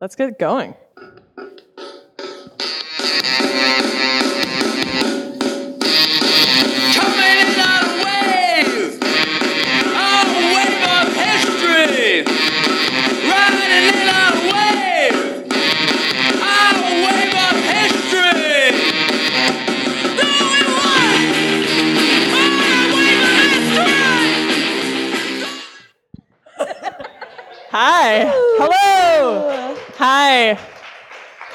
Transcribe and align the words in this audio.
Let's 0.00 0.14
get 0.14 0.38
going. 0.38 0.74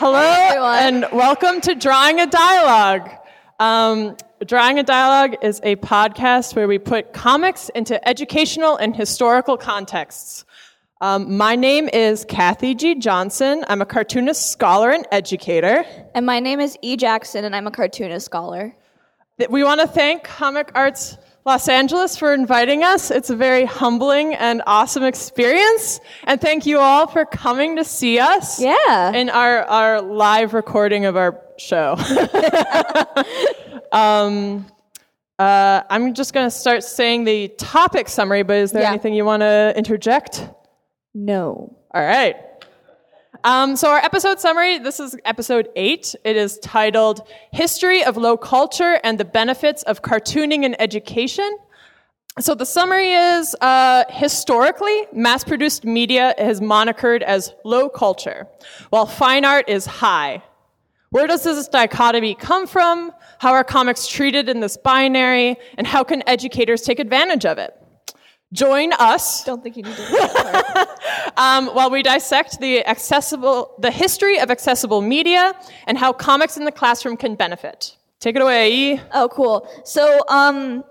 Hello, 0.05 0.19
and 0.19 1.07
welcome 1.13 1.61
to 1.61 1.75
Drawing 1.75 2.19
a 2.19 2.27
Dialogue. 2.27 3.09
Um, 3.57 4.17
Drawing 4.45 4.77
a 4.77 4.83
Dialogue 4.83 5.37
is 5.41 5.61
a 5.63 5.77
podcast 5.77 6.57
where 6.57 6.67
we 6.67 6.77
put 6.77 7.13
comics 7.13 7.69
into 7.69 8.05
educational 8.05 8.75
and 8.75 8.93
historical 8.93 9.55
contexts. 9.55 10.43
Um, 10.99 11.37
my 11.37 11.55
name 11.55 11.87
is 11.93 12.25
Kathy 12.25 12.75
G. 12.75 12.95
Johnson. 12.95 13.63
I'm 13.69 13.81
a 13.81 13.85
cartoonist, 13.85 14.51
scholar, 14.51 14.91
and 14.91 15.07
educator. 15.09 15.85
And 16.13 16.25
my 16.25 16.41
name 16.41 16.59
is 16.59 16.77
E. 16.81 16.97
Jackson, 16.97 17.45
and 17.45 17.55
I'm 17.55 17.65
a 17.65 17.71
cartoonist 17.71 18.25
scholar. 18.25 18.75
We 19.49 19.63
want 19.63 19.79
to 19.79 19.87
thank 19.87 20.25
Comic 20.25 20.69
Arts 20.75 21.17
Los 21.45 21.67
Angeles 21.67 22.17
for 22.17 22.33
inviting 22.33 22.83
us. 22.83 23.11
It's 23.11 23.29
a 23.29 23.35
very 23.35 23.65
humbling 23.65 24.33
and 24.33 24.61
awesome 24.65 25.03
experience. 25.03 25.99
And 26.23 26.39
thank 26.39 26.65
you 26.65 26.79
all 26.79 27.05
for 27.07 27.25
coming 27.25 27.75
to 27.75 27.83
see 27.83 28.17
us. 28.19 28.61
Yeah. 28.61 29.11
In 29.13 29.29
our, 29.29 29.63
our 29.63 30.01
live 30.01 30.53
recording 30.53 31.03
of 31.05 31.17
our 31.17 31.41
show. 31.57 31.97
um, 33.91 34.65
uh, 35.37 35.81
I'm 35.89 36.13
just 36.13 36.33
going 36.33 36.45
to 36.47 36.51
start 36.51 36.83
saying 36.83 37.25
the 37.25 37.49
topic 37.57 38.07
summary, 38.07 38.43
but 38.43 38.57
is 38.57 38.71
there 38.71 38.83
Yeah. 38.83 38.89
anything 38.91 39.13
you 39.13 39.25
want 39.25 39.41
to 39.41 39.73
interject? 39.75 40.47
No. 41.13 41.75
All 41.93 42.01
right. 42.01 42.37
Um, 43.45 43.75
so, 43.75 43.89
our 43.89 43.97
episode 43.97 44.39
summary 44.39 44.77
this 44.77 45.01
is 45.01 45.17
episode 45.25 45.67
eight. 45.75 46.15
It 46.23 46.37
is 46.37 46.59
titled 46.59 47.27
History 47.51 48.01
of 48.01 48.15
Low 48.15 48.37
Culture 48.37 49.01
and 49.03 49.19
the 49.19 49.25
Benefits 49.25 49.83
of 49.83 50.01
Cartooning 50.01 50.63
in 50.63 50.79
Education. 50.79 51.57
So, 52.39 52.55
the 52.55 52.65
summary 52.65 53.11
is 53.11 53.53
uh, 53.59 54.05
historically, 54.09 55.07
mass 55.11 55.43
produced 55.43 55.83
media 55.83 56.33
is 56.37 56.61
monikered 56.61 57.21
as 57.21 57.53
low 57.65 57.89
culture, 57.89 58.47
while 58.91 59.05
fine 59.05 59.43
art 59.43 59.67
is 59.67 59.85
high. 59.85 60.41
Where 61.09 61.27
does 61.27 61.43
this 61.43 61.67
dichotomy 61.67 62.35
come 62.35 62.65
from? 62.65 63.11
How 63.39 63.51
are 63.51 63.65
comics 63.65 64.07
treated 64.07 64.47
in 64.47 64.61
this 64.61 64.77
binary? 64.77 65.57
And 65.77 65.85
how 65.85 66.05
can 66.05 66.23
educators 66.27 66.81
take 66.81 66.99
advantage 66.99 67.45
of 67.45 67.57
it? 67.57 67.77
Join 68.53 68.93
us 68.93 69.43
Don't 69.43 69.61
think 69.63 69.75
you 69.77 69.83
need 69.83 69.95
to. 69.95 70.01
read 70.03 70.29
that 70.29 70.73
part. 70.73 71.37
um, 71.37 71.67
while 71.75 71.89
we 71.89 72.03
dissect 72.03 72.59
the 72.59 72.85
accessible, 72.85 73.75
the 73.79 73.91
history 73.91 74.39
of 74.39 74.51
accessible 74.51 75.01
media 75.01 75.53
and 75.87 75.97
how 75.97 76.13
comics 76.13 76.55
in 76.55 76.63
the 76.63 76.71
classroom 76.71 77.17
can 77.17 77.35
benefit. 77.35 77.97
Take 78.19 78.35
it 78.35 78.41
away. 78.41 78.71
E. 78.71 79.01
oh, 79.13 79.27
cool. 79.29 79.67
So, 79.83 80.21
um, 80.29 80.83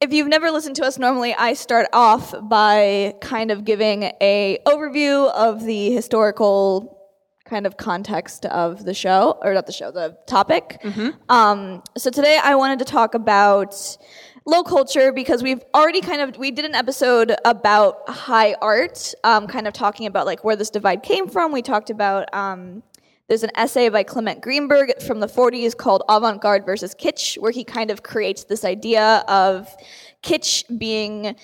if 0.00 0.12
you've 0.12 0.28
never 0.28 0.50
listened 0.50 0.76
to 0.76 0.84
us, 0.84 0.98
normally 0.98 1.34
I 1.34 1.54
start 1.54 1.86
off 1.94 2.34
by 2.42 3.14
kind 3.22 3.50
of 3.50 3.64
giving 3.64 4.02
a 4.20 4.58
overview 4.66 5.30
of 5.32 5.64
the 5.64 5.92
historical 5.92 6.98
kind 7.46 7.66
of 7.66 7.76
context 7.76 8.44
of 8.46 8.84
the 8.84 8.92
show, 8.92 9.38
or 9.40 9.54
not 9.54 9.66
the 9.66 9.72
show, 9.72 9.90
the 9.90 10.16
topic. 10.26 10.78
Um, 11.28 11.82
so 11.96 12.10
today 12.10 12.38
I 12.42 12.54
wanted 12.54 12.80
to 12.80 12.84
talk 12.84 13.14
about 13.14 13.96
low 14.46 14.62
culture 14.62 15.12
because 15.12 15.42
we've 15.42 15.62
already 15.74 16.00
kind 16.00 16.20
of 16.20 16.36
we 16.36 16.50
did 16.50 16.64
an 16.64 16.74
episode 16.74 17.34
about 17.44 18.08
high 18.08 18.54
art, 18.60 19.14
um, 19.24 19.46
kind 19.46 19.66
of 19.66 19.72
talking 19.72 20.06
about 20.06 20.26
like 20.26 20.44
where 20.44 20.56
this 20.56 20.70
divide 20.70 21.02
came 21.02 21.28
from. 21.28 21.52
We 21.52 21.62
talked 21.62 21.90
about 21.90 22.32
um, 22.34 22.82
there's 23.28 23.42
an 23.42 23.50
essay 23.54 23.88
by 23.88 24.02
Clement 24.02 24.42
Greenberg 24.42 25.00
from 25.02 25.20
the 25.20 25.26
40s 25.26 25.76
called 25.76 26.02
Avant 26.08 26.42
Garde 26.42 26.66
versus 26.66 26.94
Kitsch, 26.94 27.38
where 27.38 27.52
he 27.52 27.64
kind 27.64 27.90
of 27.90 28.02
creates 28.02 28.44
this 28.44 28.64
idea 28.64 29.24
of 29.28 29.74
kitsch 30.22 30.64
being 30.78 31.34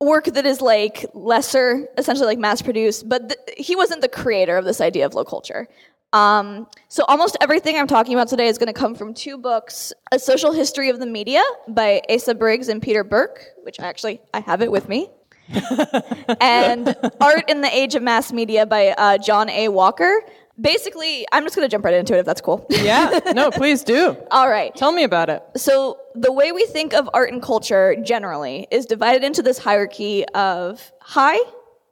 work 0.00 0.24
that 0.24 0.44
is 0.44 0.60
like 0.60 1.06
lesser, 1.14 1.86
essentially 1.96 2.26
like 2.26 2.38
mass 2.38 2.60
produced, 2.60 3.08
but 3.08 3.28
th- 3.28 3.56
he 3.56 3.76
wasn't 3.76 4.00
the 4.00 4.08
creator 4.08 4.56
of 4.56 4.64
this 4.64 4.80
idea 4.80 5.06
of 5.06 5.14
low 5.14 5.24
culture. 5.24 5.68
Um, 6.12 6.66
so 6.88 7.04
almost 7.04 7.36
everything 7.40 7.76
I'm 7.76 7.86
talking 7.86 8.14
about 8.14 8.28
today 8.28 8.48
is 8.48 8.58
going 8.58 8.72
to 8.72 8.78
come 8.78 8.94
from 8.94 9.14
two 9.14 9.38
books: 9.38 9.92
A 10.12 10.18
Social 10.18 10.52
History 10.52 10.90
of 10.90 10.98
the 10.98 11.06
Media 11.06 11.42
by 11.68 12.02
Asa 12.10 12.34
Briggs 12.34 12.68
and 12.68 12.82
Peter 12.82 13.02
Burke, 13.02 13.44
which 13.62 13.80
I 13.80 13.84
actually 13.84 14.20
I 14.34 14.40
have 14.40 14.62
it 14.62 14.70
with 14.70 14.88
me, 14.88 15.10
and 16.40 16.94
Art 17.20 17.48
in 17.48 17.62
the 17.62 17.70
Age 17.72 17.94
of 17.94 18.02
Mass 18.02 18.32
Media 18.32 18.66
by 18.66 18.88
uh, 18.90 19.18
John 19.18 19.48
A. 19.50 19.68
Walker. 19.68 20.22
Basically, 20.60 21.26
I'm 21.32 21.44
just 21.44 21.56
going 21.56 21.66
to 21.66 21.70
jump 21.70 21.84
right 21.84 21.94
into 21.94 22.14
it 22.14 22.20
if 22.20 22.26
that's 22.26 22.42
cool. 22.42 22.66
Yeah, 22.68 23.20
no, 23.34 23.50
please 23.52 23.82
do. 23.82 24.16
All 24.30 24.50
right. 24.50 24.74
Tell 24.76 24.92
me 24.92 25.02
about 25.02 25.30
it. 25.30 25.42
So 25.56 25.98
the 26.14 26.30
way 26.30 26.52
we 26.52 26.66
think 26.66 26.92
of 26.92 27.08
art 27.14 27.32
and 27.32 27.40
culture 27.40 27.96
generally 28.04 28.68
is 28.70 28.84
divided 28.84 29.24
into 29.24 29.40
this 29.42 29.56
hierarchy 29.56 30.26
of 30.34 30.92
high, 31.00 31.38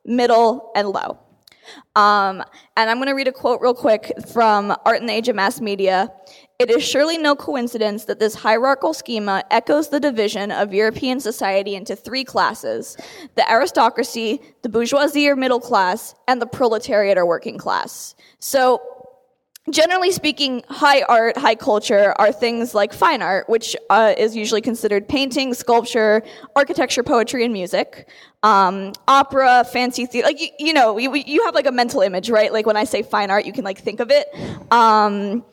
middle, 0.04 0.70
and 0.76 0.90
low. 0.90 1.18
Um, 1.96 2.42
and 2.76 2.90
I'm 2.90 2.96
going 2.96 3.08
to 3.08 3.14
read 3.14 3.28
a 3.28 3.32
quote 3.32 3.60
real 3.60 3.74
quick 3.74 4.12
from 4.32 4.74
Art 4.84 5.00
in 5.00 5.06
the 5.06 5.12
Age 5.12 5.28
of 5.28 5.36
Mass 5.36 5.60
Media. 5.60 6.10
It 6.58 6.70
is 6.70 6.82
surely 6.82 7.16
no 7.16 7.34
coincidence 7.34 8.04
that 8.04 8.18
this 8.18 8.34
hierarchical 8.34 8.92
schema 8.92 9.42
echoes 9.50 9.88
the 9.88 9.98
division 9.98 10.50
of 10.50 10.74
European 10.74 11.18
society 11.18 11.74
into 11.74 11.96
three 11.96 12.24
classes 12.24 12.96
the 13.34 13.50
aristocracy, 13.50 14.40
the 14.62 14.68
bourgeoisie 14.68 15.28
or 15.28 15.36
middle 15.36 15.60
class, 15.60 16.14
and 16.28 16.40
the 16.40 16.46
proletariat 16.46 17.16
or 17.16 17.24
working 17.24 17.56
class. 17.56 18.14
So 18.40 18.99
generally 19.70 20.10
speaking, 20.10 20.62
high 20.68 21.02
art, 21.02 21.36
high 21.36 21.54
culture 21.54 22.14
are 22.18 22.32
things 22.32 22.74
like 22.74 22.92
fine 22.92 23.22
art, 23.22 23.48
which 23.48 23.76
uh, 23.90 24.14
is 24.16 24.36
usually 24.36 24.60
considered 24.60 25.08
painting, 25.08 25.54
sculpture, 25.54 26.22
architecture, 26.56 27.02
poetry, 27.02 27.44
and 27.44 27.52
music. 27.52 28.08
Um, 28.42 28.92
opera, 29.06 29.64
fancy 29.70 30.06
theater, 30.06 30.28
like 30.28 30.40
you, 30.40 30.48
you 30.58 30.72
know, 30.72 30.96
you, 30.96 31.14
you 31.14 31.44
have 31.44 31.54
like 31.54 31.66
a 31.66 31.72
mental 31.72 32.00
image, 32.00 32.30
right? 32.30 32.50
Like 32.50 32.64
when 32.64 32.76
I 32.76 32.84
say 32.84 33.02
fine 33.02 33.30
art, 33.30 33.44
you 33.44 33.52
can 33.52 33.64
like 33.64 33.78
think 33.78 34.00
of 34.00 34.10
it. 34.10 34.28
Um, 34.72 35.44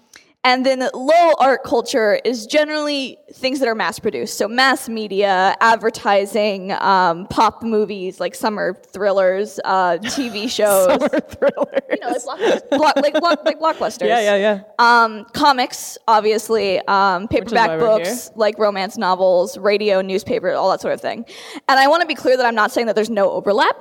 and 0.43 0.65
then 0.65 0.87
low 0.93 1.33
art 1.39 1.63
culture 1.63 2.21
is 2.23 2.45
generally 2.45 3.17
things 3.33 3.59
that 3.59 3.67
are 3.67 3.75
mass 3.75 3.99
produced. 3.99 4.37
So 4.37 4.47
mass 4.47 4.87
media, 4.87 5.55
advertising, 5.59 6.71
um, 6.71 7.27
pop 7.27 7.63
movies 7.63 8.19
like 8.19 8.33
summer 8.33 8.73
thrillers, 8.73 9.59
uh, 9.65 9.97
TV 9.97 10.49
shows. 10.49 10.85
Summer 10.87 11.19
thrillers. 11.19 11.81
You 11.89 11.97
know, 11.99 12.15
like, 12.25 12.69
block, 12.69 12.95
like, 12.95 13.13
block, 13.13 13.43
like 13.43 13.59
blockbusters. 13.59 14.07
Yeah, 14.07 14.35
yeah, 14.35 14.35
yeah. 14.37 14.61
Um, 14.79 15.25
comics, 15.33 15.97
obviously, 16.07 16.79
um, 16.87 17.27
paperback 17.27 17.79
books, 17.79 18.31
like 18.35 18.57
romance 18.57 18.97
novels, 18.97 19.57
radio, 19.57 20.01
newspaper, 20.01 20.53
all 20.53 20.71
that 20.71 20.79
sort 20.79 20.93
of 20.93 21.01
thing. 21.01 21.25
And 21.67 21.79
I 21.79 21.87
want 21.87 22.01
to 22.01 22.07
be 22.07 22.15
clear 22.15 22.37
that 22.37 22.45
I'm 22.45 22.55
not 22.55 22.71
saying 22.71 22.87
that 22.87 22.95
there's 22.95 23.09
no 23.09 23.31
overlap. 23.31 23.75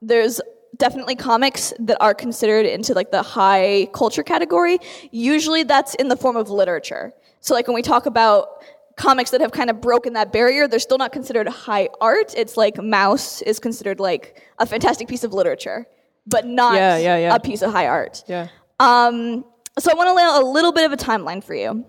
There's 0.00 0.40
definitely 0.76 1.14
comics 1.14 1.72
that 1.78 1.96
are 2.00 2.14
considered 2.14 2.66
into 2.66 2.94
like 2.94 3.10
the 3.10 3.22
high 3.22 3.88
culture 3.92 4.22
category. 4.22 4.78
Usually 5.10 5.62
that's 5.62 5.94
in 5.96 6.08
the 6.08 6.16
form 6.16 6.36
of 6.36 6.50
literature. 6.50 7.12
So 7.40 7.54
like 7.54 7.66
when 7.66 7.74
we 7.74 7.82
talk 7.82 8.06
about 8.06 8.62
comics 8.96 9.30
that 9.30 9.40
have 9.40 9.52
kind 9.52 9.70
of 9.70 9.80
broken 9.80 10.12
that 10.14 10.32
barrier, 10.32 10.68
they're 10.68 10.78
still 10.78 10.98
not 10.98 11.12
considered 11.12 11.48
high 11.48 11.88
art. 12.00 12.34
It's 12.36 12.56
like 12.56 12.76
Maus 12.76 13.42
is 13.42 13.58
considered 13.58 14.00
like 14.00 14.42
a 14.58 14.66
fantastic 14.66 15.08
piece 15.08 15.24
of 15.24 15.32
literature, 15.32 15.86
but 16.26 16.46
not 16.46 16.74
Yeah, 16.74 16.96
yeah, 16.96 17.16
yeah. 17.16 17.34
a 17.34 17.40
piece 17.40 17.62
of 17.62 17.72
high 17.72 17.86
art. 17.86 18.22
Yeah. 18.26 18.48
Um, 18.80 19.44
so 19.78 19.90
I 19.90 19.94
want 19.94 20.08
to 20.08 20.14
lay 20.14 20.22
out 20.22 20.42
a 20.42 20.46
little 20.46 20.72
bit 20.72 20.84
of 20.84 20.92
a 20.92 20.96
timeline 20.96 21.42
for 21.42 21.54
you. 21.54 21.84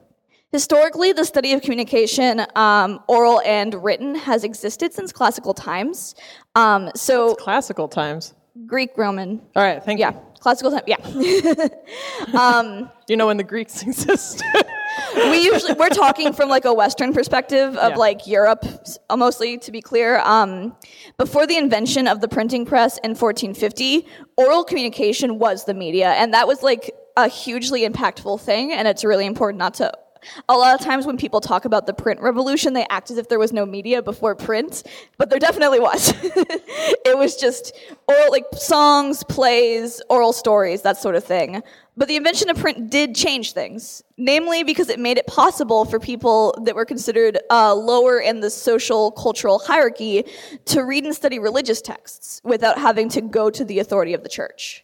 Historically, 0.52 1.12
the 1.14 1.26
study 1.26 1.54
of 1.54 1.62
communication, 1.64 2.46
um, 2.56 3.00
oral 3.08 3.42
and 3.44 3.74
written, 3.84 4.14
has 4.14 4.44
existed 4.44 4.94
since 4.94 5.12
classical 5.12 5.54
times. 5.54 6.14
Um, 6.56 6.92
so 6.96 7.34
Classical 7.36 7.88
times. 7.88 8.36
Greek, 8.68 8.92
Roman, 8.98 9.42
All 9.56 9.64
right, 9.64 9.84
thank 9.84 10.00
yeah, 10.00 10.12
you. 10.12 10.16
Yeah, 10.18 10.40
classical 10.40 10.72
time, 10.72 10.84
yeah. 10.86 11.68
Um, 12.40 12.90
you 13.08 13.18
know 13.18 13.28
when 13.28 13.38
the 13.38 13.44
Greeks 13.44 13.82
existed. 13.88 14.44
we 15.16 15.44
usually 15.44 15.74
we're 15.74 15.90
talking 15.90 16.34
from 16.34 16.50
like 16.50 16.66
a 16.66 16.74
Western 16.74 17.14
perspective 17.14 17.76
of 17.78 17.92
Yeah. 17.94 17.98
like 17.98 18.28
Europe, 18.28 18.64
uh, 19.10 19.18
mostly 19.18 19.58
to 19.58 19.72
be 19.72 19.82
clear. 19.82 20.20
Um, 20.20 20.76
before 21.18 21.48
the 21.48 21.58
invention 21.58 22.08
of 22.08 22.22
the 22.22 22.28
printing 22.28 22.66
press 22.66 22.98
in 23.04 23.12
1450, 23.16 24.06
oral 24.38 24.64
communication 24.64 25.40
was 25.40 25.66
the 25.66 25.74
media, 25.74 26.12
and 26.12 26.34
that 26.34 26.48
was 26.48 26.62
like 26.62 26.92
a 27.18 27.28
hugely 27.28 27.88
impactful 27.88 28.40
thing. 28.42 28.72
And 28.72 28.88
it's 28.88 29.04
really 29.04 29.26
important 29.26 29.60
not 29.60 29.74
to 29.76 29.92
a 30.50 30.56
lot 30.56 30.80
of 30.80 30.86
times 30.86 31.06
when 31.06 31.18
people 31.18 31.42
talk 31.42 31.66
about 31.66 31.88
the 31.88 31.94
print 31.94 32.22
revolution, 32.22 32.74
they 32.74 32.86
act 32.90 33.12
as 33.12 33.18
if 33.18 33.30
there 33.30 33.40
was 33.40 33.54
no 33.54 33.66
media 33.66 34.02
before 34.02 34.36
print, 34.36 34.84
but 35.18 35.30
there 35.30 35.40
definitely 35.40 35.80
was. 35.80 36.14
it 36.24 37.18
was 37.18 37.36
just 37.36 37.76
oral, 38.08 38.32
like 38.32 38.46
songs, 38.54 39.24
plays, 39.24 40.02
oral 40.10 40.34
stories, 40.34 40.82
that 40.82 40.98
sort 40.98 41.16
of 41.16 41.24
thing. 41.24 41.62
But 41.96 42.08
the 42.08 42.16
invention 42.16 42.50
of 42.50 42.58
print 42.58 42.90
did 42.90 43.16
change 43.16 43.54
things, 43.54 44.04
namely 44.18 44.64
because 44.64 44.90
it 44.90 45.00
made 45.00 45.20
it 45.20 45.28
possible 45.28 45.86
for 45.86 46.00
people 46.00 46.56
that 46.64 46.76
were 46.76 46.86
considered 46.86 47.38
uh, 47.52 47.76
lower 47.76 48.20
in 48.20 48.40
the 48.40 48.50
social 48.50 49.12
cultural 49.12 49.60
hierarchy 49.60 50.26
to 50.66 50.82
read 50.82 51.04
and 51.04 51.14
study 51.14 51.38
religious 51.38 51.82
texts 51.82 52.42
without 52.44 52.80
having 52.80 53.10
to 53.10 53.22
go 53.22 53.52
to 53.52 53.64
the 53.64 53.78
authority 53.78 54.14
of 54.16 54.24
the 54.24 54.30
church. 54.30 54.83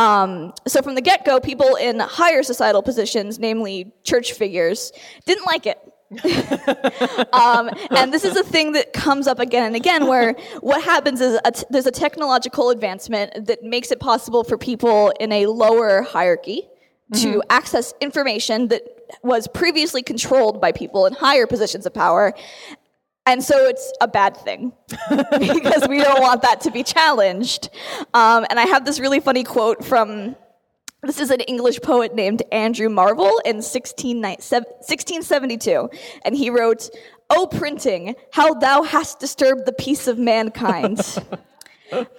Um, 0.00 0.54
so 0.66 0.80
from 0.80 0.94
the 0.94 1.02
get-go, 1.02 1.40
people 1.40 1.74
in 1.76 2.00
higher 2.00 2.42
societal 2.42 2.82
positions, 2.82 3.38
namely 3.38 3.92
church 4.02 4.32
figures, 4.32 4.92
didn't 5.26 5.44
like 5.44 5.66
it. 5.66 5.78
um, 7.34 7.70
and 7.90 8.12
this 8.12 8.24
is 8.24 8.36
a 8.36 8.42
thing 8.42 8.72
that 8.72 8.92
comes 8.94 9.26
up 9.28 9.38
again 9.38 9.64
and 9.64 9.76
again 9.76 10.08
where 10.08 10.32
what 10.60 10.82
happens 10.82 11.20
is 11.20 11.38
a 11.44 11.52
t- 11.52 11.64
there's 11.70 11.86
a 11.86 11.92
technological 11.92 12.70
advancement 12.70 13.46
that 13.46 13.62
makes 13.62 13.92
it 13.92 14.00
possible 14.00 14.42
for 14.42 14.58
people 14.58 15.12
in 15.20 15.30
a 15.30 15.46
lower 15.46 16.02
hierarchy 16.02 16.68
to 17.14 17.42
access 17.48 17.92
information 18.00 18.68
that 18.68 18.82
was 19.22 19.46
previously 19.48 20.02
controlled 20.02 20.60
by 20.60 20.72
people 20.72 21.06
in 21.06 21.12
higher 21.12 21.46
positions 21.46 21.86
of 21.86 21.94
power 21.94 22.32
and 23.26 23.42
so 23.42 23.66
it's 23.66 23.92
a 24.00 24.08
bad 24.08 24.36
thing 24.36 24.72
because 25.38 25.86
we 25.88 25.98
don't 25.98 26.20
want 26.20 26.42
that 26.42 26.60
to 26.62 26.70
be 26.70 26.82
challenged. 26.82 27.68
Um, 28.14 28.46
and 28.48 28.58
I 28.58 28.66
have 28.66 28.84
this 28.84 28.98
really 28.98 29.20
funny 29.20 29.44
quote 29.44 29.84
from 29.84 30.36
this 31.02 31.18
is 31.18 31.30
an 31.30 31.40
English 31.40 31.80
poet 31.80 32.14
named 32.14 32.42
Andrew 32.52 32.88
Marvell 32.90 33.38
in 33.44 33.62
16, 33.62 34.20
1672. 34.20 35.88
And 36.24 36.36
he 36.36 36.50
wrote, 36.50 36.90
O 37.30 37.46
printing, 37.46 38.16
how 38.32 38.54
thou 38.54 38.82
hast 38.82 39.18
disturbed 39.18 39.64
the 39.64 39.72
peace 39.72 40.06
of 40.06 40.18
mankind. 40.18 41.00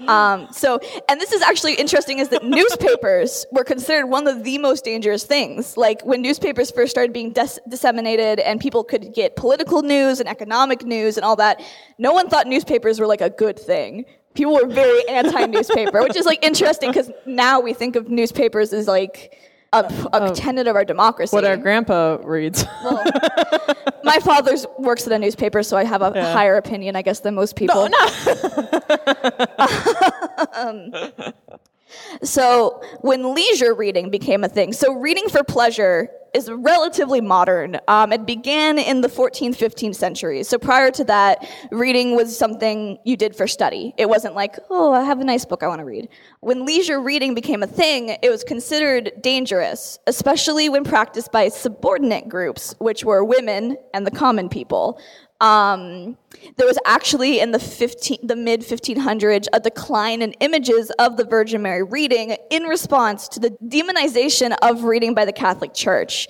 Um, 0.07 0.47
so, 0.51 0.79
and 1.07 1.19
this 1.19 1.31
is 1.31 1.41
actually 1.41 1.75
interesting 1.75 2.19
is 2.19 2.29
that 2.29 2.43
newspapers 2.43 3.45
were 3.51 3.63
considered 3.63 4.07
one 4.07 4.27
of 4.27 4.43
the 4.43 4.57
most 4.57 4.83
dangerous 4.83 5.23
things. 5.23 5.77
Like 5.77 6.03
when 6.05 6.21
newspapers 6.21 6.71
first 6.71 6.91
started 6.91 7.13
being 7.13 7.31
dis- 7.31 7.59
disseminated 7.69 8.39
and 8.39 8.59
people 8.59 8.83
could 8.83 9.13
get 9.13 9.35
political 9.35 9.81
news 9.81 10.19
and 10.19 10.27
economic 10.27 10.83
news 10.83 11.17
and 11.17 11.25
all 11.25 11.35
that, 11.37 11.61
no 11.97 12.13
one 12.13 12.29
thought 12.29 12.47
newspapers 12.47 12.99
were 12.99 13.07
like 13.07 13.21
a 13.21 13.29
good 13.29 13.57
thing. 13.59 14.05
People 14.33 14.53
were 14.53 14.67
very 14.67 15.07
anti-newspaper, 15.09 16.01
which 16.03 16.15
is 16.15 16.25
like 16.25 16.43
interesting 16.43 16.89
because 16.89 17.11
now 17.25 17.59
we 17.59 17.73
think 17.73 17.95
of 17.95 18.09
newspapers 18.09 18.71
as 18.71 18.87
like 18.87 19.37
a, 19.73 20.09
a 20.13 20.31
tenet 20.35 20.67
of 20.67 20.75
our 20.75 20.83
democracy. 20.85 21.33
What 21.35 21.45
our 21.45 21.57
grandpa 21.57 22.17
reads. 22.23 22.65
Well, 22.83 23.03
my 24.03 24.17
father 24.19 24.55
works 24.79 25.05
at 25.05 25.13
a 25.13 25.19
newspaper, 25.19 25.61
so 25.63 25.77
I 25.77 25.83
have 25.83 26.01
a 26.01 26.11
Yeah. 26.15 26.33
higher 26.33 26.57
opinion, 26.57 26.95
I 26.95 27.01
guess, 27.03 27.19
than 27.19 27.35
most 27.35 27.55
people. 27.55 27.87
Um, 30.53 30.91
so 32.23 32.81
when 33.01 33.33
leisure 33.33 33.73
reading 33.73 34.09
became 34.09 34.43
a 34.43 34.49
thing, 34.49 34.73
so 34.73 34.93
reading 34.93 35.27
for 35.29 35.43
pleasure 35.43 36.09
is 36.33 36.49
relatively 36.49 37.21
modern. 37.21 37.79
Um, 37.87 38.13
it 38.13 38.25
began 38.25 38.79
in 38.79 39.01
the 39.01 39.07
14th, 39.07 39.57
15th 39.57 39.95
centuries. 39.95 40.47
So 40.47 40.57
prior 40.57 40.91
to 40.91 41.03
that, 41.05 41.45
reading 41.71 42.15
was 42.15 42.37
something 42.37 42.97
you 43.03 43.17
did 43.17 43.35
for 43.35 43.47
study. 43.47 43.93
It 43.97 44.07
wasn't 44.07 44.35
like, 44.35 44.57
oh, 44.69 44.93
I 44.93 45.03
have 45.03 45.19
a 45.19 45.23
nice 45.23 45.45
book 45.45 45.63
I 45.63 45.67
want 45.67 45.79
to 45.79 45.85
read. 45.85 46.07
When 46.39 46.65
leisure 46.65 47.01
reading 47.01 47.35
became 47.35 47.63
a 47.63 47.67
thing, 47.67 48.17
it 48.21 48.29
was 48.29 48.43
considered 48.43 49.11
dangerous, 49.21 49.99
especially 50.07 50.69
when 50.69 50.83
practiced 50.83 51.31
by 51.31 51.49
subordinate 51.49 52.29
groups, 52.29 52.75
which 52.79 53.03
were 53.03 53.23
women 53.23 53.77
and 53.93 54.07
the 54.07 54.11
common 54.11 54.47
people. 54.49 54.99
Um, 55.41 56.17
there 56.57 56.67
was 56.67 56.77
actually 56.85 57.39
in 57.39 57.51
the 57.51 57.59
15, 57.59 58.19
the 58.23 58.35
mid 58.35 58.61
1500s 58.61 59.47
a 59.53 59.59
decline 59.59 60.21
in 60.21 60.31
images 60.33 60.91
of 60.99 61.17
the 61.17 61.25
Virgin 61.25 61.61
Mary 61.63 61.83
reading 61.83 62.37
in 62.49 62.63
response 62.63 63.27
to 63.29 63.39
the 63.39 63.49
demonization 63.65 64.55
of 64.61 64.83
reading 64.83 65.13
by 65.13 65.25
the 65.25 65.33
Catholic 65.33 65.73
Church. 65.73 66.27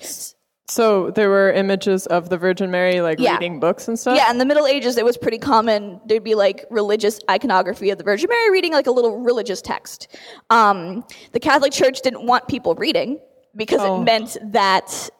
So 0.68 1.10
there 1.10 1.28
were 1.28 1.52
images 1.52 2.06
of 2.06 2.30
the 2.30 2.38
Virgin 2.38 2.70
Mary 2.70 3.02
like 3.02 3.18
Yeah. 3.20 3.34
reading 3.34 3.60
books 3.60 3.88
and 3.88 3.98
stuff. 3.98 4.16
Yeah, 4.16 4.30
in 4.30 4.38
the 4.38 4.46
Middle 4.46 4.66
Ages, 4.66 4.96
it 4.96 5.04
was 5.04 5.18
pretty 5.18 5.36
common. 5.38 6.00
There'd 6.06 6.24
be 6.24 6.34
like 6.34 6.64
religious 6.70 7.20
iconography 7.30 7.90
of 7.90 7.98
the 7.98 8.04
Virgin 8.04 8.30
Mary 8.30 8.50
reading 8.50 8.72
like 8.72 8.86
a 8.86 8.90
little 8.90 9.18
religious 9.18 9.60
text. 9.60 10.08
Um, 10.48 11.04
the 11.32 11.40
Catholic 11.40 11.72
Church 11.72 12.00
didn't 12.00 12.24
want 12.26 12.48
people 12.48 12.74
reading 12.76 13.18
because 13.54 13.80
Oh. 13.82 14.00
it 14.00 14.04
meant 14.04 14.38
that 14.52 15.10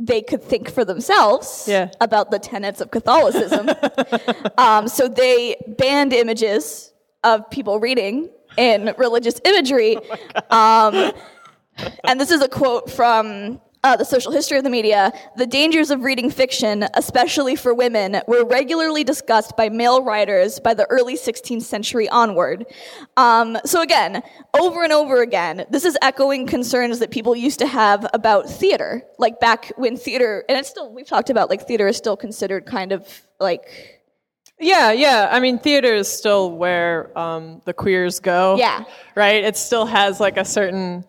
they 0.00 0.22
could 0.22 0.42
think 0.42 0.70
for 0.70 0.84
themselves 0.84 1.66
Yeah. 1.68 1.90
about 2.00 2.30
the 2.30 2.38
tenets 2.38 2.80
of 2.80 2.90
Catholicism. 2.90 3.68
um, 4.58 4.88
so 4.88 5.08
they 5.08 5.56
banned 5.78 6.12
images 6.14 6.92
of 7.22 7.48
people 7.50 7.78
reading 7.78 8.30
in 8.56 8.94
religious 8.96 9.40
imagery. 9.44 9.96
um, 10.50 11.12
and 12.04 12.18
this 12.18 12.30
is 12.30 12.40
a 12.40 12.48
quote 12.48 12.90
from 12.90 13.60
uh, 13.82 13.96
the 13.96 14.04
social 14.04 14.32
history 14.32 14.58
of 14.58 14.64
the 14.64 14.70
media. 14.70 15.12
The 15.36 15.46
dangers 15.46 15.90
of 15.90 16.02
reading 16.02 16.30
fiction, 16.30 16.86
especially 16.94 17.56
for 17.56 17.72
women, 17.72 18.20
were 18.26 18.44
regularly 18.44 19.04
discussed 19.04 19.56
by 19.56 19.68
male 19.68 20.02
writers 20.02 20.60
by 20.60 20.74
the 20.74 20.86
early 20.90 21.16
16th 21.16 21.62
century 21.62 22.08
onward. 22.08 22.66
Um, 23.16 23.56
so 23.64 23.80
again, 23.80 24.22
over 24.58 24.84
and 24.84 24.92
over 24.92 25.22
again, 25.22 25.64
this 25.70 25.84
is 25.84 25.96
echoing 26.02 26.46
concerns 26.46 26.98
that 26.98 27.10
people 27.10 27.34
used 27.34 27.58
to 27.60 27.66
have 27.66 28.06
about 28.12 28.48
theater, 28.48 29.02
like 29.18 29.40
back 29.40 29.72
when 29.76 29.96
theater, 29.96 30.44
and 30.48 30.58
it's 30.58 30.68
still 30.68 30.92
we've 30.92 31.06
talked 31.06 31.30
about 31.30 31.48
like 31.48 31.66
theater 31.66 31.88
is 31.88 31.96
still 31.96 32.16
considered 32.16 32.66
kind 32.66 32.92
of 32.92 33.22
like 33.38 34.00
Yeah, 34.58 34.92
yeah. 34.92 35.28
I 35.30 35.40
mean, 35.40 35.58
theater 35.58 35.94
is 35.94 36.08
still 36.08 36.52
where 36.52 37.16
um, 37.18 37.62
the 37.64 37.72
queers 37.72 38.20
go. 38.20 38.56
Yeah. 38.58 38.84
Right? 39.14 39.42
It 39.42 39.56
still 39.56 39.86
has 39.86 40.20
like 40.20 40.36
a 40.36 40.44
certain 40.44 41.04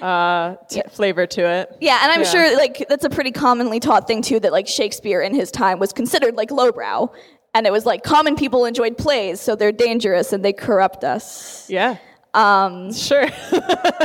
uh, 0.00 0.56
t- 0.68 0.82
flavor 0.90 1.26
to 1.26 1.40
it. 1.46 1.76
Yeah, 1.80 1.98
and 2.02 2.12
I'm 2.12 2.22
Yeah. 2.22 2.30
sure 2.30 2.56
like 2.56 2.86
that's 2.88 3.04
a 3.04 3.10
pretty 3.10 3.32
commonly 3.32 3.80
taught 3.80 4.06
thing 4.06 4.22
too 4.22 4.40
that 4.40 4.52
like 4.52 4.66
Shakespeare 4.68 5.20
in 5.20 5.34
his 5.34 5.50
time 5.50 5.78
was 5.78 5.92
considered 5.92 6.36
like 6.36 6.50
lowbrow. 6.50 7.10
And 7.54 7.66
it 7.66 7.72
was 7.72 7.86
like 7.86 8.02
common 8.02 8.36
people 8.36 8.66
enjoyed 8.66 8.98
plays, 8.98 9.40
so 9.40 9.56
they're 9.56 9.72
dangerous 9.72 10.32
and 10.32 10.44
they 10.44 10.52
corrupt 10.52 11.02
us. 11.02 11.68
Yeah. 11.68 11.96
Um, 12.34 12.92
sure. 12.92 13.26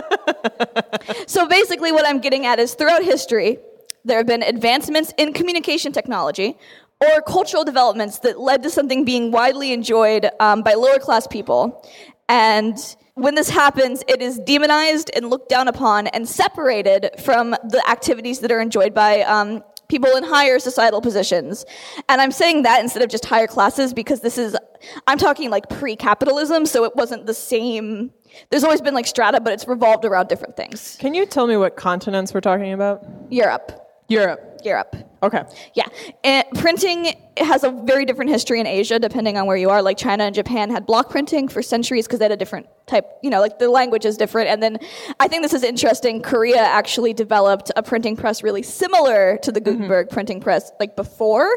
So 1.28 1.48
basically, 1.48 1.92
what 1.92 2.06
I'm 2.08 2.20
getting 2.20 2.46
at 2.46 2.60
is 2.60 2.74
throughout 2.76 3.04
history, 3.04 3.58
there 4.06 4.18
have 4.18 4.28
been 4.28 4.44
advancements 4.44 5.14
in 5.18 5.34
communication 5.34 5.92
technology 5.92 6.58
or 7.02 7.22
cultural 7.22 7.64
developments 7.64 8.20
that 8.20 8.40
led 8.40 8.64
to 8.64 8.70
something 8.70 9.04
being 9.04 9.32
widely 9.32 9.74
enjoyed 9.74 10.30
um, 10.40 10.62
by 10.62 10.74
lower 10.76 11.00
class 11.00 11.28
people. 11.28 11.86
And 12.30 12.78
when 13.16 13.36
this 13.36 13.50
happens, 13.50 14.04
it 14.08 14.22
is 14.22 14.40
demonized 14.40 15.12
and 15.16 15.30
looked 15.30 15.50
down 15.50 15.68
upon 15.68 16.08
and 16.08 16.28
separated 16.28 17.12
from 17.20 17.52
the 17.52 17.82
activities 17.88 18.40
that 18.40 18.52
are 18.52 18.60
enjoyed 18.60 18.94
by 18.94 19.22
um, 19.22 19.64
people 19.88 20.16
in 20.16 20.24
higher 20.24 20.58
societal 20.58 21.02
positions. 21.02 21.66
And 22.10 22.22
I'm 22.22 22.32
saying 22.32 22.64
that 22.64 22.82
instead 22.82 23.04
of 23.04 23.10
just 23.10 23.26
higher 23.26 23.48
classes 23.48 23.94
because 23.94 24.22
this 24.22 24.38
is, 24.38 24.58
I'm 25.06 25.18
talking 25.18 25.52
like 25.52 25.70
pre 25.70 25.96
capitalism, 25.96 26.66
so 26.66 26.84
it 26.84 26.96
wasn't 26.96 27.28
the 27.28 27.34
same. 27.34 28.12
There's 28.50 28.64
always 28.64 28.82
been 28.82 28.96
like 28.96 29.06
strata, 29.06 29.40
but 29.40 29.54
it's 29.54 29.68
revolved 29.68 30.06
around 30.06 30.28
different 30.28 30.58
things. 30.58 30.98
Can 31.00 31.14
you 31.14 31.28
tell 31.28 31.46
me 31.46 31.56
what 31.56 31.76
continents 31.76 32.34
we're 32.34 32.42
talking 32.42 32.74
about? 32.74 33.06
Europe. 33.30 33.83
Europe. 34.14 34.62
Europe. 34.64 34.96
Okay. 35.24 35.44
Yeah. 35.74 35.88
And 36.24 36.46
printing 36.56 37.14
has 37.38 37.64
a 37.64 37.72
very 37.72 38.06
different 38.06 38.30
history 38.30 38.60
in 38.60 38.68
Asia, 38.68 39.00
depending 39.00 39.38
on 39.38 39.46
where 39.46 39.56
you 39.58 39.70
are. 39.70 39.82
Like 39.82 39.98
China 39.98 40.26
and 40.26 40.36
Japan 40.36 40.70
had 40.70 40.86
block 40.86 41.10
printing 41.10 41.48
for 41.48 41.62
centuries 41.62 42.06
because 42.06 42.20
they 42.20 42.26
had 42.26 42.32
a 42.32 42.38
different 42.38 42.68
type, 42.88 43.06
you 43.24 43.30
know, 43.30 43.40
like 43.40 43.58
the 43.60 43.70
language 43.70 44.06
is 44.06 44.18
different. 44.18 44.50
And 44.50 44.62
then 44.62 44.80
I 45.20 45.28
think 45.28 45.44
this 45.44 45.54
is 45.54 45.64
interesting. 45.64 46.22
Korea 46.22 46.62
actually 46.62 47.14
developed 47.14 47.72
a 47.76 47.84
printing 47.84 48.16
press 48.18 48.44
really 48.44 48.64
similar 48.64 49.38
to 49.44 49.52
the 49.52 49.62
mm-hmm. 49.62 49.72
Gutenberg 49.72 50.10
printing 50.10 50.42
press, 50.42 50.72
like 50.80 50.96
before 50.96 51.50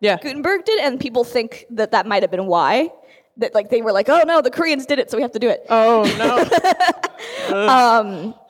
Yeah. 0.00 0.18
Gutenberg 0.18 0.64
did. 0.64 0.80
And 0.80 1.00
people 1.00 1.24
think 1.24 1.66
that 1.70 1.92
that 1.92 2.06
might 2.06 2.22
have 2.22 2.30
been 2.30 2.46
why. 2.46 2.90
That 3.38 3.54
like 3.54 3.68
they 3.68 3.82
were 3.82 3.92
like, 3.92 4.08
oh 4.08 4.22
no, 4.26 4.40
the 4.40 4.50
Koreans 4.50 4.86
did 4.86 4.98
it, 4.98 5.10
so 5.10 5.18
we 5.18 5.22
have 5.22 5.32
to 5.32 5.38
do 5.38 5.48
it. 5.50 5.66
Oh, 5.68 6.04
no. 7.50 8.32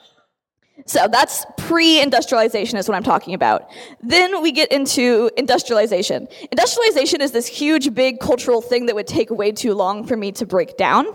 So 0.87 1.09
that's 1.09 1.45
pre-industrialization 1.59 2.79
is 2.79 2.89
what 2.89 2.95
I'm 2.95 3.03
talking 3.03 3.35
about. 3.35 3.69
Then 4.03 4.41
we 4.41 4.53
get 4.53 4.71
into 4.71 5.31
industrialization. 5.37 6.29
Industrialization 6.53 7.21
is 7.21 7.33
this 7.33 7.47
huge, 7.47 7.93
big 7.93 8.21
cultural 8.21 8.63
thing 8.63 8.87
that 8.87 8.95
would 8.95 9.09
take 9.09 9.29
way 9.31 9.51
too 9.51 9.75
long 9.75 10.07
for 10.07 10.17
me 10.17 10.31
to 10.33 10.47
break 10.47 10.77
down. 10.77 11.07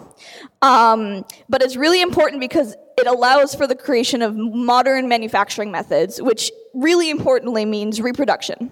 Um, 0.62 1.26
but 1.48 1.64
it's 1.64 1.78
really 1.78 2.02
important 2.02 2.42
because 2.42 2.76
it 2.98 3.08
allows 3.08 3.56
for 3.56 3.66
the 3.66 3.76
creation 3.76 4.22
of 4.22 4.36
modern 4.36 5.08
manufacturing 5.08 5.72
methods, 5.72 6.22
which 6.22 6.52
really 6.74 7.10
importantly 7.10 7.64
means 7.64 8.02
reproduction. 8.02 8.72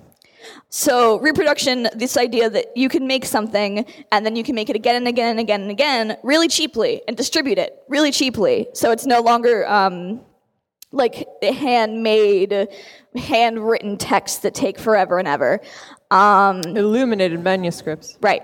So 0.69 1.19
reproduction, 1.19 1.87
this 1.95 2.17
idea 2.17 2.49
that 2.49 2.75
you 2.75 2.89
can 2.89 3.07
make 3.07 3.25
something 3.25 3.85
and 4.11 4.25
then 4.25 4.35
you 4.35 4.43
can 4.43 4.55
make 4.55 4.69
it 4.69 4.75
again 4.75 4.95
and 4.95 5.07
again 5.07 5.31
and 5.31 5.39
again 5.39 5.61
and 5.61 5.71
again 5.71 6.17
really 6.23 6.47
cheaply 6.47 7.01
and 7.07 7.15
distribute 7.15 7.57
it 7.57 7.81
really 7.87 8.11
cheaply. 8.11 8.67
So 8.73 8.91
it's 8.91 9.05
no 9.05 9.21
longer 9.21 9.67
um, 9.67 10.21
like 10.91 11.27
handmade, 11.43 12.67
handwritten 13.15 13.97
texts 13.97 14.39
that 14.39 14.53
take 14.53 14.79
forever 14.79 15.19
and 15.19 15.27
ever. 15.27 15.59
Um, 16.11 16.61
Illuminated 16.61 17.43
manuscripts. 17.43 18.17
Right. 18.21 18.43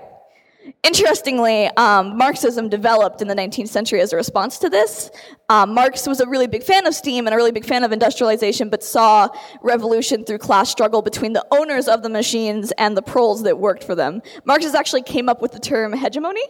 Interestingly, 0.82 1.66
um, 1.76 2.16
Marxism 2.16 2.68
developed 2.68 3.22
in 3.22 3.28
the 3.28 3.34
19th 3.34 3.68
century 3.68 4.00
as 4.00 4.12
a 4.12 4.16
response 4.16 4.58
to 4.58 4.68
this. 4.68 5.10
Um, 5.48 5.74
Marx 5.74 6.06
was 6.08 6.20
a 6.20 6.26
really 6.26 6.48
big 6.48 6.64
fan 6.64 6.86
of 6.86 6.94
steam 6.94 7.26
and 7.26 7.34
a 7.34 7.36
really 7.36 7.52
big 7.52 7.64
fan 7.64 7.84
of 7.84 7.92
industrialization, 7.92 8.68
but 8.68 8.82
saw 8.82 9.28
revolution 9.62 10.24
through 10.24 10.38
class 10.38 10.68
struggle 10.68 11.02
between 11.02 11.34
the 11.34 11.46
owners 11.52 11.86
of 11.86 12.02
the 12.02 12.08
machines 12.08 12.72
and 12.78 12.96
the 12.96 13.02
proles 13.02 13.44
that 13.44 13.58
worked 13.58 13.84
for 13.84 13.94
them. 13.94 14.22
Marx 14.44 14.64
actually 14.74 15.02
came 15.02 15.28
up 15.28 15.40
with 15.40 15.52
the 15.52 15.60
term 15.60 15.92
hegemony, 15.92 16.42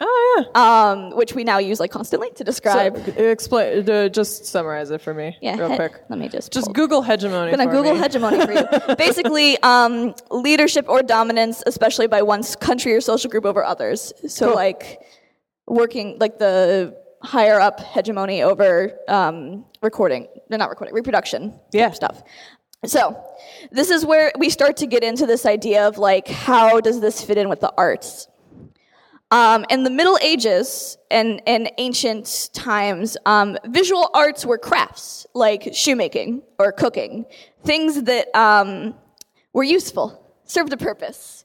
Oh 0.00 0.44
yeah. 0.54 0.90
um, 0.90 1.10
which 1.16 1.34
we 1.34 1.44
now 1.44 1.58
use 1.58 1.78
like 1.78 1.90
constantly 1.92 2.30
to 2.32 2.42
describe. 2.44 2.96
So, 2.96 3.12
explain. 3.22 3.88
Uh, 3.88 4.08
just 4.08 4.44
summarize 4.44 4.90
it 4.90 5.00
for 5.00 5.14
me, 5.14 5.36
yeah, 5.40 5.56
real 5.56 5.70
he- 5.70 5.76
quick. 5.76 6.02
Let 6.08 6.18
me 6.18 6.28
just 6.28 6.52
Just 6.52 6.72
Google 6.72 7.00
hegemony. 7.02 7.52
I'm 7.52 7.56
gonna 7.58 7.70
Google 7.70 7.94
me. 7.94 8.00
hegemony 8.00 8.44
for 8.44 8.52
you. 8.52 8.96
Basically, 8.96 9.56
um, 9.62 10.14
leadership 10.30 10.86
or 10.88 11.02
dominance, 11.02 11.62
especially 11.66 12.08
by 12.08 12.22
one 12.22 12.42
country 12.60 12.92
or 12.94 13.00
social 13.00 13.30
group 13.30 13.44
over 13.44 13.62
others. 13.64 14.12
So, 14.26 14.46
Cool. 14.46 14.54
like 14.56 15.00
working 15.68 16.18
like 16.18 16.38
the 16.38 16.96
higher 17.22 17.60
up 17.60 17.78
hegemony 17.80 18.42
over 18.42 18.98
um, 19.08 19.64
recording, 19.80 20.26
no, 20.50 20.56
not 20.56 20.70
recording, 20.70 20.94
reproduction 20.94 21.58
Yeah. 21.72 21.92
stuff. 21.92 22.22
So, 22.84 23.16
this 23.70 23.90
is 23.90 24.04
where 24.04 24.32
we 24.38 24.50
start 24.50 24.76
to 24.78 24.86
get 24.86 25.04
into 25.04 25.24
this 25.24 25.46
idea 25.46 25.86
of 25.86 25.98
like, 25.98 26.26
how 26.28 26.80
does 26.80 27.00
this 27.00 27.22
fit 27.24 27.38
in 27.38 27.48
with 27.48 27.60
the 27.60 27.72
arts? 27.78 28.26
Um, 29.34 29.66
in 29.68 29.82
the 29.82 29.90
Middle 29.90 30.16
Ages 30.22 30.96
and, 31.10 31.42
and 31.44 31.68
ancient 31.78 32.50
times, 32.52 33.16
um, 33.26 33.58
visual 33.64 34.08
arts 34.14 34.46
were 34.46 34.58
crafts 34.58 35.26
like 35.34 35.70
shoemaking 35.74 36.42
or 36.60 36.70
cooking, 36.70 37.26
things 37.64 38.04
that 38.04 38.32
um, 38.36 38.94
were 39.52 39.64
useful, 39.64 40.24
served 40.44 40.72
a 40.72 40.76
purpose. 40.76 41.44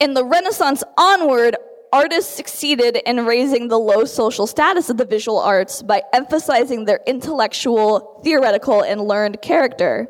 In 0.00 0.14
the 0.14 0.24
Renaissance 0.24 0.82
onward, 0.96 1.54
artists 1.92 2.34
succeeded 2.34 2.98
in 3.06 3.24
raising 3.24 3.68
the 3.68 3.78
low 3.78 4.04
social 4.04 4.48
status 4.48 4.90
of 4.90 4.96
the 4.96 5.04
visual 5.04 5.38
arts 5.38 5.80
by 5.80 6.02
emphasizing 6.12 6.86
their 6.86 6.98
intellectual, 7.06 8.20
theoretical, 8.24 8.82
and 8.82 9.00
learned 9.02 9.40
character. 9.42 10.08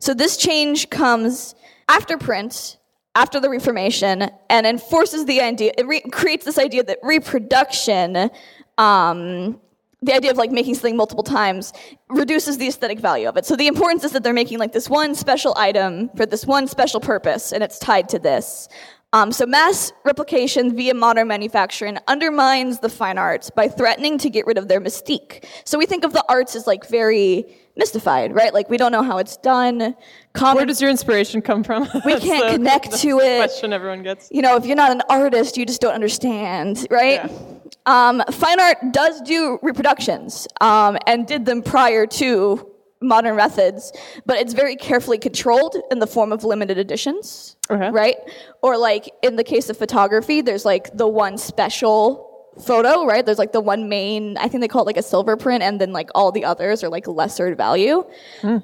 So 0.00 0.14
this 0.14 0.36
change 0.36 0.90
comes 0.90 1.54
after 1.88 2.18
print, 2.18 2.76
after 3.16 3.40
the 3.40 3.48
Reformation, 3.48 4.30
and 4.50 4.66
enforces 4.66 5.24
the 5.24 5.40
idea, 5.40 5.72
it 5.78 5.86
re- 5.86 6.02
creates 6.12 6.44
this 6.44 6.58
idea 6.58 6.84
that 6.84 6.98
reproduction, 7.02 8.30
um, 8.76 9.58
the 10.02 10.14
idea 10.14 10.30
of 10.30 10.36
like 10.36 10.50
making 10.50 10.74
something 10.74 10.98
multiple 10.98 11.24
times, 11.24 11.72
reduces 12.10 12.58
the 12.58 12.68
aesthetic 12.68 13.00
value 13.00 13.26
of 13.26 13.38
it. 13.38 13.46
So 13.46 13.56
the 13.56 13.68
importance 13.68 14.04
is 14.04 14.12
that 14.12 14.22
they're 14.22 14.34
making 14.34 14.58
like 14.58 14.72
this 14.72 14.90
one 14.90 15.14
special 15.14 15.54
item 15.56 16.10
for 16.14 16.26
this 16.26 16.44
one 16.44 16.68
special 16.68 17.00
purpose, 17.00 17.52
and 17.52 17.62
it's 17.62 17.78
tied 17.78 18.06
to 18.10 18.18
this. 18.18 18.68
Um, 19.16 19.32
so 19.32 19.46
mass 19.46 19.94
replication 20.04 20.76
via 20.76 20.92
modern 20.92 21.28
manufacturing 21.28 21.96
undermines 22.06 22.80
the 22.80 22.90
fine 22.90 23.16
arts 23.16 23.48
by 23.48 23.66
threatening 23.66 24.18
to 24.18 24.28
get 24.28 24.44
rid 24.44 24.58
of 24.58 24.68
their 24.68 24.78
mystique. 24.78 25.42
So 25.64 25.78
we 25.78 25.86
think 25.86 26.04
of 26.04 26.12
the 26.12 26.22
arts 26.28 26.54
as 26.54 26.66
like 26.66 26.86
very 26.86 27.46
mystified, 27.76 28.34
right? 28.34 28.52
Like 28.52 28.68
we 28.68 28.76
don't 28.76 28.92
know 28.92 29.02
how 29.02 29.16
it's 29.16 29.38
done. 29.38 29.96
Common, 30.34 30.56
Where 30.56 30.66
does 30.66 30.82
your 30.82 30.90
inspiration 30.90 31.40
come 31.40 31.64
from? 31.64 31.88
We 32.04 32.18
can't 32.20 32.44
the- 32.44 32.52
connect 32.58 32.92
to 32.98 33.16
the 33.18 33.24
it. 33.24 33.38
Question 33.38 33.72
everyone 33.72 34.02
gets. 34.02 34.28
you 34.30 34.42
know, 34.42 34.54
if 34.56 34.66
you're 34.66 34.76
not 34.76 34.92
an 34.92 35.00
artist, 35.08 35.56
you 35.56 35.64
just 35.64 35.80
don't 35.80 35.94
understand, 35.94 36.86
right? 36.90 37.22
Yeah. 37.24 37.38
Um, 37.86 38.22
fine 38.32 38.60
art 38.60 38.76
does 38.92 39.22
do 39.22 39.58
reproductions 39.62 40.46
um, 40.60 40.98
and 41.06 41.26
did 41.26 41.46
them 41.46 41.62
prior 41.62 42.06
to 42.06 42.70
modern 43.02 43.36
methods, 43.36 43.92
but 44.24 44.38
it's 44.38 44.52
very 44.52 44.76
carefully 44.76 45.18
controlled 45.18 45.76
in 45.90 45.98
the 45.98 46.06
form 46.06 46.32
of 46.32 46.44
limited 46.44 46.78
editions, 46.78 47.56
Okay. 47.70 47.90
right? 47.90 48.16
Or 48.62 48.76
like 48.78 49.10
in 49.22 49.36
the 49.36 49.44
case 49.44 49.68
of 49.68 49.76
photography, 49.76 50.40
there's 50.40 50.64
like 50.64 50.96
the 50.96 51.06
one 51.06 51.36
special 51.38 52.24
photo, 52.64 53.04
right? 53.04 53.26
There's 53.26 53.38
like 53.38 53.52
the 53.52 53.60
one 53.60 53.88
main, 53.90 54.38
I 54.38 54.48
think 54.48 54.62
they 54.62 54.68
call 54.68 54.82
it 54.82 54.86
like 54.86 54.96
a 54.96 55.02
silver 55.02 55.36
print, 55.36 55.62
and 55.62 55.78
then 55.78 55.92
like 55.92 56.08
all 56.14 56.32
the 56.32 56.44
others 56.46 56.82
are 56.82 56.88
like 56.88 57.06
lesser 57.06 57.54
value. 57.54 58.02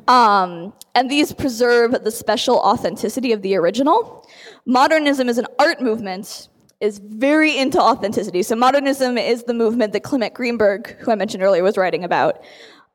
Um, 0.08 0.72
and 0.94 1.10
these 1.10 1.32
preserve 1.32 2.02
the 2.02 2.10
special 2.10 2.56
authenticity 2.56 3.32
of 3.32 3.42
the 3.42 3.54
original. 3.56 4.26
Modernism 4.64 5.28
is 5.28 5.36
an 5.36 5.46
art 5.58 5.82
movement, 5.82 6.48
is 6.80 6.98
very 7.04 7.56
into 7.58 7.78
authenticity. 7.80 8.42
So 8.42 8.56
modernism 8.56 9.18
is 9.18 9.44
the 9.44 9.54
movement 9.54 9.92
that 9.92 10.02
Clement 10.02 10.32
Greenberg, 10.34 10.96
who 11.00 11.12
I 11.12 11.14
mentioned 11.14 11.42
earlier, 11.42 11.62
was 11.62 11.76
writing 11.76 12.02
about. 12.02 12.42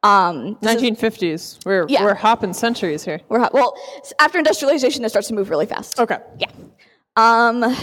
Um, 0.03 0.55
1950s. 0.61 1.59
We're 1.65 1.85
Yeah. 1.89 2.03
we're 2.05 2.13
hopping 2.13 2.53
centuries 2.53 3.03
here. 3.03 3.19
we're 3.29 3.39
hot. 3.39 3.53
Well, 3.53 3.75
after 4.19 4.37
industrialization, 4.37 5.03
it 5.03 5.09
starts 5.09 5.27
to 5.29 5.33
move 5.33 5.49
really 5.49 5.65
fast. 5.65 5.99
Okay. 5.99 6.17
Yeah. 6.39 6.47
Um, 7.15 7.75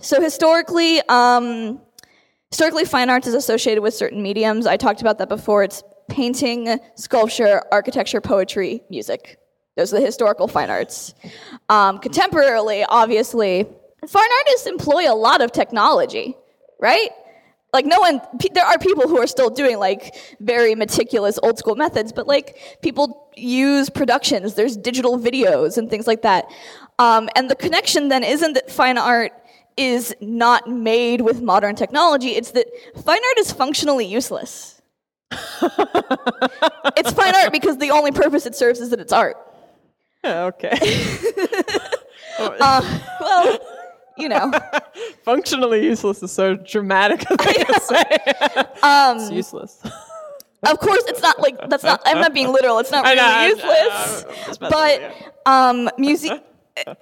so 0.00 0.20
historically, 0.20 1.00
um, 1.08 1.80
historically, 2.50 2.84
fine 2.84 3.08
arts 3.08 3.26
is 3.26 3.34
associated 3.34 3.82
with 3.82 3.94
certain 3.94 4.22
mediums. 4.22 4.66
I 4.66 4.76
talked 4.76 5.00
about 5.00 5.18
that 5.18 5.28
before. 5.30 5.64
It's 5.64 5.82
painting, 6.10 6.78
sculpture, 6.96 7.62
architecture, 7.72 8.20
poetry, 8.20 8.82
music. 8.90 9.38
Those 9.76 9.94
are 9.94 10.00
the 10.00 10.04
historical 10.04 10.48
fine 10.48 10.68
arts. 10.68 11.14
Um, 11.70 11.98
contemporarily, 12.00 12.84
obviously, 12.88 13.64
fine 14.06 14.28
artists 14.40 14.66
employ 14.66 15.10
a 15.10 15.14
lot 15.16 15.40
of 15.40 15.52
technology, 15.52 16.36
right? 16.78 17.08
Like 17.72 17.86
no 17.86 17.98
one, 18.00 18.20
pe- 18.38 18.50
there 18.52 18.66
are 18.66 18.78
people 18.78 19.08
who 19.08 19.18
are 19.18 19.26
still 19.26 19.48
doing 19.48 19.78
like 19.78 20.14
very 20.40 20.74
meticulous 20.74 21.38
old 21.42 21.58
school 21.58 21.74
methods, 21.74 22.12
but 22.12 22.26
like 22.26 22.78
people 22.82 23.30
use 23.34 23.88
productions. 23.88 24.54
There's 24.54 24.76
digital 24.76 25.18
videos 25.18 25.78
and 25.78 25.88
things 25.88 26.06
like 26.06 26.22
that. 26.22 26.44
Um, 26.98 27.30
and 27.34 27.50
the 27.50 27.56
connection 27.56 28.08
then 28.08 28.24
isn't 28.24 28.52
that 28.54 28.70
fine 28.70 28.98
art 28.98 29.32
is 29.78 30.14
not 30.20 30.68
made 30.68 31.22
with 31.22 31.40
modern 31.40 31.74
technology. 31.74 32.30
It's 32.30 32.50
that 32.50 32.66
fine 32.94 33.16
art 33.16 33.38
is 33.38 33.52
functionally 33.52 34.04
useless. 34.04 34.82
it's 35.30 37.12
fine 37.12 37.34
art 37.34 37.52
because 37.52 37.78
the 37.78 37.90
only 37.90 38.12
purpose 38.12 38.44
it 38.44 38.54
serves 38.54 38.80
is 38.80 38.90
that 38.90 39.00
it's 39.00 39.14
art. 39.14 39.36
Okay. 40.22 40.76
Well, 43.20 43.58
you 44.22 44.28
know. 44.28 44.52
Functionally 45.24 45.84
useless 45.84 46.22
is 46.22 46.32
so 46.32 46.54
dramatic 46.56 47.28
a 47.30 47.36
thing 47.36 47.66
to 47.66 47.80
say. 47.80 48.04
Um, 48.82 49.18
it's 49.18 49.30
useless. 49.30 49.82
Of 50.64 50.78
course, 50.78 51.02
it's 51.08 51.20
not 51.20 51.40
like 51.40 51.56
that's 51.68 51.82
not. 51.82 52.00
I'm 52.04 52.20
not 52.20 52.32
being 52.32 52.52
literal. 52.52 52.78
It's 52.78 52.92
not 52.92 53.02
really 53.02 53.16
know, 53.16 53.46
useless. 53.46 54.24
I'm 54.28 54.34
just 54.46 54.60
messing 54.60 54.60
with 54.60 54.70
but 54.70 55.50
um, 55.50 55.90
music. 55.98 56.40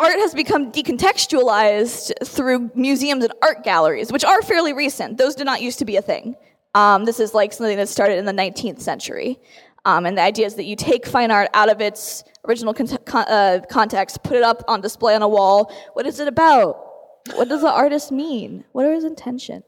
Art 0.01 0.15
has 0.15 0.35
become 0.35 0.73
decontextualized 0.73 2.27
through 2.27 2.71
museums 2.75 3.23
and 3.23 3.35
art 3.43 3.63
galleries, 3.63 4.11
which 4.11 4.25
are 4.25 4.41
fairly 4.41 4.73
recent. 4.73 5.19
Those 5.19 5.35
did 5.35 5.45
not 5.45 5.61
used 5.61 5.79
to 5.81 5.85
be 5.85 5.97
a 5.97 6.03
thing. 6.03 6.37
Um, 6.75 7.05
this 7.05 7.21
is 7.21 7.35
like 7.35 7.53
something 7.53 7.77
that 7.77 7.91
started 7.91 8.17
in 8.17 8.25
the 8.25 8.33
19th 8.33 8.81
century. 8.81 9.39
Um, 9.85 10.07
and 10.07 10.17
the 10.17 10.23
idea 10.23 10.47
is 10.47 10.55
that 10.55 10.65
you 10.65 10.75
take 10.75 11.07
fine 11.07 11.31
art 11.31 11.51
out 11.53 11.71
of 11.71 11.83
its 11.83 12.25
original 12.49 12.73
con- 12.73 12.87
con- 13.05 13.27
uh, 13.29 13.61
context, 13.71 14.23
put 14.23 14.37
it 14.37 14.43
up 14.43 14.63
on 14.69 14.81
display 14.81 15.15
on 15.15 15.23
a 15.23 15.29
wall. 15.29 15.71
What 15.93 16.07
is 16.07 16.19
it 16.21 16.29
about? 16.29 16.87
What 17.35 17.49
does 17.49 17.61
the 17.63 17.71
artist 17.71 18.11
mean? 18.13 18.65
What 18.73 18.87
are 18.87 18.93
his 18.93 19.05
intentions? 19.05 19.65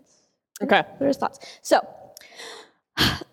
Okay. 0.63 0.83
What 0.99 1.03
are 1.03 1.09
his 1.09 1.17
thoughts? 1.17 1.39
So, 1.63 1.81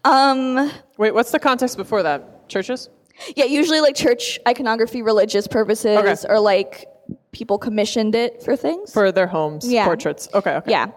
um, 0.03 0.71
Wait, 0.97 1.13
what's 1.13 1.31
the 1.31 1.39
context 1.39 1.77
before 1.77 2.03
that? 2.03 2.47
Churches? 2.49 2.89
Yeah, 3.35 3.45
usually 3.45 3.81
like 3.81 3.95
church 3.95 4.39
iconography, 4.47 5.01
religious 5.01 5.47
purposes, 5.47 5.97
Okay. 5.97 6.15
or 6.33 6.39
like 6.39 6.87
people 7.31 7.57
commissioned 7.57 8.15
it 8.15 8.43
for 8.43 8.55
things. 8.55 8.93
For 8.93 9.11
their 9.11 9.27
homes, 9.27 9.69
Yeah. 9.69 9.85
portraits. 9.85 10.29
Okay, 10.33 10.55
okay. 10.55 10.71
yeah. 10.71 10.87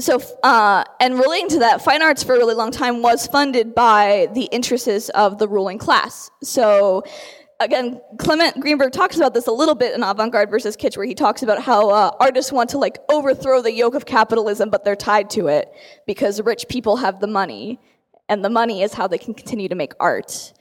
So, 0.00 0.20
uh, 0.44 0.84
and 1.00 1.18
relating 1.18 1.48
to 1.48 1.58
that, 1.60 1.82
fine 1.82 2.02
arts 2.02 2.22
for 2.22 2.36
a 2.36 2.38
really 2.38 2.54
long 2.54 2.70
time 2.70 3.02
was 3.02 3.26
funded 3.26 3.74
by 3.74 4.28
the 4.32 4.44
interests 4.44 5.08
of 5.10 5.38
the 5.38 5.48
ruling 5.48 5.78
class. 5.78 6.30
So, 6.42 7.02
again, 7.60 8.00
Clement 8.18 8.60
Greenberg 8.60 8.92
talks 8.92 9.16
about 9.16 9.34
this 9.34 9.46
a 9.46 9.52
little 9.52 9.74
bit 9.74 9.94
in 9.94 10.02
Avant 10.02 10.32
Garde 10.32 10.50
versus 10.50 10.76
Kitsch, 10.76 10.96
where 10.96 11.06
he 11.06 11.14
talks 11.14 11.42
about 11.42 11.62
how 11.62 11.90
uh, 11.90 12.10
artists 12.20 12.52
want 12.52 12.70
to 12.70 12.78
like 12.78 12.98
overthrow 13.08 13.60
the 13.62 13.72
yoke 13.72 13.94
of 13.94 14.06
capitalism, 14.06 14.70
but 14.70 14.84
they're 14.84 14.96
tied 14.96 15.30
to 15.30 15.48
it 15.48 15.72
because 16.06 16.40
rich 16.40 16.66
people 16.68 16.96
have 16.96 17.20
the 17.20 17.26
money, 17.26 17.80
and 18.28 18.44
the 18.44 18.50
money 18.50 18.82
is 18.82 18.94
how 18.94 19.06
they 19.06 19.18
can 19.18 19.34
continue 19.34 19.68
to 19.68 19.74
make 19.74 19.92
art. 20.00 20.52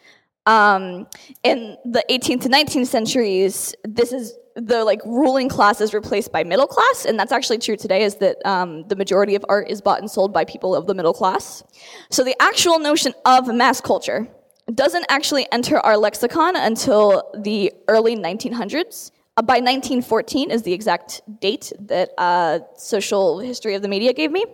Um, 0.45 1.07
in 1.43 1.77
the 1.83 2.03
18th 2.09 2.43
to 2.43 2.49
19th 2.49 2.87
centuries, 2.87 3.75
this 3.83 4.13
is 4.13 4.33
the 4.55 4.83
like 4.83 5.01
ruling 5.05 5.49
class 5.49 5.81
is 5.81 5.93
replaced 5.93 6.31
by 6.31 6.43
middle 6.43 6.65
class, 6.65 7.05
and 7.05 7.19
that's 7.19 7.31
actually 7.31 7.59
true 7.59 7.75
today. 7.75 8.03
Is 8.03 8.15
that 8.15 8.37
um, 8.45 8.87
the 8.87 8.95
majority 8.95 9.35
of 9.35 9.45
art 9.49 9.69
is 9.69 9.81
bought 9.81 9.99
and 9.99 10.09
sold 10.09 10.33
by 10.33 10.45
people 10.45 10.73
of 10.73 10.87
the 10.87 10.95
middle 10.95 11.13
class? 11.13 11.63
So 12.09 12.23
the 12.23 12.35
actual 12.41 12.79
notion 12.79 13.13
of 13.25 13.53
mass 13.53 13.81
culture 13.81 14.27
doesn't 14.74 15.05
actually 15.09 15.47
enter 15.51 15.77
our 15.79 15.97
lexicon 15.97 16.55
until 16.55 17.31
the 17.38 17.74
early 17.88 18.15
1900s. 18.15 19.12
Uh, 19.38 19.41
by 19.43 19.55
1914 19.55 20.51
is 20.51 20.63
the 20.63 20.74
exact 20.74 21.21
date 21.39 21.71
that 21.79 22.09
uh, 22.17 22.59
Social 22.75 23.39
History 23.39 23.75
of 23.75 23.81
the 23.81 23.88
Media 23.88 24.12
gave 24.13 24.31
me. 24.31 24.45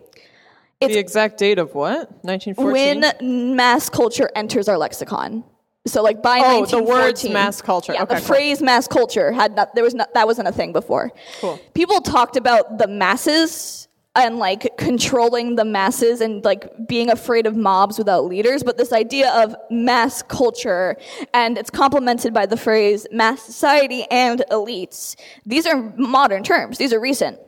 The 0.82 1.00
exact 1.00 1.38
date 1.38 1.60
of 1.60 1.74
what? 1.74 2.12
1914? 2.26 3.02
When 3.02 3.56
mass 3.56 3.88
culture 3.90 4.30
enters 4.36 4.68
our 4.68 4.78
lexicon. 4.78 5.46
So 5.88 6.02
like 6.04 6.22
by 6.22 6.42
Oh, 6.44 6.66
the 6.66 6.84
words 6.84 7.28
mass 7.30 7.62
culture. 7.62 7.94
Yeah, 7.94 8.04
Okay, 8.04 8.16
the 8.16 8.20
cool. 8.22 8.28
phrase 8.28 8.62
mass 8.62 8.88
culture 8.88 9.32
had 9.32 9.56
not 9.56 9.76
there 9.76 9.84
was 9.84 9.94
not 9.94 10.14
that 10.14 10.28
wasn't 10.28 10.48
a 10.50 10.52
thing 10.52 10.74
before. 10.74 11.12
Cool. 11.40 11.60
People 11.74 12.02
talked 12.02 12.36
about 12.38 12.78
the 12.78 12.88
masses 12.88 13.88
and 14.16 14.38
like 14.38 14.78
controlling 14.78 15.56
the 15.56 15.66
masses 15.66 16.22
and 16.22 16.46
like 16.46 16.72
being 16.88 17.10
afraid 17.10 17.48
of 17.48 17.56
mobs 17.56 17.98
without 17.98 18.26
leaders, 18.26 18.62
but 18.64 18.78
this 18.78 18.94
idea 18.94 19.32
of 19.44 19.56
mass 19.72 20.22
culture 20.22 20.98
and 21.34 21.58
it's 21.58 21.72
complemented 21.72 22.34
by 22.34 22.46
the 22.46 22.58
phrase 22.58 23.08
mass 23.12 23.42
society 23.42 24.06
and 24.12 24.44
elites. 24.52 25.16
These 25.46 25.66
are 25.66 25.94
modern 25.98 26.44
terms. 26.44 26.78
These 26.78 26.94
are 26.94 27.00
recent. 27.00 27.40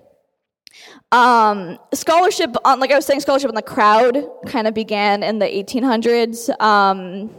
Um, 1.12 1.77
scholarship 1.93 2.55
on, 2.65 2.79
like 2.79 2.91
I 2.91 2.95
was 2.95 3.05
saying, 3.05 3.22
scholarship 3.22 3.50
on 3.50 3.55
the 3.55 3.62
crowd 3.62 4.25
kind 4.48 4.67
of 4.67 4.74
began 4.74 5.24
in 5.24 5.39
the 5.39 5.45
1800s. 5.45 6.50
Um, 6.60 7.29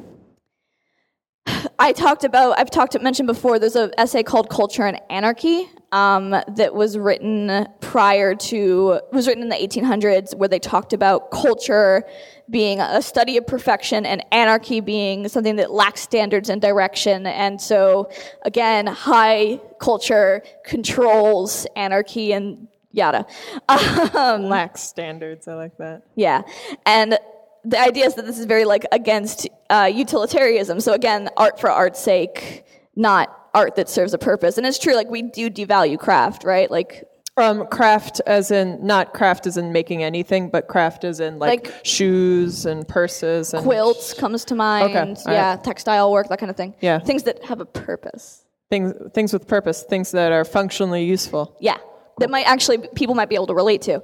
I 1.78 1.92
talked 1.92 2.24
about, 2.24 2.58
I've 2.58 2.70
talked, 2.70 3.00
mentioned 3.00 3.26
before, 3.26 3.58
there's 3.58 3.76
an 3.76 3.92
essay 3.98 4.22
called 4.22 4.48
Culture 4.50 4.86
and 4.86 5.00
Anarchy 5.10 5.68
um, 5.92 6.30
that 6.30 6.74
was 6.74 6.98
written 6.98 7.66
prior 7.80 8.34
to, 8.34 9.00
was 9.12 9.26
written 9.26 9.42
in 9.42 9.48
the 9.48 9.56
1800s 9.56 10.34
where 10.34 10.48
they 10.48 10.58
talked 10.58 10.92
about 10.92 11.30
culture 11.30 12.04
being 12.48 12.80
a 12.80 13.02
study 13.02 13.36
of 13.36 13.46
perfection 13.46 14.06
and 14.06 14.24
anarchy 14.32 14.80
being 14.80 15.28
something 15.28 15.56
that 15.56 15.70
lacks 15.70 16.00
standards 16.00 16.48
and 16.48 16.62
direction. 16.62 17.26
And 17.26 17.60
so, 17.60 18.10
again, 18.42 18.86
high 18.86 19.60
culture 19.80 20.42
controls 20.64 21.66
anarchy 21.76 22.32
and 22.32 22.68
yada. 22.92 23.26
Um, 24.16 24.44
Lax 24.44 24.80
standards. 24.82 25.46
I 25.46 25.54
like 25.54 25.76
that. 25.78 26.02
yeah. 26.14 26.42
And 26.86 27.18
the 27.66 27.80
idea 27.80 28.06
is 28.06 28.14
that 28.14 28.26
this 28.26 28.38
is 28.38 28.46
very 28.46 28.64
like 28.64 28.84
against 28.92 29.48
uh, 29.70 29.90
utilitarianism. 29.92 30.80
So 30.80 30.92
again, 30.92 31.28
art 31.36 31.60
for 31.60 31.70
art's 31.70 32.00
sake, 32.00 32.64
not 32.94 33.26
art 33.54 33.76
that 33.76 33.88
serves 33.88 34.14
a 34.14 34.18
purpose. 34.18 34.56
And 34.58 34.66
it's 34.66 34.78
true, 34.78 34.94
like 34.94 35.08
we 35.10 35.22
do 35.22 35.50
devalue 35.50 35.98
craft, 35.98 36.44
right? 36.44 36.70
Like 36.70 37.04
Um, 37.38 37.66
craft 37.66 38.20
as 38.26 38.50
in 38.50 38.78
not 38.86 39.12
craft 39.12 39.46
as 39.46 39.56
in 39.56 39.72
making 39.72 40.02
anything, 40.02 40.48
but 40.48 40.68
craft 40.68 41.04
as 41.04 41.20
in 41.20 41.38
like, 41.38 41.66
Like- 41.66 41.74
shoes 41.84 42.64
and 42.66 42.86
purses 42.88 43.52
and 43.54 43.62
quilts 43.64 44.14
comes 44.14 44.44
to 44.46 44.54
mind. 44.54 44.96
all 45.26 45.32
yeah, 45.32 45.54
right. 45.54 45.64
textile 45.64 46.10
work, 46.12 46.28
that 46.28 46.38
kind 46.38 46.50
of 46.50 46.56
thing. 46.56 46.74
Yeah. 46.80 46.98
Things 47.00 47.24
that 47.24 47.44
have 47.44 47.60
a 47.60 47.66
purpose. 47.66 48.42
things 48.70 48.92
things 49.14 49.32
with 49.32 49.46
purpose, 49.46 49.82
things 49.84 50.10
that 50.12 50.32
are 50.32 50.44
functionally 50.44 51.04
useful. 51.04 51.54
Yeah, 51.60 51.76
that 52.20 52.30
might 52.30 52.46
actually 52.54 52.78
people 53.00 53.14
might 53.14 53.28
be 53.28 53.36
able 53.36 53.46
to 53.48 53.54
relate 53.54 53.82
to. 53.82 54.02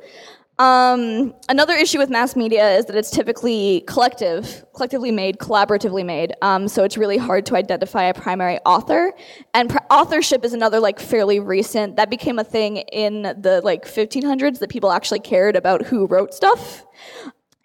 Um, 0.63 1.35
another 1.49 1.75
issue 1.75 1.99
with 1.99 2.09
mass 2.09 2.37
media 2.37 2.77
is 2.77 2.85
that 2.85 2.95
it's 2.95 3.11
typically 3.11 3.83
collective, 3.89 4.65
collectively 4.75 5.11
made, 5.11 5.39
collaboratively 5.39 6.07
made. 6.07 6.35
Um, 6.41 6.69
so 6.69 6.85
it's 6.85 6.97
really 6.97 7.17
hard 7.17 7.47
to 7.47 7.57
identify 7.57 8.05
a 8.05 8.15
primary 8.15 8.61
author. 8.61 9.13
And 9.55 9.71
pr- 9.71 9.79
authorship 9.91 10.45
is 10.45 10.53
another 10.53 10.79
like 10.79 11.01
fairly 11.01 11.41
recent. 11.41 11.97
That 11.97 12.11
became 12.11 12.39
a 12.39 12.45
thing 12.45 12.77
in 12.93 13.23
the 13.23 13.61
like 13.65 13.85
1500s 13.87 14.61
that 14.61 14.71
people 14.71 14.93
actually 14.93 15.19
cared 15.19 15.57
about 15.57 15.83
who 15.83 16.07
wrote 16.07 16.33
stuff. 16.33 16.87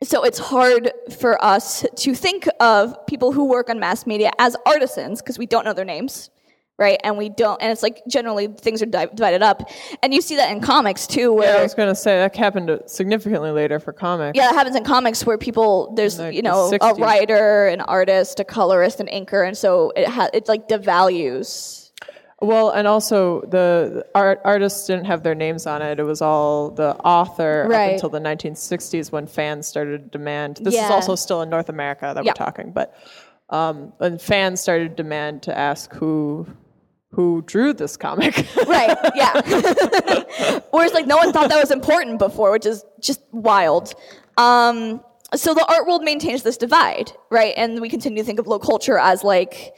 So 0.02 0.24
it's 0.24 0.40
hard 0.40 0.92
for 1.20 1.44
us 1.46 1.86
to 1.98 2.16
think 2.16 2.48
of 2.60 2.96
people 3.06 3.32
who 3.32 3.46
work 3.46 3.70
on 3.70 3.80
mass 3.80 4.08
media 4.08 4.32
as 4.40 4.56
artisans 4.66 5.22
because 5.22 5.38
we 5.38 5.46
don't 5.46 5.66
know 5.66 5.74
their 5.74 5.86
names, 5.86 6.32
right? 6.78 7.00
And 7.04 7.18
we 7.18 7.30
don't, 7.30 7.62
and 7.62 7.72
it's 7.72 7.82
like 7.84 8.02
generally 8.08 8.48
things 8.48 8.82
are 8.82 8.86
di- 8.86 9.08
divided 9.08 9.42
up. 9.42 9.70
And 10.04 10.14
you 10.14 10.22
see 10.22 10.36
that 10.36 10.52
in 10.52 10.62
comics 10.62 11.08
too, 11.08 11.40
Yeah, 11.42 11.56
I 11.58 11.64
was 11.64 11.74
going 11.74 11.90
to 11.90 11.96
say 11.96 12.18
that 12.20 12.36
happened 12.36 12.70
significantly 12.86 13.52
later 13.52 13.80
for 13.80 13.92
comics. 13.94 14.38
yeah, 14.38 14.50
it 14.50 14.54
happens 14.54 14.76
in 14.76 14.84
comics 14.84 15.26
where 15.26 15.38
people 15.38 15.94
there's 15.96 16.20
Like 16.20 16.36
you 16.36 16.42
the 16.42 16.50
know 16.50 16.72
a 16.82 16.94
writer, 16.96 17.68
an 17.68 17.82
artist, 17.82 18.40
a 18.40 18.44
colorist, 18.44 19.00
an 19.00 19.08
inker, 19.08 19.48
and 19.48 19.58
so 19.58 19.92
it 19.96 20.08
ha- 20.08 20.30
it 20.34 20.48
like 20.48 20.68
devalues. 20.68 21.84
Well, 22.40 22.70
and 22.70 22.88
also 22.88 23.42
the 23.42 23.90
the 23.96 24.06
art, 24.14 24.42
artists 24.46 24.86
didn't 24.86 25.06
have 25.06 25.24
their 25.24 25.34
names 25.34 25.66
on 25.66 25.82
it. 25.82 26.00
It 26.00 26.04
was 26.04 26.22
all 26.22 26.70
the 26.70 26.96
author 26.98 27.66
Right. 27.68 27.88
up 27.88 27.94
until 27.94 28.10
the 28.10 28.20
1960s 28.20 29.12
when 29.12 29.26
fans 29.26 29.66
started 29.66 30.04
to 30.04 30.10
demand. 30.20 30.58
This 30.62 30.76
is 30.76 30.92
also 30.92 31.16
still 31.16 31.42
in 31.42 31.50
North 31.50 31.70
America 31.70 32.12
that 32.14 32.24
Yeah. 32.24 32.30
we're 32.32 32.36
talking, 32.46 32.72
but 32.72 32.94
um, 33.50 33.92
when 33.98 34.20
fans 34.20 34.62
started 34.62 34.90
to 34.90 34.96
demand 35.04 35.42
to 35.44 35.58
ask 35.58 35.92
who 35.94 36.46
who 37.12 37.42
drew 37.46 37.74
this 37.74 37.98
comic. 37.98 38.46
Right? 38.68 38.98
Yeah. 39.16 40.60
Whereas 40.72 40.94
like 40.94 41.08
no 41.08 41.18
one 41.18 41.32
thought 41.32 41.50
that 41.50 41.60
was 41.60 41.72
important 41.72 42.20
before, 42.20 42.52
which 42.52 42.66
is 42.66 42.84
just 43.00 43.22
wild. 43.32 43.94
Um, 44.38 45.02
so 45.34 45.54
the 45.54 45.66
art 45.66 45.88
world 45.88 46.04
maintains 46.04 46.44
this 46.44 46.58
divide, 46.58 47.12
right? 47.32 47.54
And 47.58 47.82
we 47.82 47.90
continue 47.90 48.22
to 48.22 48.26
think 48.26 48.40
of 48.40 48.48
low 48.48 48.60
culture 48.60 48.98
as 48.98 49.24
like 49.24 49.74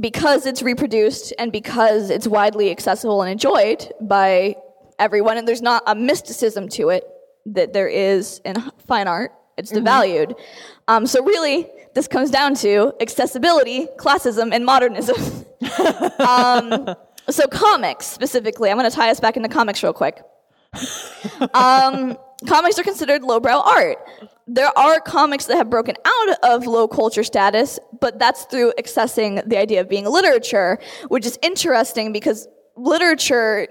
because 0.00 0.46
it's 0.46 0.62
reproduced 0.62 1.34
and 1.38 1.52
because 1.52 2.08
it's 2.10 2.26
widely 2.26 2.70
accessible 2.70 3.22
and 3.22 3.30
enjoyed 3.30 3.92
by 4.00 4.56
everyone, 4.98 5.36
and 5.36 5.46
there's 5.46 5.62
not 5.62 5.82
a 5.86 5.94
mysticism 5.94 6.68
to 6.70 6.88
it 6.88 7.04
that 7.46 7.72
there 7.72 7.88
is 7.88 8.40
in 8.44 8.56
fine 8.86 9.08
art. 9.08 9.32
It's 9.56 9.72
devalued. 9.72 10.38
Um, 10.88 11.06
so 11.06 11.22
really, 11.24 11.68
this 11.94 12.08
comes 12.08 12.30
down 12.30 12.54
to 12.56 12.92
accessibility, 13.00 13.86
classism, 13.98 14.52
and 14.52 14.64
modernism. 14.64 15.46
um, 16.26 16.94
so 17.28 17.46
comics 17.48 18.06
specifically, 18.06 18.70
I'm 18.70 18.78
going 18.78 18.90
to 18.90 18.94
tie 18.94 19.10
us 19.10 19.20
back 19.20 19.36
into 19.36 19.48
comics 19.48 19.82
real 19.82 19.92
quick. 19.92 20.22
Um, 21.54 22.16
comics 22.46 22.78
are 22.78 22.82
considered 22.82 23.22
lowbrow 23.22 23.60
art. 23.60 23.98
There 24.46 24.76
are 24.76 25.00
comics 25.00 25.46
that 25.46 25.56
have 25.56 25.70
broken 25.70 25.96
out 26.04 26.38
of 26.42 26.66
low 26.66 26.88
culture 26.88 27.22
status, 27.22 27.78
but 28.00 28.18
that's 28.18 28.44
through 28.44 28.72
accessing 28.78 29.46
the 29.48 29.58
idea 29.58 29.80
of 29.80 29.88
being 29.88 30.04
literature, 30.04 30.78
which 31.08 31.26
is 31.26 31.38
interesting 31.42 32.12
because 32.12 32.48
literature, 32.76 33.68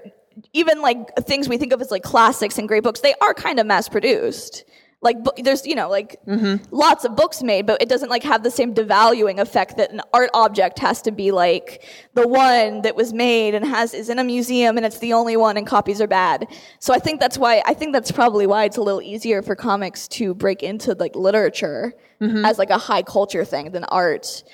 even 0.52 0.80
like 0.80 1.14
things 1.26 1.48
we 1.48 1.58
think 1.58 1.72
of 1.72 1.80
as 1.80 1.90
like 1.90 2.02
classics 2.02 2.58
and 2.58 2.68
great 2.68 2.82
books, 2.82 3.00
they 3.00 3.14
are 3.20 3.34
kind 3.34 3.58
of 3.58 3.66
mass 3.66 3.88
produced. 3.88 4.64
Like 5.02 5.22
bu- 5.22 5.42
there's 5.42 5.66
you 5.66 5.74
know 5.74 5.90
like 5.90 6.16
mm-hmm. 6.26 6.64
lots 6.74 7.04
of 7.04 7.16
books 7.16 7.42
made, 7.42 7.66
but 7.66 7.82
it 7.82 7.88
doesn't 7.88 8.08
like 8.08 8.22
have 8.22 8.42
the 8.42 8.50
same 8.50 8.74
devaluing 8.74 9.38
effect 9.38 9.76
that 9.76 9.90
an 9.90 10.00
art 10.12 10.30
object 10.32 10.78
has 10.78 11.02
to 11.02 11.10
be 11.10 11.32
like 11.32 11.84
the 12.14 12.26
one 12.26 12.82
that 12.82 12.96
was 12.96 13.12
made 13.12 13.54
and 13.54 13.64
has 13.66 13.94
is 13.94 14.08
in 14.08 14.18
a 14.18 14.24
museum 14.24 14.76
and 14.76 14.86
it's 14.86 14.98
the 14.98 15.12
only 15.12 15.36
one 15.36 15.56
and 15.56 15.66
copies 15.66 16.00
are 16.00 16.06
bad. 16.06 16.46
So 16.78 16.94
I 16.94 16.98
think 16.98 17.20
that's 17.20 17.36
why 17.36 17.62
I 17.66 17.74
think 17.74 17.92
that's 17.92 18.12
probably 18.12 18.46
why 18.46 18.64
it's 18.64 18.76
a 18.76 18.82
little 18.82 19.02
easier 19.02 19.42
for 19.42 19.56
comics 19.56 20.06
to 20.08 20.34
break 20.34 20.62
into 20.62 20.94
like 20.94 21.16
literature 21.16 21.92
mm-hmm. 22.20 22.44
as 22.44 22.58
like 22.58 22.70
a 22.70 22.78
high 22.78 23.02
culture 23.02 23.44
thing 23.44 23.72
than 23.72 23.84
art. 23.84 24.44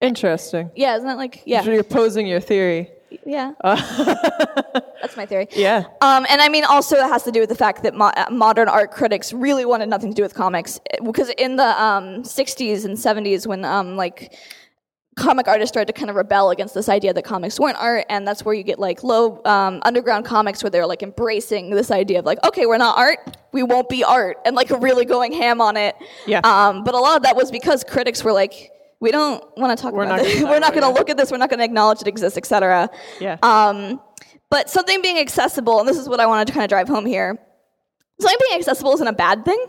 Interesting. 0.00 0.70
Yeah, 0.74 0.96
isn't 0.96 1.06
that 1.06 1.16
like 1.16 1.42
yeah 1.46 1.62
You're 1.62 1.84
posing 1.84 2.26
your 2.26 2.40
theory. 2.40 2.90
Yeah? 3.26 3.52
that's 3.62 5.16
my 5.16 5.26
theory. 5.26 5.48
Yeah. 5.52 5.84
Um, 6.00 6.26
and 6.28 6.40
I 6.40 6.48
mean, 6.48 6.64
also 6.64 6.96
it 6.96 7.08
has 7.08 7.22
to 7.24 7.32
do 7.32 7.40
with 7.40 7.48
the 7.48 7.54
fact 7.54 7.82
that 7.82 7.94
mo- 7.94 8.12
uh, 8.16 8.26
modern 8.30 8.68
art 8.68 8.90
critics 8.90 9.32
really 9.32 9.64
wanted 9.64 9.88
nothing 9.88 10.10
to 10.10 10.14
do 10.14 10.22
with 10.22 10.34
comics 10.34 10.80
because 11.04 11.30
in 11.30 11.56
the 11.56 11.82
um, 11.82 12.22
60s 12.22 12.84
and 12.84 12.96
70s, 12.96 13.46
when 13.46 13.64
um, 13.64 13.96
like 13.96 14.34
comic 15.16 15.48
artists 15.48 15.72
started 15.72 15.92
to 15.92 15.98
kind 15.98 16.10
of 16.10 16.16
rebel 16.16 16.50
against 16.50 16.74
this 16.74 16.88
idea 16.88 17.12
that 17.12 17.24
comics 17.24 17.60
weren't 17.60 17.76
art, 17.76 18.06
and 18.08 18.26
that's 18.26 18.44
where 18.44 18.54
you 18.54 18.62
get 18.62 18.78
like 18.78 19.04
low 19.04 19.42
um, 19.44 19.80
underground 19.84 20.24
comics 20.24 20.62
where 20.62 20.70
they're 20.70 20.86
like 20.86 21.02
embracing 21.02 21.70
this 21.70 21.90
idea 21.90 22.18
of 22.18 22.24
like, 22.24 22.42
okay, 22.44 22.66
we're 22.66 22.78
not 22.78 22.96
art, 22.96 23.36
we 23.52 23.62
won't 23.62 23.88
be 23.88 24.02
art, 24.02 24.38
and 24.44 24.56
like 24.56 24.70
really 24.70 25.04
going 25.04 25.32
ham 25.32 25.60
on 25.60 25.76
it. 25.76 25.94
Yeah. 26.26 26.40
Um, 26.44 26.84
but 26.84 26.94
a 26.94 26.98
lot 26.98 27.16
of 27.16 27.22
that 27.24 27.36
was 27.36 27.50
because 27.50 27.84
critics 27.84 28.24
were 28.24 28.32
like. 28.32 28.72
We 29.00 29.10
don't 29.10 29.42
want 29.56 29.76
to 29.76 29.82
talk 29.82 29.94
We're 29.94 30.04
about 30.04 30.20
gonna 30.20 30.44
We're 30.50 30.60
not 30.60 30.72
going 30.74 30.82
to 30.82 30.90
look 30.90 31.08
at 31.08 31.16
this. 31.16 31.30
We're 31.30 31.38
not 31.38 31.48
going 31.48 31.58
to 31.58 31.64
acknowledge 31.64 32.02
it 32.02 32.06
exists, 32.06 32.36
etc. 32.36 32.90
Yeah. 33.18 33.38
Um, 33.42 34.00
but 34.50 34.68
something 34.68 35.00
being 35.00 35.18
accessible, 35.18 35.80
and 35.80 35.88
this 35.88 35.96
is 35.96 36.08
what 36.08 36.20
I 36.20 36.26
wanted 36.26 36.48
to 36.48 36.52
kind 36.52 36.64
of 36.64 36.68
drive 36.68 36.88
home 36.88 37.06
here. 37.06 37.38
Something 38.20 38.38
being 38.48 38.58
accessible 38.58 38.92
isn't 38.94 39.06
a 39.06 39.12
bad 39.12 39.44
thing, 39.44 39.64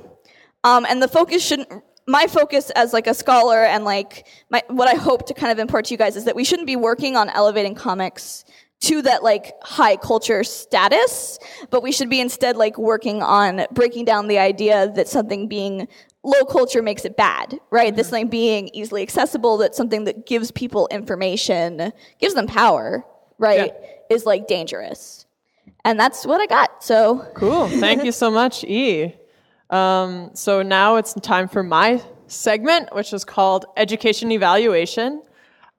um, 0.63 0.85
and 0.89 1.01
the 1.01 1.07
focus 1.07 1.45
shouldn't. 1.45 1.69
My 2.07 2.25
focus 2.27 2.71
as 2.71 2.93
like 2.93 3.07
a 3.07 3.13
scholar 3.13 3.63
and 3.63 3.85
like 3.85 4.27
my, 4.49 4.63
what 4.67 4.87
I 4.87 4.95
hope 4.95 5.27
to 5.27 5.33
kind 5.35 5.51
of 5.51 5.59
impart 5.59 5.85
to 5.85 5.93
you 5.93 5.97
guys 5.97 6.15
is 6.15 6.25
that 6.25 6.35
we 6.35 6.43
shouldn't 6.43 6.65
be 6.65 6.75
working 6.75 7.15
on 7.15 7.29
elevating 7.29 7.75
comics 7.75 8.43
to 8.81 9.03
that 9.03 9.23
like 9.23 9.53
high 9.63 9.95
culture 9.95 10.43
status, 10.43 11.37
but 11.69 11.83
we 11.83 11.91
should 11.91 12.09
be 12.09 12.19
instead 12.19 12.57
like 12.57 12.77
working 12.77 13.21
on 13.21 13.65
breaking 13.71 14.05
down 14.05 14.27
the 14.27 14.39
idea 14.39 14.91
that 14.95 15.07
something 15.07 15.47
being 15.47 15.87
low 16.23 16.45
culture 16.45 16.81
makes 16.81 17.05
it 17.05 17.17
bad, 17.17 17.59
right? 17.69 17.95
This 17.95 18.09
thing 18.09 18.27
being 18.27 18.69
easily 18.73 19.01
accessible, 19.01 19.57
that 19.57 19.75
something 19.75 20.03
that 20.05 20.25
gives 20.25 20.51
people 20.51 20.87
information, 20.91 21.91
gives 22.19 22.33
them 22.33 22.47
power, 22.47 23.05
right, 23.37 23.73
is 24.09 24.25
like 24.25 24.47
dangerous. 24.47 25.25
And 25.83 25.99
that's 25.99 26.25
what 26.25 26.39
I 26.39 26.45
got. 26.45 26.83
So 26.83 27.27
Cool. 27.35 27.67
Thank 27.67 28.03
you 28.05 28.11
so 28.11 28.29
much, 28.29 28.63
E. 28.63 29.15
Um, 29.69 30.31
so 30.33 30.61
now 30.61 30.97
it's 30.97 31.13
time 31.13 31.47
for 31.47 31.63
my 31.63 32.03
segment, 32.27 32.93
which 32.93 33.13
is 33.13 33.23
called 33.23 33.65
Education 33.77 34.31
Evaluation. 34.31 35.21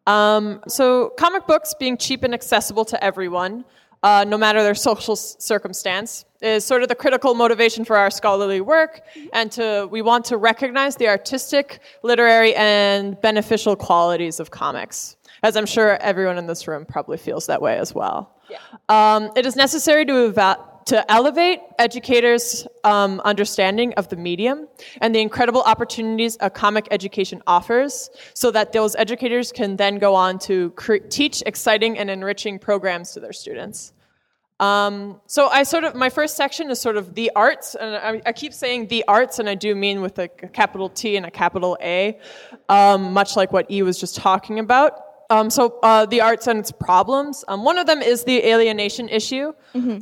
Um, 0.06 0.60
so, 0.66 1.10
comic 1.10 1.46
books 1.46 1.74
being 1.78 1.96
cheap 1.96 2.24
and 2.24 2.34
accessible 2.34 2.84
to 2.86 3.02
everyone 3.04 3.64
uh, 4.02 4.24
no 4.26 4.36
matter 4.36 4.62
their 4.62 4.74
social 4.74 5.16
circumstance, 5.16 6.24
is 6.40 6.64
sort 6.64 6.82
of 6.82 6.88
the 6.88 6.94
critical 6.94 7.34
motivation 7.34 7.84
for 7.84 7.96
our 7.96 8.10
scholarly 8.10 8.60
work, 8.60 9.02
and 9.32 9.50
to 9.52 9.88
we 9.90 10.02
want 10.02 10.24
to 10.24 10.36
recognize 10.36 10.96
the 10.96 11.08
artistic, 11.08 11.80
literary, 12.02 12.54
and 12.56 13.20
beneficial 13.20 13.76
qualities 13.76 14.40
of 14.40 14.50
comics. 14.50 15.16
As 15.44 15.56
I'm 15.56 15.66
sure 15.66 15.96
everyone 16.00 16.38
in 16.38 16.46
this 16.46 16.66
room 16.68 16.84
probably 16.84 17.16
feels 17.16 17.46
that 17.46 17.60
way 17.62 17.76
as 17.78 17.94
well. 17.94 18.34
Um, 18.88 19.30
it 19.36 19.46
is 19.46 19.56
necessary 19.56 20.04
to 20.06 20.26
eva- 20.26 20.58
to 20.86 21.10
elevate 21.10 21.60
educators' 21.78 22.66
um, 22.84 23.20
understanding 23.24 23.94
of 23.94 24.08
the 24.08 24.16
medium 24.16 24.68
and 25.00 25.14
the 25.14 25.20
incredible 25.20 25.62
opportunities 25.62 26.36
a 26.40 26.50
comic 26.50 26.88
education 26.90 27.42
offers, 27.46 28.10
so 28.34 28.50
that 28.50 28.72
those 28.72 28.96
educators 28.96 29.52
can 29.52 29.76
then 29.76 29.98
go 29.98 30.14
on 30.14 30.38
to 30.40 30.70
cre- 30.70 30.96
teach 31.08 31.42
exciting 31.46 31.98
and 31.98 32.10
enriching 32.10 32.58
programs 32.58 33.12
to 33.12 33.20
their 33.20 33.32
students. 33.32 33.92
Um, 34.60 35.20
so 35.26 35.48
I 35.48 35.64
sort 35.64 35.82
of 35.82 35.94
my 35.96 36.08
first 36.08 36.36
section 36.36 36.70
is 36.70 36.80
sort 36.80 36.96
of 36.96 37.14
the 37.14 37.32
arts, 37.34 37.74
and 37.74 37.96
I, 37.96 38.22
I 38.26 38.32
keep 38.32 38.52
saying 38.52 38.88
the 38.88 39.04
arts, 39.08 39.40
and 39.40 39.48
I 39.48 39.56
do 39.56 39.74
mean 39.74 40.02
with 40.02 40.18
a 40.18 40.28
capital 40.28 40.88
T 40.88 41.16
and 41.16 41.26
a 41.26 41.30
capital 41.30 41.76
A, 41.80 42.18
um, 42.68 43.12
much 43.12 43.34
like 43.36 43.52
what 43.52 43.68
E 43.70 43.82
was 43.82 43.98
just 43.98 44.14
talking 44.14 44.60
about. 44.60 45.00
Um, 45.32 45.48
so 45.48 45.78
uh, 45.82 46.04
the 46.04 46.20
arts 46.20 46.46
and 46.46 46.58
its 46.58 46.70
problems. 46.70 47.42
Um, 47.48 47.64
one 47.64 47.78
of 47.78 47.86
them 47.86 48.02
is 48.02 48.24
the 48.24 48.44
alienation 48.44 49.08
issue. 49.08 49.54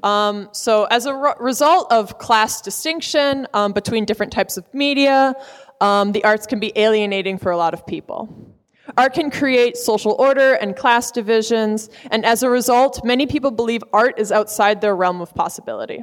Um, 0.05 0.49
so 0.51 0.85
as 0.91 1.07
a 1.07 1.15
re- 1.15 1.35
result 1.39 1.93
of 1.93 2.19
class 2.19 2.61
distinction 2.61 3.47
um, 3.55 3.73
between 3.73 4.05
different 4.05 4.33
types 4.33 4.57
of 4.57 4.65
media, 4.75 5.35
um, 5.81 6.11
the 6.11 6.25
arts 6.25 6.47
can 6.49 6.59
be 6.59 6.73
alienating 6.75 7.39
for 7.39 7.53
a 7.53 7.57
lot 7.57 7.75
of 7.75 7.87
people. 7.87 8.21
Art 8.97 9.15
can 9.15 9.31
create 9.31 9.77
social 9.77 10.17
order 10.19 10.55
and 10.55 10.75
class 10.75 11.13
divisions, 11.13 11.91
and 12.11 12.25
as 12.25 12.43
a 12.43 12.51
result, 12.51 13.05
many 13.05 13.25
people 13.29 13.53
believe 13.53 13.83
art 13.93 14.19
is 14.19 14.33
outside 14.33 14.81
their 14.81 14.97
realm 14.97 15.21
of 15.21 15.33
possibility. 15.33 16.03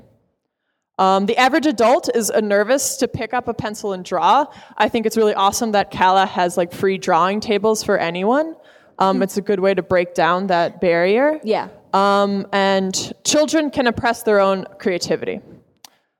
Um, 0.97 1.25
the 1.25 1.37
average 1.37 1.65
adult 1.65 2.09
is 2.15 2.31
uh, 2.31 2.39
nervous 2.39 2.95
to 2.97 3.07
pick 3.09 3.33
up 3.33 3.49
a 3.49 3.53
pencil 3.53 3.91
and 3.91 4.05
draw. 4.05 4.45
I 4.77 4.87
think 4.87 5.05
it's 5.05 5.17
really 5.17 5.33
awesome 5.35 5.73
that 5.73 5.91
Cala 5.91 6.25
has 6.25 6.55
like 6.55 6.71
free 6.71 6.97
drawing 6.97 7.41
tables 7.41 7.83
for 7.83 7.97
anyone. 7.97 8.55
Um, 8.99 9.21
it's 9.21 9.37
a 9.37 9.41
good 9.41 9.59
way 9.59 9.73
to 9.73 9.81
break 9.81 10.13
down 10.13 10.47
that 10.47 10.81
barrier. 10.81 11.39
Yeah. 11.43 11.69
Um, 11.93 12.47
and 12.51 13.13
children 13.23 13.69
can 13.69 13.87
oppress 13.87 14.23
their 14.23 14.39
own 14.39 14.65
creativity. 14.79 15.41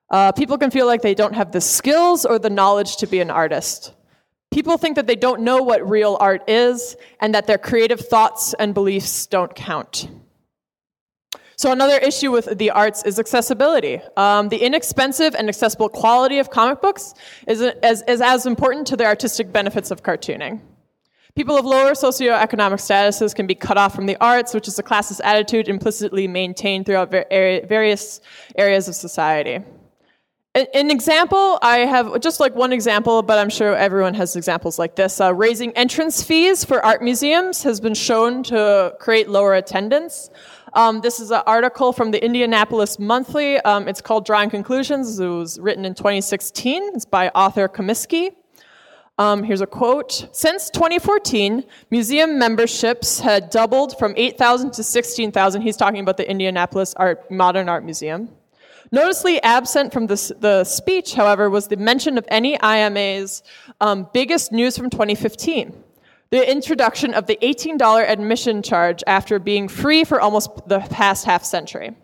Uh, 0.10 0.32
people 0.32 0.58
can 0.58 0.72
feel 0.72 0.86
like 0.86 1.02
they 1.02 1.16
don't 1.16 1.34
have 1.34 1.52
the 1.52 1.62
skills 1.62 2.26
or 2.26 2.40
the 2.40 2.50
knowledge 2.50 2.98
to 2.98 3.08
be 3.08 3.20
an 3.20 3.30
artist. 3.30 3.94
People 4.52 4.78
think 4.78 4.96
that 4.96 5.08
they 5.08 5.16
don't 5.16 5.42
know 5.42 5.62
what 5.62 5.88
real 5.88 6.18
art 6.20 6.50
is 6.50 6.96
and 7.20 7.36
that 7.36 7.48
their 7.48 7.58
creative 7.58 8.00
thoughts 8.00 8.54
and 8.54 8.74
beliefs 8.74 9.26
don't 9.28 9.54
count. 9.54 10.08
So, 11.58 11.72
another 11.72 11.98
issue 11.98 12.32
with 12.32 12.58
the 12.58 12.70
arts 12.70 13.04
is 13.04 13.18
accessibility. 13.18 14.00
Um, 14.16 14.50
the 14.50 14.58
inexpensive 14.58 15.34
and 15.34 15.50
accessible 15.50 15.90
quality 15.90 16.38
of 16.38 16.52
comic 16.52 16.82
books 16.82 17.16
is, 17.48 17.62
is, 17.62 18.04
is 18.08 18.22
as 18.22 18.46
important 18.46 18.86
to 18.88 18.96
the 18.96 19.06
artistic 19.06 19.52
benefits 19.52 19.90
of 19.90 20.04
cartooning. 20.04 20.62
People 21.38 21.56
of 21.56 21.66
lower 21.66 21.92
socioeconomic 21.92 22.80
statuses 22.80 23.36
can 23.36 23.46
be 23.46 23.54
cut 23.54 23.78
off 23.78 23.94
from 23.94 24.08
the 24.08 24.18
arts, 24.20 24.56
which 24.56 24.68
is 24.68 24.80
a 24.80 24.82
classist 24.82 25.22
attitude 25.24 25.70
implicitly 25.70 26.28
maintained 26.28 26.88
throughout 26.88 27.12
various 27.12 28.22
areas 28.56 28.88
of 28.88 28.96
society. 28.96 29.64
An 30.56 30.90
example, 30.90 31.60
I 31.62 31.86
have 31.86 32.22
just 32.22 32.40
like 32.40 32.56
one 32.56 32.74
example, 32.74 33.22
but 33.22 33.38
I'm 33.38 33.52
sure 33.52 33.76
everyone 33.76 34.16
has 34.16 34.36
examples 34.36 34.80
like 34.80 34.96
this. 34.96 35.22
Uh, 35.22 35.32
raising 35.32 35.72
entrance 35.74 36.24
fees 36.24 36.66
for 36.66 36.84
art 36.84 37.04
museums 37.04 37.62
has 37.62 37.80
been 37.80 37.94
shown 37.94 38.42
to 38.46 38.96
create 39.00 39.30
lower 39.30 39.54
attendance. 39.54 40.32
Um, 40.74 41.02
this 41.02 41.20
is 41.20 41.30
an 41.30 41.44
article 41.46 41.94
from 41.94 42.10
the 42.10 42.26
Indianapolis 42.26 42.98
Monthly. 42.98 43.58
Um, 43.58 43.88
it's 43.88 44.02
called 44.02 44.26
Drawing 44.26 44.50
Conclusions. 44.50 45.20
It 45.20 45.28
was 45.28 45.60
written 45.60 45.86
in 45.86 45.94
2016. 45.94 46.96
It's 46.96 47.06
by 47.06 47.30
author 47.30 47.68
Comiskey. 47.68 48.32
Um, 49.20 49.44
here's 49.44 49.62
a 49.62 49.68
quote. 49.68 50.28
Since 50.32 50.70
2014, 50.70 51.64
museum 51.90 52.38
memberships 52.38 53.20
had 53.20 53.50
doubled 53.50 53.98
from 53.98 54.14
8,000 54.16 54.74
to 54.74 54.84
16,000. 54.84 55.62
He's 55.62 55.78
talking 55.78 56.02
about 56.02 56.18
the 56.18 56.30
Indianapolis 56.30 56.94
Art, 56.96 57.30
Modern 57.32 57.68
Art 57.68 57.84
Museum. 57.84 58.30
Noticeably 58.92 59.42
absent 59.42 59.92
from 59.92 60.08
the 60.08 60.64
speech, 60.64 61.14
however, 61.14 61.50
was 61.50 61.68
the 61.68 61.78
mention 61.78 62.18
of 62.18 62.26
any 62.30 62.58
IMA's 62.62 63.44
um, 63.82 64.08
biggest 64.14 64.52
news 64.52 64.78
from 64.78 64.90
2015 64.90 65.84
the 66.30 66.52
introduction 66.52 67.14
of 67.14 67.26
the 67.26 67.38
$18 67.42 67.80
admission 68.08 68.62
charge 68.62 69.04
after 69.08 69.40
being 69.40 69.68
free 69.68 70.04
for 70.04 70.20
almost 70.20 70.50
the 70.68 70.80
past 70.80 71.26
half 71.26 71.44
century. 71.44 71.96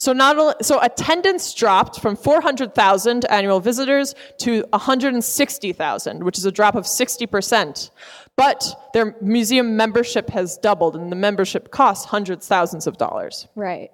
So 0.00 0.14
not 0.14 0.38
only, 0.38 0.54
so 0.62 0.80
attendance 0.80 1.52
dropped 1.52 2.00
from 2.00 2.16
400,000 2.16 3.26
annual 3.26 3.60
visitors 3.60 4.14
to 4.38 4.64
160,000, 4.70 6.24
which 6.24 6.38
is 6.38 6.46
a 6.46 6.50
drop 6.50 6.74
of 6.74 6.84
60%. 6.84 7.90
But 8.34 8.90
their 8.94 9.14
museum 9.20 9.76
membership 9.76 10.30
has 10.30 10.56
doubled 10.56 10.96
and 10.96 11.12
the 11.12 11.16
membership 11.16 11.70
costs 11.70 12.06
hundreds 12.06 12.48
thousands 12.48 12.86
of 12.86 12.96
dollars. 12.96 13.46
Right. 13.54 13.90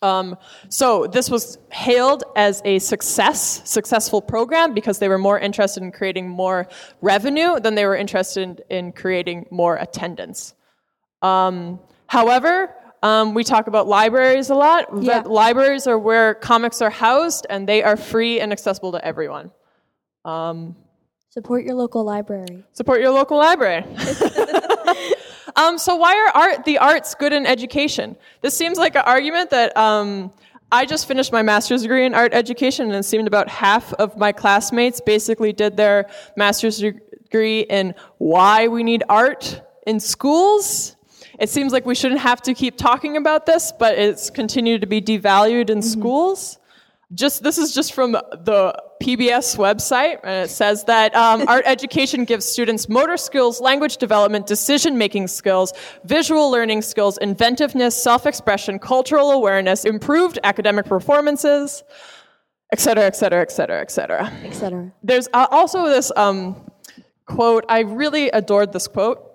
Um, 0.00 0.38
so 0.70 1.06
this 1.06 1.28
was 1.28 1.58
hailed 1.70 2.24
as 2.36 2.62
a 2.64 2.78
success, 2.78 3.60
successful 3.68 4.22
program 4.22 4.72
because 4.72 4.98
they 4.98 5.08
were 5.08 5.18
more 5.18 5.38
interested 5.38 5.82
in 5.82 5.92
creating 5.92 6.26
more 6.26 6.68
revenue 7.02 7.60
than 7.60 7.74
they 7.74 7.84
were 7.84 7.96
interested 7.96 8.64
in, 8.70 8.86
in 8.86 8.92
creating 8.92 9.44
more 9.50 9.76
attendance. 9.76 10.54
Um, 11.20 11.80
however, 12.06 12.74
um, 13.02 13.34
we 13.34 13.44
talk 13.44 13.66
about 13.66 13.86
libraries 13.86 14.50
a 14.50 14.54
lot. 14.54 14.88
Yeah. 15.00 15.14
That 15.14 15.30
libraries 15.30 15.86
are 15.86 15.98
where 15.98 16.34
comics 16.34 16.82
are 16.82 16.90
housed, 16.90 17.46
and 17.48 17.68
they 17.68 17.82
are 17.82 17.96
free 17.96 18.40
and 18.40 18.52
accessible 18.52 18.92
to 18.92 19.04
everyone. 19.04 19.50
Support 21.30 21.64
your 21.64 21.74
local 21.74 22.04
library. 22.04 22.64
Support 22.72 23.00
your 23.00 23.10
local 23.10 23.38
library. 23.38 23.84
um, 25.56 25.78
so 25.78 25.94
why 25.96 26.14
are 26.16 26.42
art 26.42 26.64
the 26.64 26.78
arts 26.78 27.14
good 27.14 27.32
in 27.32 27.46
education? 27.46 28.16
This 28.42 28.56
seems 28.56 28.78
like 28.78 28.96
an 28.96 29.04
argument 29.06 29.50
that 29.50 29.76
um, 29.76 30.32
I 30.72 30.86
just 30.86 31.06
finished 31.06 31.32
my 31.32 31.42
master's 31.42 31.82
degree 31.82 32.04
in 32.04 32.14
art 32.14 32.34
education, 32.34 32.86
and 32.86 32.94
it 32.96 33.04
seemed 33.04 33.28
about 33.28 33.48
half 33.48 33.92
of 33.94 34.18
my 34.18 34.32
classmates 34.32 35.00
basically 35.00 35.52
did 35.52 35.76
their 35.76 36.10
master's 36.36 36.78
degree 36.78 37.60
in 37.60 37.94
why 38.18 38.68
we 38.68 38.82
need 38.82 39.04
art 39.08 39.62
in 39.86 40.00
schools. 40.00 40.96
It 41.40 41.48
seems 41.48 41.72
like 41.72 41.86
we 41.86 41.94
shouldn't 41.94 42.20
have 42.20 42.42
to 42.42 42.54
keep 42.54 42.76
talking 42.76 43.16
about 43.16 43.46
this, 43.46 43.72
but 43.76 43.98
it's 43.98 44.30
continued 44.30 44.82
to 44.82 44.86
be 44.86 45.00
devalued 45.00 45.70
in 45.70 45.82
schools 45.82 46.60
just 47.14 47.42
this 47.42 47.58
is 47.58 47.74
just 47.74 47.92
from 47.92 48.12
the 48.12 48.82
PBS 49.02 49.56
website, 49.56 50.20
and 50.22 50.44
it 50.44 50.50
says 50.50 50.84
that 50.84 51.14
um, 51.14 51.44
art 51.48 51.64
education 51.66 52.24
gives 52.24 52.44
students 52.44 52.88
motor 52.88 53.16
skills, 53.16 53.60
language 53.60 53.96
development, 53.96 54.46
decision-making 54.46 55.26
skills, 55.26 55.72
visual 56.04 56.50
learning 56.50 56.82
skills, 56.82 57.18
inventiveness, 57.18 58.00
self-expression, 58.00 58.78
cultural 58.78 59.32
awareness, 59.32 59.84
improved 59.84 60.38
academic 60.44 60.86
performances, 60.86 61.82
et 62.72 62.78
cetera, 62.78 63.04
et 63.04 63.16
cetera, 63.16 63.42
et 63.42 63.50
cetera, 63.50 63.80
et 63.80 63.90
cetera. 63.90 64.32
Etc. 64.44 64.92
There's 65.02 65.28
uh, 65.32 65.46
also 65.50 65.88
this 65.88 66.12
um, 66.14 66.70
quote. 67.26 67.64
I 67.68 67.80
really 67.80 68.28
adored 68.30 68.72
this 68.72 68.86
quote 68.86 69.29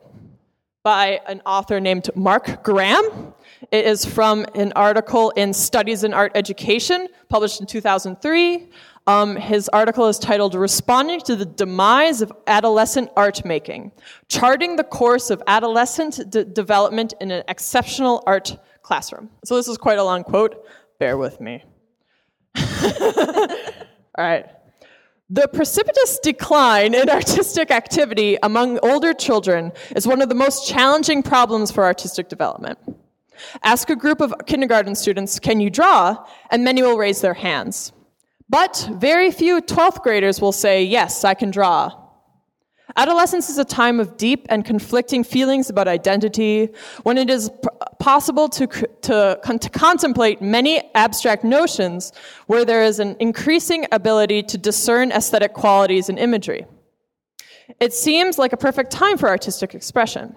by 0.85 1.19
an 1.25 1.41
author 1.47 1.79
named 1.79 2.11
Mark 2.15 2.63
Graham. 2.63 3.33
It 3.71 3.85
is 3.87 4.05
from 4.05 4.45
an 4.53 4.71
article 4.75 5.31
in 5.31 5.51
Studies 5.51 6.03
in 6.03 6.13
Art 6.13 6.31
Education, 6.35 7.07
published 7.27 7.59
in 7.59 7.65
2003. 7.65 8.69
Um, 9.07 9.35
his 9.35 9.67
article 9.69 10.07
is 10.07 10.19
titled 10.19 10.53
Responding 10.53 11.21
to 11.21 11.35
the 11.35 11.45
Demise 11.45 12.21
of 12.21 12.31
Adolescent 12.45 13.09
Art 13.17 13.43
Making 13.43 13.91
Charting 14.29 14.75
the 14.75 14.83
Course 14.83 15.31
of 15.31 15.41
Adolescent 15.47 16.29
D- 16.29 16.43
Development 16.43 17.15
in 17.19 17.31
an 17.31 17.43
Exceptional 17.47 18.23
Art 18.27 18.55
Classroom. 18.83 19.31
So, 19.43 19.55
this 19.55 19.67
is 19.67 19.79
quite 19.79 19.97
a 19.97 20.03
long 20.03 20.23
quote. 20.23 20.65
Bear 20.99 21.17
with 21.17 21.41
me. 21.41 21.63
All 22.55 22.67
right. 24.19 24.45
The 25.29 25.47
precipitous 25.47 26.19
decline 26.19 26.93
in 26.93 27.09
artistic 27.19 27.71
activity 27.71 28.37
among 28.43 28.77
older 28.79 29.13
children 29.13 29.71
is 29.95 30.05
one 30.05 30.21
of 30.21 30.29
the 30.29 30.35
most 30.35 30.67
challenging 30.67 31.23
problems 31.23 31.71
for 31.71 31.83
artistic 31.83 32.29
development. 32.29 32.77
Ask 33.63 33.89
a 33.89 33.95
group 33.95 34.21
of 34.21 34.33
kindergarten 34.45 34.95
students, 34.95 35.39
can 35.39 35.59
you 35.59 35.69
draw? 35.69 36.23
And 36.51 36.63
many 36.63 36.81
will 36.81 36.97
raise 36.97 37.21
their 37.21 37.33
hands. 37.33 37.91
But 38.49 38.87
very 38.93 39.31
few 39.31 39.61
12th 39.61 40.03
graders 40.03 40.39
will 40.39 40.51
say, 40.51 40.83
yes, 40.83 41.23
I 41.23 41.33
can 41.33 41.49
draw. 41.49 42.04
Adolescence 42.97 43.49
is 43.49 43.57
a 43.57 43.65
time 43.65 43.99
of 43.99 44.15
deep 44.15 44.45
and 44.49 44.63
conflicting 44.63 45.23
feelings 45.23 45.69
about 45.69 45.87
identity, 45.87 46.69
when 47.03 47.17
it 47.17 47.29
is 47.29 47.49
p- 47.49 47.69
possible 47.99 48.47
to, 48.47 48.67
to, 49.01 49.37
con- 49.43 49.59
to 49.59 49.69
contemplate 49.69 50.41
many 50.41 50.81
abstract 50.95 51.43
notions 51.43 52.13
where 52.47 52.63
there 52.63 52.83
is 52.83 52.99
an 52.99 53.17
increasing 53.19 53.85
ability 53.91 54.41
to 54.43 54.57
discern 54.57 55.11
aesthetic 55.11 55.53
qualities 55.53 56.07
in 56.07 56.17
imagery. 56.17 56.65
It 57.81 57.91
seems 57.91 58.37
like 58.37 58.53
a 58.53 58.57
perfect 58.57 58.91
time 58.91 59.17
for 59.17 59.27
artistic 59.27 59.75
expression. 59.75 60.33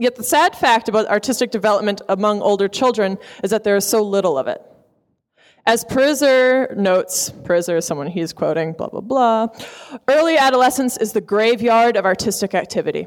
Yet 0.00 0.16
the 0.16 0.24
sad 0.24 0.56
fact 0.56 0.88
about 0.88 1.06
artistic 1.06 1.52
development 1.52 2.02
among 2.08 2.40
older 2.40 2.66
children 2.66 3.18
is 3.44 3.50
that 3.50 3.62
there 3.62 3.76
is 3.76 3.86
so 3.86 4.02
little 4.02 4.36
of 4.36 4.48
it. 4.48 4.62
As 5.68 5.84
Prizzer 5.84 6.74
notes, 6.78 7.28
Prizzer 7.42 7.76
is 7.76 7.84
someone 7.84 8.06
he's 8.06 8.32
quoting, 8.32 8.72
blah, 8.72 8.88
blah, 8.88 9.02
blah. 9.02 9.48
Early 10.08 10.38
adolescence 10.38 10.96
is 10.96 11.12
the 11.12 11.20
graveyard 11.20 11.94
of 11.98 12.06
artistic 12.06 12.54
activity. 12.54 13.06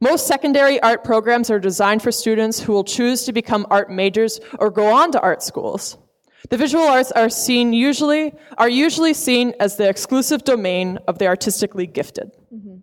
Most 0.00 0.28
secondary 0.28 0.80
art 0.82 1.02
programs 1.02 1.50
are 1.50 1.58
designed 1.58 2.00
for 2.00 2.12
students 2.12 2.60
who 2.60 2.72
will 2.72 2.84
choose 2.84 3.24
to 3.24 3.32
become 3.32 3.66
art 3.70 3.90
majors 3.90 4.38
or 4.60 4.70
go 4.70 4.86
on 4.94 5.10
to 5.10 5.20
art 5.20 5.42
schools. 5.42 5.98
The 6.48 6.56
visual 6.56 6.84
arts 6.84 7.10
are 7.10 7.28
seen 7.28 7.72
usually 7.72 8.34
are 8.56 8.68
usually 8.68 9.12
seen 9.12 9.52
as 9.58 9.76
the 9.76 9.88
exclusive 9.88 10.44
domain 10.44 11.00
of 11.08 11.18
the 11.18 11.26
artistically 11.26 11.88
gifted. 11.88 12.30
Mm-hmm. 12.54 12.76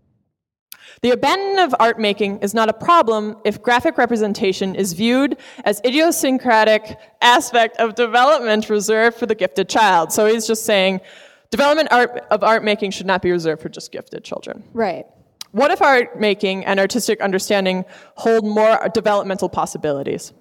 The 1.02 1.10
abandon 1.10 1.58
of 1.58 1.74
art 1.80 2.00
making 2.00 2.40
is 2.40 2.54
not 2.54 2.70
a 2.70 2.74
problem 2.74 3.36
if 3.44 3.60
graphic 3.64 3.98
representation 3.98 4.76
is 4.76 4.94
viewed 4.94 5.36
as 5.66 5.82
idiosyncratic 5.84 6.96
aspect 7.22 7.78
of 7.78 7.96
development 7.96 8.70
reserved 8.70 9.18
for 9.18 9.26
the 9.26 9.34
gifted 9.34 9.68
child. 9.68 10.14
So 10.14 10.28
he's 10.28 10.46
just 10.46 10.64
saying 10.64 11.02
development 11.50 11.92
art, 11.92 12.24
of 12.30 12.44
art 12.44 12.64
making 12.64 12.92
should 12.92 13.08
not 13.08 13.24
be 13.24 13.32
reserved 13.32 13.64
for 13.64 13.70
just 13.70 13.92
gifted 13.92 14.24
children. 14.24 14.64
Right. 14.74 15.08
What 15.54 15.72
if 15.72 15.82
art 15.82 16.20
making 16.20 16.66
and 16.66 16.80
artistic 16.80 17.20
understanding 17.20 17.84
hold 18.16 18.46
more 18.46 18.88
developmental 18.94 19.50
possibilities? 19.50 20.34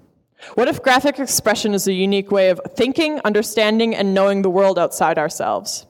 What 0.57 0.69
if 0.69 0.83
graphic 0.83 1.19
expression 1.19 1.73
is 1.73 1.89
a 1.89 1.93
unique 1.95 2.31
way 2.31 2.51
of 2.51 2.61
thinking, 2.77 3.19
understanding, 3.25 3.95
and 3.95 4.13
knowing 4.13 4.43
the 4.43 4.51
world 4.51 4.79
outside 4.79 5.17
ourselves? 5.17 5.87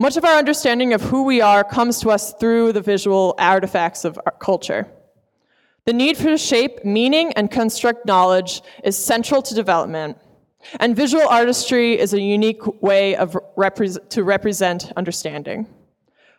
Much 0.00 0.16
of 0.16 0.24
our 0.24 0.38
understanding 0.38 0.92
of 0.92 1.02
who 1.02 1.24
we 1.24 1.40
are 1.40 1.64
comes 1.64 1.98
to 1.98 2.08
us 2.08 2.32
through 2.34 2.72
the 2.72 2.80
visual 2.80 3.34
artifacts 3.36 4.04
of 4.04 4.16
our 4.26 4.32
culture. 4.38 4.86
The 5.86 5.92
need 5.92 6.16
for 6.16 6.38
shape, 6.38 6.84
meaning, 6.84 7.32
and 7.32 7.50
construct 7.50 8.06
knowledge 8.06 8.62
is 8.84 8.96
central 8.96 9.42
to 9.42 9.54
development, 9.54 10.16
and 10.78 10.94
visual 10.94 11.26
artistry 11.26 11.98
is 11.98 12.14
a 12.14 12.20
unique 12.20 12.64
way 12.80 13.16
of 13.16 13.36
repre- 13.56 14.08
to 14.10 14.22
represent 14.22 14.92
understanding. 14.96 15.66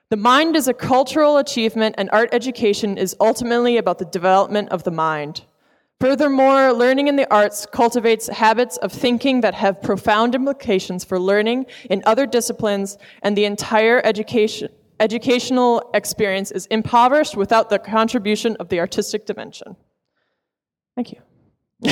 The 0.08 0.16
mind 0.16 0.56
is 0.56 0.70
a 0.70 0.74
cultural 0.74 1.36
achievement, 1.36 1.96
and 1.98 2.10
art 2.14 2.30
education 2.32 2.98
is 2.98 3.14
ultimately 3.20 3.76
about 3.76 4.00
the 4.00 4.06
development 4.06 4.70
of 4.70 4.86
the 4.86 4.92
mind. 4.92 5.44
Furthermore, 6.00 6.72
learning 6.72 7.10
in 7.10 7.18
the 7.18 7.32
arts 7.34 7.66
cultivates 7.66 8.28
habits 8.30 8.78
of 8.78 8.92
thinking 8.92 9.42
that 9.42 9.54
have 9.54 9.82
profound 9.82 10.34
implications 10.34 11.04
for 11.04 11.20
learning 11.20 11.66
in 11.90 12.02
other 12.06 12.26
disciplines, 12.26 12.98
and 13.22 13.36
the 13.36 13.44
entire 13.44 14.02
education, 14.06 14.70
educational 15.02 15.90
experience 15.94 16.52
is 16.52 16.68
impoverished 16.68 17.36
without 17.36 17.70
the 17.70 17.78
contribution 17.78 18.56
of 18.62 18.70
the 18.70 18.80
artistic 18.80 19.26
dimension. 19.26 19.76
Thank 20.96 21.12
you. 21.12 21.20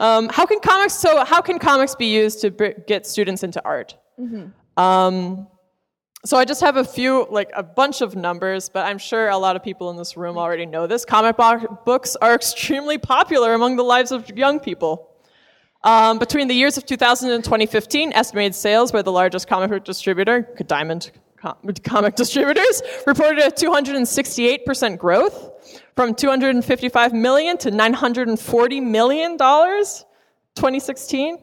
um, 0.00 0.30
how 0.30 0.46
can 0.46 0.60
comics? 0.60 0.94
So, 0.94 1.22
how 1.24 1.42
can 1.42 1.58
comics 1.58 1.94
be 1.94 2.06
used 2.06 2.40
to 2.40 2.50
br- 2.50 2.78
get 2.86 3.06
students 3.06 3.42
into 3.42 3.62
art? 3.62 3.94
Um, 4.78 5.48
so 6.28 6.36
I 6.36 6.44
just 6.44 6.60
have 6.60 6.76
a 6.76 6.84
few, 6.84 7.26
like 7.30 7.50
a 7.54 7.62
bunch 7.62 8.00
of 8.00 8.16
numbers, 8.16 8.68
but 8.68 8.86
I'm 8.86 8.98
sure 8.98 9.28
a 9.28 9.36
lot 9.38 9.56
of 9.56 9.62
people 9.62 9.90
in 9.90 9.96
this 9.96 10.16
room 10.16 10.38
already 10.38 10.66
know 10.66 10.86
this. 10.86 11.04
Comic 11.04 11.36
bo- 11.36 11.78
books 11.84 12.16
are 12.16 12.34
extremely 12.34 12.98
popular 12.98 13.54
among 13.54 13.76
the 13.76 13.84
lives 13.84 14.12
of 14.12 14.28
young 14.36 14.58
people. 14.60 15.10
Um, 15.84 16.18
between 16.18 16.48
the 16.48 16.54
years 16.54 16.76
of 16.76 16.84
2000 16.84 17.30
and 17.30 17.44
2015, 17.44 18.12
estimated 18.12 18.54
sales 18.54 18.90
by 18.90 19.02
the 19.02 19.12
largest 19.12 19.46
comic 19.46 19.70
book 19.70 19.84
distributor, 19.84 20.48
Diamond 20.66 21.12
Com- 21.36 21.56
Comic 21.84 22.16
Distributors, 22.16 22.82
reported 23.06 23.44
a 23.44 23.50
268% 23.50 24.98
growth 24.98 25.50
from 25.94 26.14
255 26.14 27.12
million 27.12 27.56
to 27.58 27.70
940 27.70 28.80
million 28.80 29.36
dollars 29.36 30.04
2016. 30.56 31.38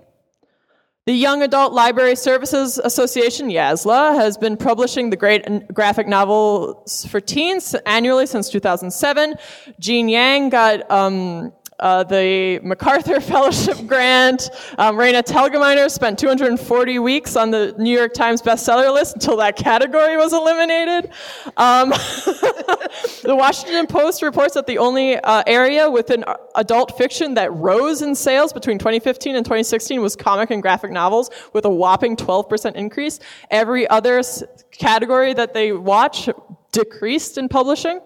The 1.06 1.12
Young 1.13 1.42
Adult 1.44 1.74
Library 1.74 2.16
Services 2.16 2.78
Association, 2.78 3.50
YALSA, 3.50 4.16
has 4.16 4.38
been 4.38 4.56
publishing 4.56 5.10
the 5.10 5.18
great 5.18 5.44
graphic 5.74 6.08
novels 6.08 7.06
for 7.08 7.20
teens 7.20 7.76
annually 7.86 8.26
since 8.26 8.50
2007. 8.50 9.36
Gene 9.82 10.08
Yang 10.08 10.50
got 10.52 10.89
um, 10.89 11.52
uh, 11.84 12.02
the 12.02 12.60
MacArthur 12.63 13.19
Fellowship 13.34 13.86
Grant. 13.86 14.50
Um, 14.78 14.96
Raina 14.96 15.22
Telgemeier 15.22 15.91
spent 15.91 16.17
240 16.17 17.00
weeks 17.00 17.36
on 17.36 17.52
the 17.52 17.76
New 17.78 17.96
York 17.96 18.13
Times 18.13 18.41
bestseller 18.41 18.93
list 18.93 19.15
until 19.15 19.36
that 19.38 19.58
category 19.58 20.15
was 20.15 20.32
eliminated. 20.32 21.12
Um, 21.58 21.89
the 23.24 23.36
Washington 23.38 23.86
Post 23.86 24.22
reports 24.22 24.54
that 24.54 24.65
the 24.65 24.78
only 24.78 25.17
uh, 25.17 25.43
area 25.46 25.89
within 25.89 26.24
adult 26.56 26.98
fiction 26.98 27.34
that 27.34 27.54
rose 27.54 28.02
in 28.02 28.15
sales 28.15 28.54
between 28.54 28.80
2015 28.80 29.36
and 29.36 29.46
2016 29.46 30.02
was 30.02 30.15
comic 30.15 30.52
and 30.52 30.62
graphic 30.62 30.91
novels, 30.91 31.30
with 31.52 31.65
a 31.65 31.69
whopping 31.69 32.15
12% 32.15 32.76
increase. 32.76 33.19
Every 33.52 33.89
other 33.89 34.19
s- 34.19 34.41
category 34.72 35.34
that 35.34 35.54
they 35.54 35.74
watch 35.74 36.30
decreased 36.72 37.38
in 37.38 37.50
publishing. 37.50 38.00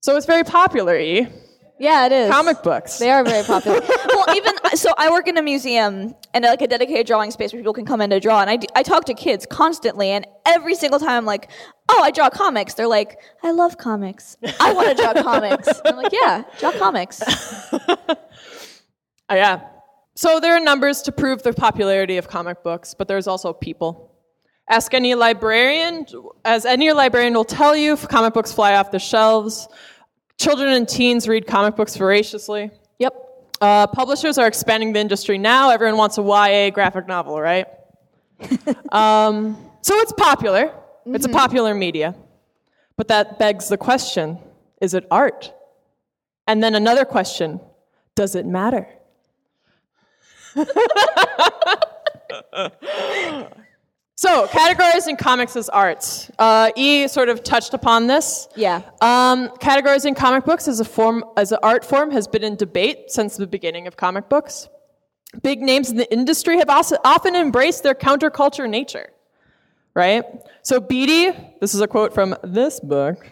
So 0.00 0.16
it's 0.16 0.26
very 0.26 0.42
popular, 0.44 0.96
E. 0.98 1.28
Yeah, 1.78 2.06
it 2.06 2.12
is. 2.12 2.30
Comic 2.30 2.62
books. 2.62 2.98
They 2.98 3.10
are 3.10 3.24
very 3.24 3.44
popular. 3.44 3.80
well, 4.08 4.36
even 4.36 4.54
so, 4.74 4.92
I 4.96 5.10
work 5.10 5.26
in 5.26 5.36
a 5.36 5.42
museum 5.42 6.14
and 6.32 6.44
like 6.44 6.62
a 6.62 6.68
dedicated 6.68 7.06
drawing 7.06 7.30
space 7.32 7.52
where 7.52 7.60
people 7.60 7.72
can 7.72 7.84
come 7.86 8.00
in 8.00 8.10
to 8.10 8.20
draw. 8.20 8.40
And 8.40 8.48
I, 8.48 8.56
do- 8.56 8.68
I 8.76 8.82
talk 8.82 9.04
to 9.06 9.14
kids 9.14 9.46
constantly, 9.46 10.10
and 10.10 10.26
every 10.46 10.74
single 10.76 11.00
time 11.00 11.10
I'm 11.10 11.24
like, 11.24 11.50
"Oh, 11.88 12.00
I 12.02 12.10
draw 12.12 12.30
comics." 12.30 12.74
They're 12.74 12.86
like, 12.86 13.18
"I 13.42 13.50
love 13.50 13.78
comics. 13.78 14.36
I 14.60 14.72
want 14.72 14.96
to 14.96 15.02
draw 15.02 15.12
comics." 15.22 15.66
And 15.66 15.80
I'm 15.88 15.96
like, 15.96 16.12
"Yeah, 16.12 16.44
draw 16.60 16.70
comics." 16.72 17.20
Oh, 17.72 18.16
yeah. 19.30 19.60
So 20.14 20.38
there 20.40 20.54
are 20.54 20.60
numbers 20.60 21.02
to 21.02 21.12
prove 21.12 21.42
the 21.42 21.52
popularity 21.52 22.16
of 22.16 22.28
comic 22.28 22.62
books, 22.62 22.94
but 22.94 23.08
there's 23.08 23.26
also 23.26 23.52
people. 23.52 24.10
Ask 24.70 24.94
any 24.94 25.14
librarian, 25.14 26.06
as 26.44 26.64
any 26.64 26.92
librarian 26.92 27.34
will 27.34 27.44
tell 27.44 27.74
you, 27.74 27.96
comic 27.96 28.34
books 28.34 28.52
fly 28.52 28.76
off 28.76 28.90
the 28.92 28.98
shelves. 29.00 29.68
Children 30.42 30.72
and 30.72 30.88
teens 30.88 31.28
read 31.28 31.46
comic 31.46 31.76
books 31.76 31.94
voraciously. 31.94 32.72
Yep. 32.98 33.14
Uh, 33.60 33.86
publishers 33.86 34.38
are 34.38 34.48
expanding 34.48 34.92
the 34.92 34.98
industry 34.98 35.38
now. 35.38 35.70
Everyone 35.70 35.96
wants 35.96 36.18
a 36.18 36.22
YA 36.22 36.70
graphic 36.70 37.06
novel, 37.06 37.40
right? 37.40 37.68
um, 38.90 39.56
so 39.82 39.94
it's 39.98 40.12
popular. 40.14 40.74
It's 41.06 41.26
a 41.26 41.28
popular 41.28 41.74
media. 41.74 42.16
But 42.96 43.06
that 43.06 43.38
begs 43.38 43.68
the 43.68 43.76
question 43.76 44.36
is 44.80 44.94
it 44.94 45.06
art? 45.12 45.52
And 46.48 46.60
then 46.60 46.74
another 46.74 47.04
question 47.04 47.60
does 48.16 48.34
it 48.34 48.44
matter? 48.44 48.88
so, 54.22 54.46
categorizing 54.46 55.18
comics 55.18 55.56
as 55.56 55.68
art. 55.68 56.30
Uh, 56.38 56.70
e 56.76 57.08
sort 57.08 57.28
of 57.28 57.42
touched 57.42 57.74
upon 57.74 58.06
this. 58.06 58.46
Yeah. 58.54 58.82
Um, 59.00 59.48
categorizing 59.58 60.14
comic 60.14 60.44
books 60.44 60.68
as 60.68 60.78
a 60.78 60.84
form, 60.84 61.24
as 61.36 61.50
an 61.50 61.58
art 61.60 61.84
form, 61.84 62.12
has 62.12 62.28
been 62.28 62.44
in 62.44 62.54
debate 62.54 63.10
since 63.10 63.36
the 63.36 63.48
beginning 63.48 63.88
of 63.88 63.96
comic 63.96 64.28
books. 64.28 64.68
Big 65.42 65.60
names 65.60 65.90
in 65.90 65.96
the 65.96 66.08
industry 66.12 66.58
have 66.58 66.70
also 66.70 66.98
often 67.04 67.34
embraced 67.34 67.82
their 67.82 67.96
counterculture 67.96 68.70
nature, 68.70 69.10
right? 69.96 70.24
So 70.62 70.78
Beaty, 70.78 71.36
this 71.60 71.74
is 71.74 71.80
a 71.80 71.88
quote 71.88 72.14
from 72.14 72.36
this 72.44 72.78
book. 72.78 73.28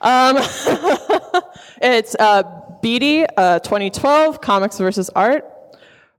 Um, 0.00 0.36
it's 1.82 2.14
uh, 2.20 2.44
Beaty, 2.82 3.26
uh, 3.36 3.58
2012, 3.58 4.40
Comics 4.40 4.78
versus 4.78 5.10
Art. 5.16 5.51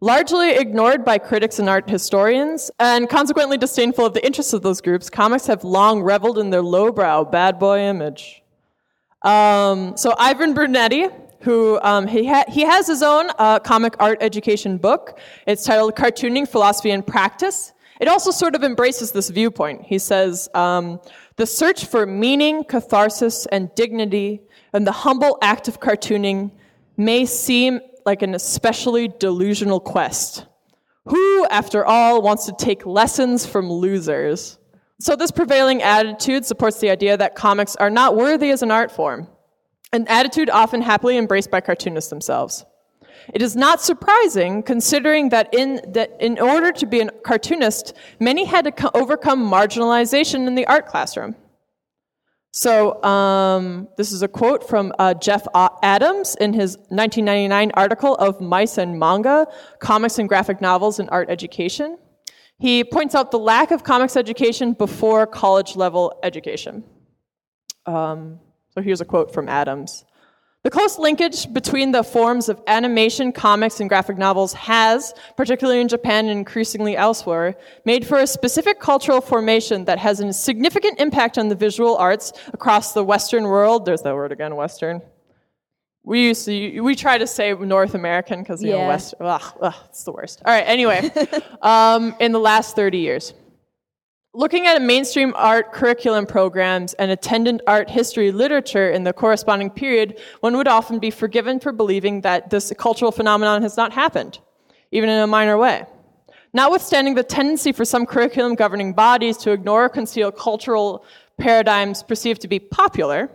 Largely 0.04 0.50
ignored 0.50 1.06
by 1.06 1.18
critics 1.18 1.60
and 1.60 1.70
art 1.70 1.90
historians, 1.90 2.70
and 2.78 3.08
consequently 3.08 3.58
disdainful 3.58 4.06
of 4.06 4.14
the 4.14 4.26
interests 4.26 4.52
of 4.52 4.62
those 4.62 4.82
groups, 4.82 5.10
comics 5.10 5.48
have 5.48 5.64
long 5.64 6.02
reveled 6.02 6.38
in 6.40 6.50
their 6.50 6.62
lowbrow, 6.62 7.24
bad 7.24 7.58
boy 7.58 7.80
image. 7.80 8.44
Um, 9.22 9.96
so 9.96 10.14
Ivan 10.20 10.54
Brunetti, 10.54 11.08
who 11.40 11.80
um, 11.84 12.06
he, 12.06 12.28
ha- 12.28 12.44
he 12.50 12.64
has 12.64 12.86
his 12.86 13.02
own 13.02 13.30
uh, 13.40 13.60
comic 13.60 13.96
art 13.98 14.18
education 14.20 14.78
book. 14.78 15.22
It's 15.48 15.64
titled 15.64 15.96
Cartooning 15.96 16.50
Philosophy 16.50 16.92
and 16.92 17.08
Practice. 17.08 17.72
It 18.02 18.10
also 18.10 18.32
sort 18.32 18.56
of 18.56 18.64
embraces 18.66 19.14
this 19.14 19.30
viewpoint. 19.30 19.84
He 19.84 20.00
says, 20.00 20.50
um, 20.54 21.00
the 21.38 21.46
search 21.46 21.86
for 21.86 22.06
meaning, 22.06 22.66
catharsis, 22.66 23.46
and 23.54 23.74
dignity 23.76 24.42
and 24.74 24.86
the 24.86 24.92
humble 24.92 25.38
act 25.42 25.70
of 25.70 25.80
cartooning 25.80 26.52
may 26.98 27.26
seem 27.26 27.80
like 28.06 28.22
an 28.22 28.36
especially 28.36 29.08
delusional 29.08 29.80
quest. 29.80 30.46
Who, 31.06 31.46
after 31.48 31.86
all, 31.86 32.22
wants 32.22 32.46
to 32.46 32.54
take 32.58 32.86
lessons 32.86 33.46
from 33.46 33.72
losers? 33.72 34.58
So, 35.00 35.16
this 35.16 35.32
prevailing 35.32 35.82
attitude 35.82 36.46
supports 36.46 36.80
the 36.80 36.90
idea 36.90 37.18
that 37.18 37.36
comics 37.36 37.76
are 37.76 37.90
not 37.90 38.16
worthy 38.16 38.52
as 38.52 38.62
an 38.62 38.72
art 38.72 38.92
form, 38.92 39.28
an 39.92 40.08
attitude 40.08 40.50
often 40.50 40.82
happily 40.82 41.18
embraced 41.18 41.52
by 41.52 41.60
cartoonists 41.60 42.10
themselves. 42.10 42.66
It 43.34 43.42
is 43.42 43.56
not 43.56 43.82
surprising, 43.82 44.64
considering 44.64 45.30
that 45.30 45.54
in, 45.54 45.82
that 45.94 46.16
in 46.20 46.40
order 46.40 46.72
to 46.72 46.86
be 46.86 47.02
a 47.02 47.12
cartoonist, 47.12 47.94
many 48.20 48.46
had 48.46 48.66
to 48.66 48.72
co- 48.72 48.92
overcome 48.94 49.50
marginalization 49.50 50.48
in 50.48 50.56
the 50.56 50.66
art 50.68 50.88
classroom. 50.88 51.36
So, 52.56 53.04
um, 53.04 53.88
this 53.98 54.12
is 54.12 54.22
a 54.22 54.28
quote 54.28 54.70
from 54.70 54.94
uh, 55.00 55.16
Jeff 55.16 55.48
Adams 55.82 56.36
in 56.36 56.54
his 56.54 56.78
1999 56.90 57.72
article 57.74 58.14
of 58.14 58.40
Mice 58.42 58.78
and 58.78 59.00
Manga 59.00 59.48
Comics 59.80 60.20
and 60.20 60.30
Graphic 60.30 60.62
Novels 60.62 61.00
in 61.00 61.10
Art 61.10 61.32
Education. 61.32 61.98
He 62.60 62.84
points 62.84 63.16
out 63.16 63.32
the 63.32 63.40
lack 63.40 63.72
of 63.72 63.84
comics 63.84 64.16
education 64.16 64.74
before 64.74 65.26
college 65.26 65.76
level 65.76 66.20
education. 66.22 66.84
Um, 67.88 68.40
so, 68.70 68.84
here's 68.84 69.02
a 69.02 69.06
quote 69.06 69.34
from 69.34 69.50
Adams. 69.50 70.06
The 70.64 70.72
close 70.72 70.98
linkage 70.98 71.52
between 71.52 71.92
the 71.92 72.04
forms 72.04 72.48
of 72.48 72.62
animation, 72.68 73.34
comics, 73.34 73.82
and 73.82 73.90
graphic 73.90 74.18
novels 74.18 74.54
has, 74.54 75.14
particularly 75.36 75.82
in 75.82 75.90
Japan 75.90 76.30
and 76.30 76.40
increasingly 76.40 76.96
elsewhere, 76.96 77.58
made 77.84 78.08
for 78.08 78.20
a 78.20 78.26
specific 78.26 78.80
cultural 78.80 79.20
formation 79.20 79.84
that 79.86 80.00
has 80.00 80.22
a 80.22 80.32
significant 80.32 81.02
impact 81.02 81.38
on 81.38 81.50
the 81.50 81.56
visual 81.56 81.98
arts 81.98 82.32
across 82.54 82.94
the 82.94 83.04
Western 83.04 83.44
world. 83.44 83.84
There's 83.84 84.04
that 84.04 84.16
word 84.16 84.32
again, 84.32 84.56
Western. 84.56 85.02
We 86.06 86.28
used 86.28 86.46
to, 86.46 86.80
we 86.80 86.96
try 86.96 87.18
to 87.18 87.28
say 87.28 87.54
North 87.54 87.94
American 87.94 88.40
because, 88.40 88.64
you 88.64 88.72
know, 88.72 88.88
West, 88.88 89.16
ugh, 89.20 89.58
ugh, 89.62 89.76
it's 89.90 90.06
the 90.06 90.14
worst. 90.14 90.44
All 90.46 90.54
right, 90.54 90.64
anyway, 90.66 91.12
um, 91.62 92.16
in 92.22 92.32
the 92.32 92.40
last 92.40 92.78
30 92.78 93.00
years. 93.00 93.34
Looking 94.36 94.66
at 94.66 94.82
mainstream 94.82 95.32
art 95.36 95.72
curriculum 95.72 96.26
programs 96.26 96.96
and 96.96 97.12
attendant 97.12 97.62
art 97.68 97.88
history 97.88 98.32
literature 98.32 98.90
in 98.90 99.04
the 99.04 99.14
corresponding 99.14 99.70
period, 99.70 100.20
one 100.40 100.58
would 100.58 100.68
often 100.68 100.98
be 100.98 101.12
forgiven 101.12 101.60
for 101.60 101.72
believing 101.72 102.22
that 102.22 102.50
this 102.50 102.74
cultural 102.80 103.12
phenomenon 103.12 103.62
has 103.62 103.78
not 103.78 103.94
happened, 103.94 104.40
even 104.92 105.08
in 105.08 105.20
a 105.20 105.28
minor 105.28 105.56
way. 105.56 105.86
Notwithstanding 106.52 107.14
the 107.14 107.24
tendency 107.24 107.72
for 107.72 107.86
some 107.86 108.08
curriculum 108.08 108.56
governing 108.56 108.94
bodies 108.94 109.38
to 109.38 109.52
ignore 109.52 109.86
or 109.86 109.90
conceal 109.90 110.32
cultural 110.32 111.06
paradigms 111.38 112.02
perceived 112.02 112.42
to 112.42 112.48
be 112.48 112.58
popular, 112.58 113.30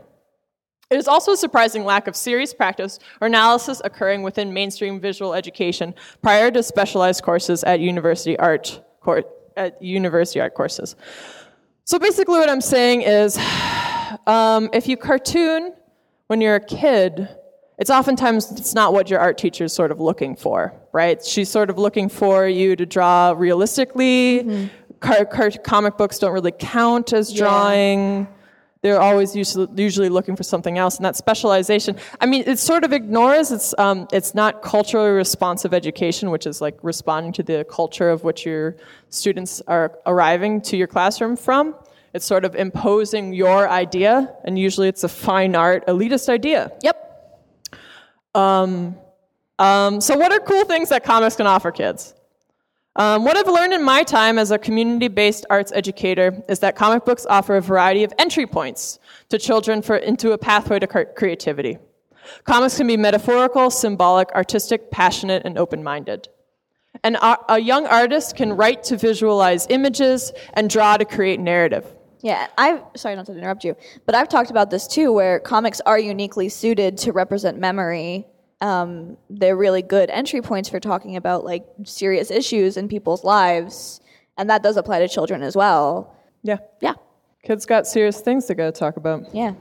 it 0.91 0.97
is 0.97 1.07
also 1.07 1.33
a 1.33 1.37
surprising 1.37 1.85
lack 1.85 2.09
of 2.09 2.17
serious 2.17 2.53
practice 2.53 2.99
or 3.21 3.29
analysis 3.29 3.81
occurring 3.85 4.25
within 4.25 4.53
mainstream 4.53 4.99
visual 4.99 5.33
education 5.33 5.95
prior 6.23 6.51
to 6.51 6.61
specialized 6.61 7.23
courses 7.23 7.63
at 7.63 7.79
university 7.79 8.37
art 8.41 8.83
at 9.59 9.83
university 9.83 10.40
art 10.40 10.55
courses. 10.55 10.97
So 11.85 11.99
basically, 11.99 12.38
what 12.38 12.49
I'm 12.49 12.61
saying 12.61 13.03
is, 13.03 13.37
um, 14.27 14.71
if 14.73 14.87
you 14.88 14.97
cartoon 14.97 15.75
when 16.29 16.40
you're 16.40 16.55
a 16.55 16.64
kid, 16.64 17.29
it's 17.79 17.90
oftentimes 17.90 18.51
it's 18.53 18.75
not 18.75 18.92
what 18.92 19.09
your 19.11 19.21
art 19.21 19.38
teacher 19.38 19.64
is 19.64 19.73
sort 19.73 19.90
of 19.90 20.01
looking 20.01 20.37
for, 20.37 20.73
right? 20.92 21.25
She's 21.25 21.49
sort 21.49 21.71
of 21.71 21.79
looking 21.79 22.09
for 22.09 22.47
you 22.47 22.77
to 22.77 22.85
draw 22.87 23.35
realistically. 23.37 24.68
Car- 25.01 25.25
car- 25.27 25.51
comic 25.51 25.97
books 25.97 26.18
don't 26.18 26.33
really 26.33 26.53
count 26.53 27.12
as 27.12 27.33
drawing 27.33 28.27
they're 28.81 29.01
always 29.01 29.35
usually, 29.35 29.67
usually 29.75 30.09
looking 30.09 30.37
for 30.37 30.43
something 30.43 30.79
else 30.79 30.97
and 30.97 31.05
that 31.05 31.17
specialization 31.17 31.97
i 32.21 32.27
mean 32.27 32.43
it 32.47 32.59
sort 32.59 32.85
of 32.85 32.93
ignores 32.93 33.51
it's, 33.51 33.75
um, 33.79 34.07
it's 34.12 34.35
not 34.35 34.62
culturally 34.62 35.11
responsive 35.11 35.75
education 35.75 36.31
which 36.31 36.47
is 36.47 36.61
like 36.61 36.79
responding 36.83 37.33
to 37.33 37.43
the 37.43 37.64
culture 37.69 38.11
of 38.11 38.25
which 38.25 38.47
your 38.47 38.77
students 39.11 39.61
are 39.67 39.99
arriving 40.07 40.61
to 40.62 40.77
your 40.77 40.87
classroom 40.87 41.37
from. 41.37 41.75
It's 42.14 42.25
sort 42.25 42.45
of 42.45 42.55
imposing 42.55 43.33
your 43.33 43.69
idea 43.69 44.35
and 44.45 44.59
usually 44.59 44.88
it's 44.88 45.05
a 45.05 45.09
fine 45.09 45.55
art 45.55 45.87
elitist 45.87 46.29
idea. 46.29 46.73
Yep. 46.83 46.97
um, 49.59 50.01
so 50.01 50.17
what 50.17 50.33
are 50.33 50.41
cool 50.41 50.64
things 50.64 50.88
that 50.91 51.05
comics 51.05 51.37
can 51.37 51.47
offer 51.47 51.71
kids 51.71 52.14
um, 52.99 53.25
what 53.25 53.37
I've 53.37 53.47
learned 53.47 53.73
in 53.73 53.83
my 53.83 54.03
time 54.03 54.39
as 54.39 54.51
a 54.51 54.59
community 54.59 55.09
based 55.09 55.47
arts 55.49 55.73
educator 55.73 56.43
is 56.49 56.59
that 56.59 56.77
comic 56.77 57.05
books 57.05 57.25
offer 57.31 57.57
a 57.57 57.63
variety 57.63 58.05
of 58.05 58.13
entry 58.19 58.47
points 58.47 58.99
to 59.29 59.39
children 59.39 59.83
for, 59.83 59.97
into 59.97 60.33
a 60.33 60.39
pathway 60.39 60.81
to 60.81 60.87
creativity. 60.87 61.79
Comics 62.45 62.77
can 62.77 62.89
be 62.89 62.97
metaphorical, 62.97 63.71
symbolic, 63.71 64.31
artistic, 64.33 64.91
passionate, 64.91 65.45
and 65.45 65.57
open 65.57 65.83
minded. 65.83 66.29
And 67.05 67.17
a, 67.23 67.61
young 67.61 67.87
artist 67.87 68.35
can 68.35 68.55
write 68.55 68.83
to 68.85 68.97
visualize 68.97 69.67
images 69.71 70.33
and 70.55 70.69
draw 70.69 70.97
to 70.97 71.05
create 71.05 71.39
narrative. 71.39 71.87
Yeah, 72.21 72.49
I've 72.59 72.83
sorry 72.97 73.15
not 73.15 73.27
to 73.27 73.33
interrupt 73.33 73.63
you, 73.63 73.77
but 74.05 74.17
I've 74.17 74.29
talked 74.29 74.51
about 74.51 74.71
this 74.71 74.89
too, 74.89 75.13
where 75.13 75.39
comics 75.39 75.81
are 75.87 75.99
uniquely 75.99 76.49
suited 76.49 76.99
to 76.99 77.13
represent 77.13 77.59
memory. 77.59 78.27
Um, 78.61 79.16
they're 79.31 79.57
really 79.57 79.83
good 79.83 80.11
entry 80.11 80.42
points 80.42 80.68
for 80.68 80.81
talking 80.81 81.16
about 81.16 81.44
like 81.44 81.64
serious 81.85 82.31
issues 82.31 82.77
in 82.77 82.88
people's 82.88 83.23
lives, 83.25 84.01
and 84.37 84.51
that 84.51 84.62
does 84.62 84.77
apply 84.77 84.99
to 85.01 85.09
children 85.09 85.42
as 85.42 85.55
well. 85.57 86.14
Yeah. 86.42 86.59
Yeah, 86.81 86.94
Kids 87.44 87.66
got 87.66 87.87
serious 87.87 88.21
things 88.21 88.47
they 88.47 88.55
gotta 88.55 88.73
talk 88.73 88.97
about. 88.97 89.35
yeah. 89.35 89.55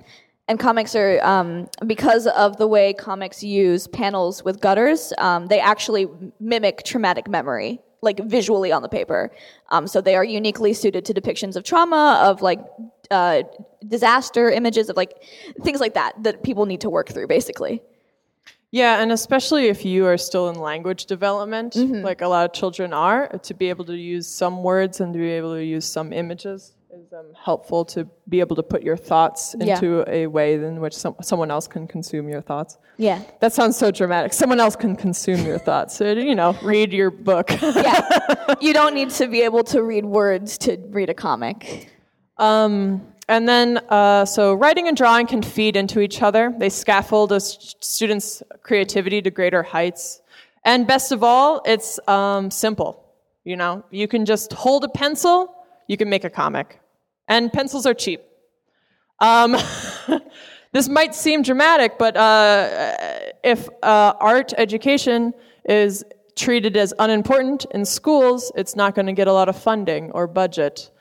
And 0.50 0.58
comics 0.58 0.96
are 0.96 1.20
um, 1.26 1.68
because 1.86 2.26
of 2.28 2.56
the 2.56 2.68
way 2.68 2.94
comics 2.94 3.44
use 3.44 3.86
panels 3.88 4.46
with 4.46 4.62
gutters. 4.62 5.12
Um, 5.18 5.48
they 5.48 5.60
actually 5.60 6.08
mimic 6.40 6.84
traumatic 6.86 7.28
memory, 7.28 7.82
like 8.02 8.20
visually 8.24 8.72
on 8.72 8.82
the 8.82 8.88
paper. 8.88 9.30
Um, 9.72 9.88
so 9.88 10.00
they 10.00 10.16
are 10.16 10.24
uniquely 10.24 10.72
suited 10.72 11.04
to 11.04 11.14
depictions 11.14 11.58
of 11.58 11.66
trauma, 11.66 12.22
of 12.24 12.42
like 12.42 12.62
uh, 13.12 13.44
disaster 13.90 14.50
images, 14.50 14.90
of 14.90 14.96
like 14.96 15.22
things 15.64 15.82
like 15.82 15.96
that 15.96 16.14
that 16.24 16.44
people 16.44 16.66
need 16.66 16.80
to 16.80 16.90
work 16.90 17.10
through, 17.10 17.28
basically. 17.28 17.82
Yeah, 18.72 19.02
and 19.02 19.12
especially 19.12 19.68
if 19.68 19.86
you 19.86 20.06
are 20.06 20.18
still 20.18 20.50
in 20.50 20.60
language 20.60 21.06
development, 21.06 21.76
like 21.76 22.22
a 22.22 22.28
lot 22.28 22.46
of 22.46 22.54
children 22.54 22.94
are, 22.94 23.30
to 23.30 23.54
be 23.54 23.70
able 23.70 23.86
to 23.86 23.96
use 23.96 24.28
some 24.28 24.62
words 24.62 25.00
and 25.00 25.14
to 25.14 25.20
be 25.20 25.30
able 25.32 25.54
to 25.56 25.64
use 25.64 25.86
some 25.86 26.12
images 26.12 26.74
is 26.92 27.14
um, 27.14 27.26
helpful 27.44 27.86
to 27.86 28.08
be 28.30 28.40
able 28.40 28.56
to 28.56 28.64
put 28.64 28.82
your 28.84 28.98
thoughts 28.98 29.56
Yeah. 29.60 29.76
into 29.76 30.04
a 30.10 30.28
way 30.28 30.56
in 30.56 30.80
which 30.80 30.94
some, 30.94 31.16
someone 31.22 31.52
else 31.52 31.68
can 31.68 31.88
consume 31.88 32.28
your 32.28 32.42
thoughts. 32.42 32.78
Yeah. 32.98 33.22
That 33.40 33.54
sounds 33.54 33.78
so 33.78 33.92
dramatic. 33.92 34.34
Someone 34.34 34.60
else 34.60 34.76
can 34.76 34.96
consume 34.96 35.46
your 35.46 35.60
thoughts. 35.60 35.96
So, 35.96 36.12
you 36.14 36.36
know, 36.36 36.58
read 36.64 36.92
your 36.94 37.12
book. 37.12 37.52
Yeah. 37.62 38.56
you 38.62 38.74
don't 38.74 38.94
need 38.94 39.10
to 39.12 39.28
be 39.28 39.42
able 39.42 39.64
to 39.66 39.84
read 39.84 40.06
words 40.06 40.58
to 40.60 40.78
read 40.90 41.10
a 41.10 41.14
comic. 41.14 41.92
Um, 42.38 43.02
and 43.28 43.48
then, 43.48 43.80
uh, 43.90 44.26
so 44.26 44.54
writing 44.54 44.88
and 44.88 44.96
drawing 44.96 45.28
can 45.28 45.42
feed 45.42 45.76
into 45.76 46.00
each 46.00 46.22
other. 46.22 46.54
They 46.58 46.70
scaffold 46.70 47.32
a 47.34 47.42
st- 47.42 47.84
student's 47.84 48.42
creativity 48.64 49.22
to 49.22 49.30
greater 49.30 49.64
heights. 49.64 50.22
And 50.64 50.88
best 50.88 51.12
of 51.12 51.24
all, 51.24 51.62
it's 51.66 52.00
um, 52.08 52.50
simple. 52.52 53.04
You 53.44 53.58
know, 53.58 53.84
you 53.92 54.08
can 54.08 54.26
just 54.26 54.54
hold 54.54 54.84
a 54.84 54.90
pencil, 54.90 55.54
you 55.88 55.98
can 55.98 56.10
make 56.10 56.24
a 56.24 56.30
comic. 56.30 56.80
And 57.28 57.52
pencils 57.52 57.86
are 57.86 57.94
cheap. 57.94 58.22
Um, 59.20 59.58
this 60.72 60.88
might 60.88 61.14
seem 61.14 61.42
dramatic, 61.42 61.98
but 61.98 62.16
uh, 62.16 63.00
if 63.44 63.68
uh, 63.84 64.14
art 64.20 64.54
education 64.58 65.34
is 65.66 66.06
treated 66.36 66.78
as 66.78 66.94
unimportant 67.00 67.66
in 67.72 67.84
schools, 67.84 68.52
it's 68.56 68.76
not 68.76 68.96
going 68.96 69.08
to 69.08 69.14
get 69.14 69.28
a 69.28 69.34
lot 69.34 69.50
of 69.50 69.62
funding 69.62 70.12
or 70.12 70.28
budget. 70.28 70.92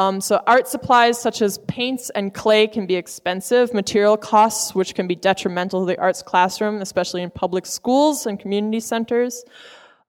Um, 0.00 0.22
so 0.22 0.42
art 0.46 0.66
supplies 0.66 1.20
such 1.20 1.42
as 1.42 1.58
paints 1.68 2.08
and 2.14 2.32
clay 2.32 2.66
can 2.66 2.86
be 2.86 2.94
expensive. 2.94 3.74
Material 3.74 4.16
costs, 4.16 4.74
which 4.74 4.94
can 4.94 5.06
be 5.06 5.14
detrimental 5.14 5.80
to 5.80 5.86
the 5.86 6.00
arts 6.00 6.22
classroom, 6.22 6.80
especially 6.80 7.20
in 7.20 7.28
public 7.28 7.66
schools 7.66 8.24
and 8.24 8.40
community 8.40 8.80
centers 8.80 9.44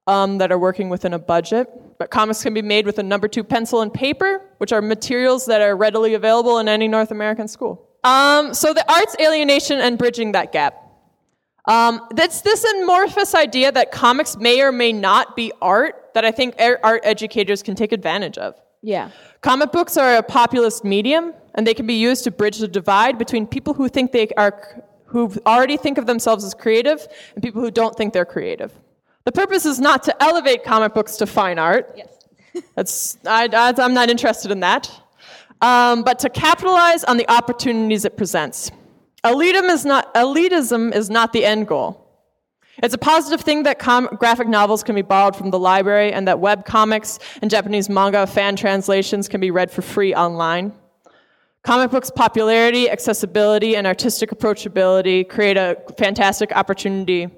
um, 0.08 0.38
that 0.38 0.49
are 0.49 0.58
working 0.58 0.88
within 0.88 1.13
a 1.13 1.19
budget. 1.19 1.67
But 1.99 2.10
comics 2.10 2.41
can 2.41 2.54
be 2.54 2.62
made 2.62 2.86
with 2.86 2.99
a 2.99 3.04
number 3.04 3.27
two 3.27 3.43
pencil 3.43 3.82
and 3.82 3.93
paper, 3.93 4.41
which 4.60 4.71
are 4.71 4.82
materials 4.82 5.45
that 5.47 5.62
are 5.62 5.75
readily 5.75 6.13
available 6.13 6.60
in 6.60 6.69
any 6.69 6.88
North 6.88 7.12
American 7.12 7.49
school. 7.49 7.89
Um, 8.06 8.54
so 8.54 8.73
the 8.73 8.89
arts 8.89 9.17
alienation 9.19 9.82
and 9.82 9.97
bridging 9.97 10.32
that 10.32 10.54
gap. 10.54 10.73
Um, 11.65 12.08
that's 12.12 12.39
this 12.41 12.63
amorphous 12.63 13.36
idea 13.36 13.73
that 13.73 13.91
comics 13.91 14.38
may 14.38 14.62
or 14.62 14.71
may 14.71 14.93
not 14.93 15.36
be 15.36 15.51
art 15.62 16.12
that 16.13 16.23
I 16.23 16.32
think 16.32 16.56
art 16.58 17.01
educators 17.04 17.62
can 17.62 17.75
take 17.75 17.91
advantage 17.91 18.38
of. 18.38 18.56
Yeah. 18.82 19.12
Comic 19.41 19.71
books 19.71 19.97
are 19.97 20.17
a 20.17 20.23
populist 20.23 20.84
medium, 20.84 21.34
and 21.56 21.65
they 21.65 21.73
can 21.73 21.88
be 21.88 21.95
used 21.95 22.23
to 22.25 22.32
bridge 22.32 22.60
the 22.60 22.67
divide 22.67 23.17
between 23.17 23.47
people 23.47 23.73
who 23.73 23.89
think 23.89 24.12
they 24.12 24.27
are, 24.38 24.84
who 25.06 25.34
already 25.45 25.77
think 25.77 25.97
of 25.97 26.06
themselves 26.06 26.43
as 26.43 26.54
creative, 26.54 27.08
and 27.34 27.43
people 27.43 27.62
who 27.62 27.71
don't 27.71 27.95
think 27.95 28.13
they're 28.13 28.25
creative. 28.25 28.71
The 29.25 29.32
purpose 29.32 29.65
is 29.65 29.80
not 29.80 30.04
to 30.04 30.23
elevate 30.23 30.63
comic 30.63 30.93
books 30.93 31.17
to 31.17 31.25
fine 31.25 31.58
art. 31.58 31.93
Yes. 31.95 32.63
That's, 32.75 33.17
I, 33.25 33.49
I, 33.51 33.73
I'm 33.77 33.93
not 33.93 34.10
interested 34.10 34.51
in 34.51 34.60
that. 34.60 34.91
Um, 35.62 36.04
but 36.04 36.19
to 36.19 36.30
capitalize 36.30 37.04
on 37.04 37.17
the 37.17 37.30
opportunities 37.32 38.06
it 38.06 38.17
presents. 38.17 38.71
Elitism 39.23 39.69
is 39.69 39.86
not, 39.86 40.13
elitism 40.15 40.93
is 40.93 41.10
not 41.10 41.34
the 41.34 41.45
end 41.45 41.67
goal. 41.67 42.00
It's 42.82 42.94
a 42.94 42.98
positive 42.98 43.41
thing 43.41 43.63
that 43.63 43.80
com- 43.80 44.10
graphic 44.17 44.48
novels 44.48 44.84
can 44.84 44.96
be 44.96 45.02
borrowed 45.02 45.36
from 45.36 45.52
the 45.52 45.60
library 45.60 46.12
and 46.12 46.28
that 46.28 46.39
web 46.39 46.65
comics 46.65 47.20
and 47.42 47.52
Japanese 47.52 47.90
manga 47.90 48.25
fan 48.25 48.56
translations 48.56 49.27
can 49.27 49.40
be 49.40 49.52
read 49.52 49.69
for 49.71 49.82
free 49.82 50.15
online. 50.15 50.73
Comic 51.63 51.92
books' 51.92 52.10
popularity, 52.10 52.90
accessibility, 52.90 53.75
and 53.75 53.86
artistic 53.86 54.32
approachability 54.32 55.29
create 55.29 55.58
a 55.58 55.77
fantastic 55.98 56.52
opportunity 56.54 57.29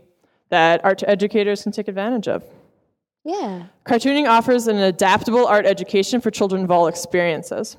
that 0.50 0.84
art 0.86 1.04
educators 1.06 1.64
can 1.64 1.74
take 1.74 1.90
advantage 1.90 2.30
of. 2.30 2.44
Yeah. 3.26 3.64
Cartooning 3.86 4.30
offers 4.30 4.68
an 4.68 4.78
adaptable 4.78 5.46
art 5.46 5.66
education 5.66 6.22
for 6.22 6.32
children 6.32 6.64
of 6.64 6.72
all 6.72 6.88
experiences. 6.88 7.76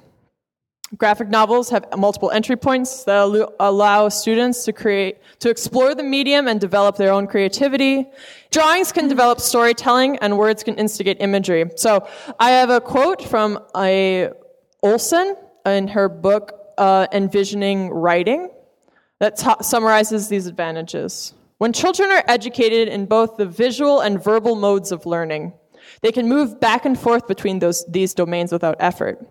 Graphic 0.97 1.29
novels 1.29 1.71
have 1.71 1.87
multiple 1.97 2.31
entry 2.31 2.57
points 2.57 3.05
that 3.05 3.17
allo- 3.17 3.53
allow 3.59 4.09
students 4.09 4.65
to 4.65 4.73
create, 4.73 5.19
to 5.41 5.49
explore 5.49 5.95
the 5.95 6.03
medium 6.03 6.47
and 6.47 6.61
develop 6.61 6.97
their 6.97 7.11
own 7.11 7.27
creativity. 7.27 8.07
Drawings 8.51 8.93
can 8.93 9.09
develop 9.09 9.41
storytelling 9.41 10.19
and 10.19 10.37
words 10.37 10.63
can 10.63 10.75
instigate 10.77 11.17
imagery. 11.21 11.71
So 11.77 12.07
I 12.39 12.51
have 12.51 12.71
a 12.71 12.81
quote 12.81 13.23
from 13.23 13.59
a 13.75 14.31
Olson 14.83 15.37
in 15.65 15.89
her 15.89 16.09
book, 16.09 16.53
uh, 16.77 17.07
Envisioning 17.13 17.89
Writing, 17.89 18.51
that 19.21 19.37
ta- 19.37 19.63
summarizes 19.63 20.29
these 20.29 20.47
advantages. 20.47 21.33
When 21.59 21.73
children 21.73 22.11
are 22.11 22.23
educated 22.29 22.89
in 22.89 23.07
both 23.07 23.37
the 23.37 23.47
visual 23.47 24.01
and 24.01 24.23
verbal 24.23 24.55
modes 24.55 24.93
of 24.93 25.07
learning, 25.07 25.55
they 26.03 26.13
can 26.13 26.29
move 26.29 26.61
back 26.61 26.85
and 26.85 26.99
forth 26.99 27.27
between 27.27 27.61
those, 27.61 27.85
these 27.87 28.13
domains 28.13 28.53
without 28.53 28.77
effort. 28.81 29.27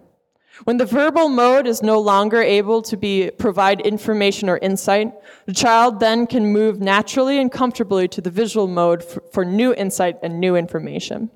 When 0.63 0.77
the 0.77 0.85
verbal 0.85 1.27
mode 1.27 1.67
is 1.67 1.83
no 1.83 1.99
longer 1.99 2.41
able 2.41 2.81
to 2.83 2.95
be, 2.95 3.29
provide 3.37 3.81
information 3.81 4.47
or 4.49 4.57
insight, 4.59 5.11
the 5.45 5.53
child 5.53 5.99
then 5.99 6.25
can 6.25 6.53
move 6.53 6.79
naturally 6.79 7.37
and 7.37 7.51
comfortably 7.51 8.07
to 8.09 8.21
the 8.21 8.29
visual 8.29 8.67
mode 8.67 9.03
for, 9.03 9.21
for 9.33 9.43
new 9.43 9.73
insight 9.73 10.17
and 10.23 10.39
new 10.39 10.55
information. 10.55 11.29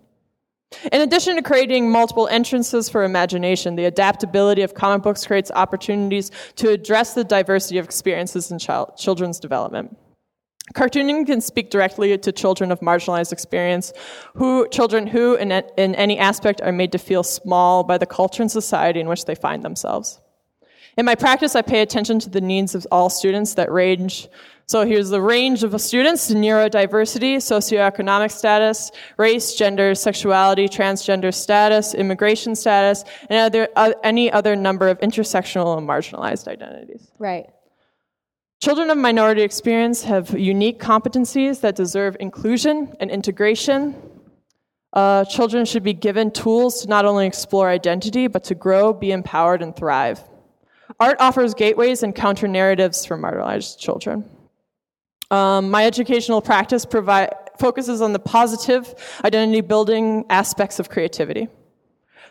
In 0.91 1.01
addition 1.01 1.35
to 1.35 1.41
creating 1.41 1.91
multiple 1.91 2.27
entrances 2.27 2.89
for 2.89 3.03
imagination, 3.03 3.75
the 3.75 3.85
adaptability 3.85 4.61
of 4.61 4.73
comic 4.73 5.03
books 5.03 5.25
creates 5.25 5.51
opportunities 5.51 6.31
to 6.55 6.69
address 6.69 7.13
the 7.13 7.23
diversity 7.23 7.77
of 7.77 7.85
experiences 7.85 8.51
in 8.51 8.59
child, 8.59 8.97
children's 8.97 9.39
development. 9.39 9.97
Cartooning 10.73 11.25
can 11.25 11.41
speak 11.41 11.69
directly 11.69 12.17
to 12.17 12.31
children 12.31 12.71
of 12.71 12.79
marginalized 12.81 13.31
experience, 13.31 13.93
who 14.35 14.67
children 14.69 15.07
who, 15.07 15.35
in, 15.35 15.51
in 15.51 15.95
any 15.95 16.19
aspect, 16.19 16.61
are 16.61 16.71
made 16.71 16.91
to 16.91 16.97
feel 16.97 17.23
small 17.23 17.83
by 17.83 17.97
the 17.97 18.05
culture 18.05 18.43
and 18.43 18.51
society 18.51 18.99
in 18.99 19.07
which 19.07 19.25
they 19.25 19.35
find 19.35 19.63
themselves. 19.63 20.19
In 20.97 21.05
my 21.05 21.15
practice, 21.15 21.55
I 21.55 21.61
pay 21.61 21.81
attention 21.81 22.19
to 22.19 22.29
the 22.29 22.41
needs 22.41 22.75
of 22.75 22.85
all 22.91 23.09
students 23.09 23.53
that 23.53 23.71
range. 23.71 24.27
So 24.65 24.85
here's 24.85 25.09
the 25.09 25.21
range 25.21 25.63
of 25.63 25.79
students: 25.79 26.29
neurodiversity, 26.31 27.37
socioeconomic 27.37 28.31
status, 28.31 28.91
race, 29.15 29.55
gender, 29.55 29.95
sexuality, 29.95 30.67
transgender 30.67 31.33
status, 31.33 31.93
immigration 31.93 32.55
status, 32.55 33.05
and 33.29 33.39
other, 33.39 33.69
uh, 33.77 33.93
any 34.03 34.29
other 34.29 34.55
number 34.55 34.89
of 34.89 34.99
intersectional 34.99 35.77
and 35.77 35.87
marginalized 35.87 36.47
identities. 36.49 37.09
Right. 37.19 37.45
Children 38.59 38.89
of 38.89 38.97
minority 38.97 39.43
experience 39.43 40.03
have 40.03 40.37
unique 40.37 40.79
competencies 40.79 41.61
that 41.61 41.75
deserve 41.75 42.17
inclusion 42.19 42.95
and 42.99 43.11
integration. 43.11 43.95
Uh, 44.93 45.23
children 45.25 45.63
should 45.63 45.83
be 45.83 45.93
given 45.93 46.31
tools 46.31 46.81
to 46.81 46.87
not 46.87 47.05
only 47.05 47.27
explore 47.27 47.69
identity, 47.69 48.25
but 48.25 48.43
to 48.45 48.55
grow, 48.55 48.93
be 48.93 49.11
empowered, 49.11 49.61
and 49.61 49.75
thrive. 49.75 50.23
Art 50.99 51.17
offers 51.19 51.53
gateways 51.53 52.01
and 52.01 52.15
counter 52.15 52.47
narratives 52.47 53.05
for 53.05 53.15
marginalized 53.15 53.77
children. 53.77 54.27
Um, 55.29 55.69
my 55.69 55.85
educational 55.85 56.41
practice 56.41 56.83
focuses 57.59 58.01
on 58.01 58.13
the 58.13 58.19
positive 58.19 58.95
identity 59.23 59.61
building 59.61 60.25
aspects 60.31 60.79
of 60.79 60.89
creativity. 60.89 61.47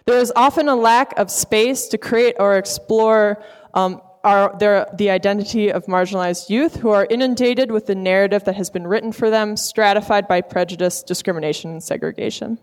There 0.07 0.19
is 0.19 0.33
often 0.35 0.69
a 0.69 0.75
lack 0.75 1.17
of 1.19 1.31
space 1.31 1.87
to 1.89 1.99
create 1.99 2.35
or 2.41 2.57
explore 2.57 3.45
um, 3.75 4.01
are 4.27 4.53
their, 4.59 4.89
the 4.93 5.09
identity 5.09 5.71
of 5.71 5.87
marginalized 5.87 6.51
youth 6.51 6.75
who 6.75 6.91
are 6.91 7.07
inundated 7.09 7.71
with 7.71 7.87
the 7.87 7.95
narrative 7.95 8.43
that 8.43 8.57
has 8.57 8.69
been 8.71 8.85
written 8.85 9.13
for 9.13 9.31
them, 9.31 9.57
stratified 9.57 10.27
by 10.27 10.41
prejudice, 10.41 11.05
discrimination, 11.05 11.71
and 11.71 11.83
segregation. 11.83 12.59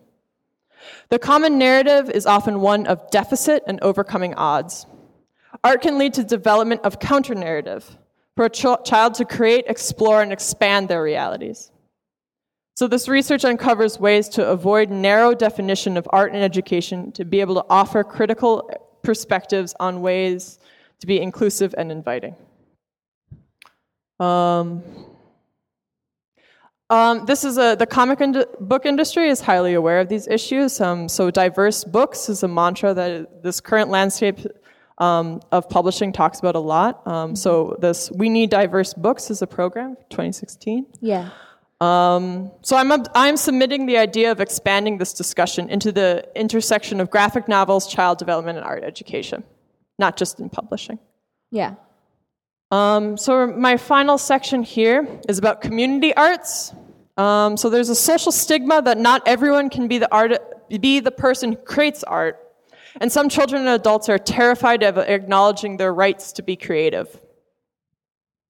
The 1.07 1.19
common 1.19 1.57
narrative 1.57 2.09
is 2.09 2.25
often 2.25 2.59
one 2.59 2.85
of 2.85 3.09
deficit 3.11 3.63
and 3.65 3.79
overcoming 3.81 4.33
odds. 4.33 4.85
Art 5.63 5.81
can 5.81 5.97
lead 5.97 6.13
to 6.15 6.23
development 6.25 6.81
of 6.83 6.99
counter 6.99 7.33
narrative 7.33 7.97
for 8.35 8.43
a 8.43 8.49
ch- 8.49 8.83
child 8.83 9.13
to 9.15 9.23
create, 9.23 9.63
explore, 9.67 10.21
and 10.21 10.33
expand 10.33 10.89
their 10.89 11.01
realities. 11.01 11.71
So, 12.75 12.87
this 12.87 13.07
research 13.07 13.45
uncovers 13.45 13.97
ways 13.97 14.27
to 14.29 14.45
avoid 14.45 14.89
narrow 14.89 15.33
definition 15.33 15.95
of 15.95 16.09
art 16.09 16.33
and 16.33 16.43
education 16.43 17.13
to 17.13 17.23
be 17.23 17.39
able 17.39 17.55
to 17.55 17.65
offer 17.69 18.03
critical 18.03 18.69
perspectives 19.01 19.73
on 19.79 20.01
ways 20.01 20.59
to 21.03 21.07
be 21.07 21.19
inclusive 21.19 21.75
and 21.77 21.91
inviting. 21.91 22.33
Um, 24.21 24.83
um, 26.89 27.25
this 27.25 27.43
is 27.43 27.57
a 27.57 27.75
the 27.77 27.85
comic 27.85 28.21
ind- 28.21 28.45
book 28.61 28.85
industry 28.85 29.27
is 29.27 29.41
highly 29.41 29.73
aware 29.73 29.99
of 29.99 30.07
these 30.07 30.29
issues. 30.29 30.79
Um, 30.79 31.09
so 31.09 31.29
diverse 31.29 31.83
books 31.83 32.29
is 32.29 32.41
a 32.41 32.47
mantra 32.47 32.93
that 32.93 33.43
this 33.43 33.59
current 33.59 33.89
landscape 33.89 34.39
um, 34.97 35.41
of 35.51 35.67
publishing 35.67 36.13
talks 36.13 36.39
about 36.39 36.55
a 36.55 36.59
lot. 36.59 37.05
Um, 37.05 37.35
so 37.35 37.75
this 37.81 38.09
we 38.11 38.29
need 38.29 38.49
diverse 38.49 38.93
books 38.93 39.29
is 39.29 39.41
a 39.41 39.47
program 39.47 39.97
2016. 40.09 40.85
Yeah. 41.01 41.31
Um, 41.81 42.49
so 42.61 42.77
I'm, 42.77 42.93
I'm 43.13 43.35
submitting 43.35 43.87
the 43.87 43.97
idea 43.97 44.31
of 44.31 44.39
expanding 44.39 44.99
this 44.99 45.11
discussion 45.11 45.69
into 45.69 45.91
the 45.91 46.25
intersection 46.33 47.01
of 47.01 47.09
graphic 47.09 47.49
novels, 47.49 47.87
child 47.87 48.19
development, 48.19 48.57
and 48.57 48.65
art 48.65 48.85
education 48.85 49.43
not 49.99 50.17
just 50.17 50.39
in 50.39 50.49
publishing. 50.49 50.99
Yeah. 51.51 51.75
Um, 52.71 53.17
so 53.17 53.47
my 53.47 53.77
final 53.77 54.17
section 54.17 54.63
here 54.63 55.07
is 55.29 55.37
about 55.37 55.61
community 55.61 56.13
arts. 56.15 56.73
Um, 57.17 57.55
so 57.55 57.69
there's 57.69 57.89
a 57.89 57.95
social 57.95 58.31
stigma 58.31 58.81
that 58.81 58.97
not 58.97 59.21
everyone 59.27 59.69
can 59.69 59.87
be 59.87 59.99
the 59.99 60.11
art, 60.11 60.31
be 60.81 60.99
the 60.99 61.11
person 61.11 61.51
who 61.51 61.57
creates 61.57 62.03
art, 62.03 62.39
and 62.99 63.11
some 63.11 63.29
children 63.29 63.61
and 63.61 63.69
adults 63.69 64.09
are 64.09 64.17
terrified 64.17 64.83
of 64.83 64.97
acknowledging 64.97 65.77
their 65.77 65.93
rights 65.93 66.31
to 66.33 66.43
be 66.43 66.55
creative. 66.55 67.19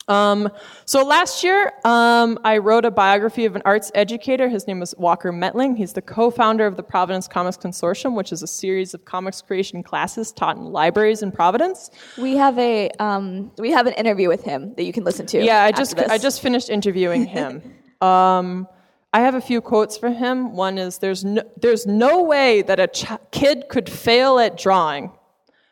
Um, 0.07 0.49
so 0.85 1.05
last 1.05 1.43
year, 1.43 1.71
um, 1.85 2.37
I 2.43 2.57
wrote 2.57 2.85
a 2.85 2.91
biography 2.91 3.45
of 3.45 3.55
an 3.55 3.61
arts 3.63 3.91
educator. 3.95 4.49
His 4.49 4.67
name 4.67 4.79
was 4.79 4.93
Walker 4.97 5.31
Mettling. 5.31 5.75
He's 5.75 5.93
the 5.93 6.01
co-founder 6.01 6.65
of 6.65 6.75
the 6.75 6.83
Providence 6.83 7.27
Comics 7.27 7.57
Consortium, 7.57 8.15
which 8.15 8.31
is 8.31 8.43
a 8.43 8.47
series 8.47 8.93
of 8.93 9.05
comics 9.05 9.41
creation 9.41 9.81
classes 9.81 10.31
taught 10.31 10.57
in 10.57 10.65
libraries 10.65 11.23
in 11.23 11.31
Providence. 11.31 11.89
We 12.17 12.35
have 12.35 12.57
a 12.59 12.89
um, 12.99 13.51
we 13.57 13.71
have 13.71 13.87
an 13.87 13.93
interview 13.93 14.27
with 14.27 14.43
him 14.43 14.73
that 14.75 14.83
you 14.83 14.93
can 14.93 15.03
listen 15.03 15.25
to. 15.27 15.43
Yeah, 15.43 15.63
I 15.63 15.71
just 15.71 15.95
this. 15.95 16.09
I 16.09 16.17
just 16.17 16.41
finished 16.41 16.69
interviewing 16.69 17.25
him. 17.25 17.61
um, 18.01 18.67
I 19.13 19.19
have 19.21 19.35
a 19.35 19.41
few 19.41 19.61
quotes 19.61 19.95
for 19.95 20.09
him. 20.09 20.55
One 20.55 20.77
is 20.77 20.97
there's 20.97 21.23
no, 21.23 21.43
there's 21.61 21.85
no 21.85 22.23
way 22.23 22.63
that 22.63 22.79
a 22.79 22.87
ch- 22.87 23.05
kid 23.31 23.65
could 23.69 23.87
fail 23.87 24.39
at 24.39 24.57
drawing, 24.57 25.11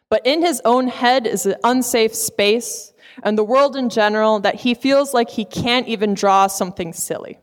but 0.10 0.26
in 0.26 0.42
his 0.42 0.62
own 0.64 0.88
head 0.88 1.26
is 1.26 1.46
an 1.48 1.56
unsafe 1.64 2.14
space 2.14 2.91
and 3.24 3.38
the 3.38 3.44
world 3.44 3.76
in 3.76 3.90
general 3.90 4.40
that 4.40 4.56
he 4.56 4.74
feels 4.74 5.14
like 5.14 5.30
he 5.30 5.46
can't 5.46 5.88
even 5.88 6.14
draw 6.14 6.48
something 6.48 6.94
silly. 6.94 7.40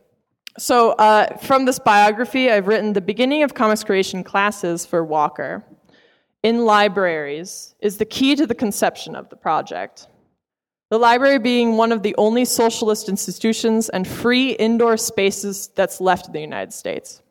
So, 0.57 0.91
uh, 0.91 1.37
from 1.37 1.65
this 1.65 1.79
biography, 1.79 2.51
I've 2.51 2.67
written 2.67 2.93
the 2.93 3.01
beginning 3.01 3.43
of 3.43 3.53
comics 3.53 3.83
creation 3.83 4.23
classes 4.23 4.85
for 4.85 5.03
Walker 5.05 5.63
in 6.43 6.65
libraries 6.65 7.75
is 7.79 7.97
the 7.97 8.05
key 8.05 8.35
to 8.35 8.45
the 8.45 8.55
conception 8.55 9.15
of 9.15 9.29
the 9.29 9.35
project. 9.35 10.07
The 10.89 10.97
library 10.97 11.37
being 11.37 11.77
one 11.77 11.91
of 11.91 12.01
the 12.01 12.15
only 12.17 12.45
socialist 12.45 13.09
institutions 13.09 13.89
and 13.89 14.07
free 14.07 14.51
indoor 14.51 14.97
spaces 14.97 15.69
that's 15.75 16.01
left 16.01 16.27
in 16.27 16.33
the 16.33 16.41
United 16.41 16.73
States. 16.73 17.21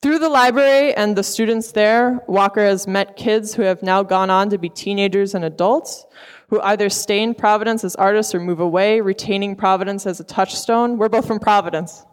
Through 0.00 0.18
the 0.18 0.28
library 0.28 0.94
and 0.94 1.16
the 1.16 1.22
students 1.22 1.72
there, 1.72 2.20
Walker 2.26 2.64
has 2.64 2.86
met 2.86 3.16
kids 3.16 3.54
who 3.54 3.62
have 3.62 3.82
now 3.82 4.02
gone 4.02 4.30
on 4.30 4.50
to 4.50 4.58
be 4.58 4.68
teenagers 4.68 5.34
and 5.34 5.44
adults 5.44 6.06
who 6.52 6.60
either 6.60 6.90
stay 6.90 7.22
in 7.22 7.34
Providence 7.34 7.82
as 7.82 7.96
artists 7.96 8.34
or 8.34 8.38
move 8.38 8.60
away, 8.60 9.00
retaining 9.00 9.56
Providence 9.56 10.06
as 10.06 10.20
a 10.20 10.24
touchstone. 10.24 10.98
We're 10.98 11.08
both 11.08 11.26
from 11.26 11.40
Providence. 11.40 12.04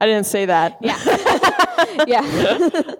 I 0.00 0.06
didn't 0.06 0.26
say 0.26 0.44
that. 0.46 0.76
Yeah. 0.80 2.04
yeah. 2.08 2.94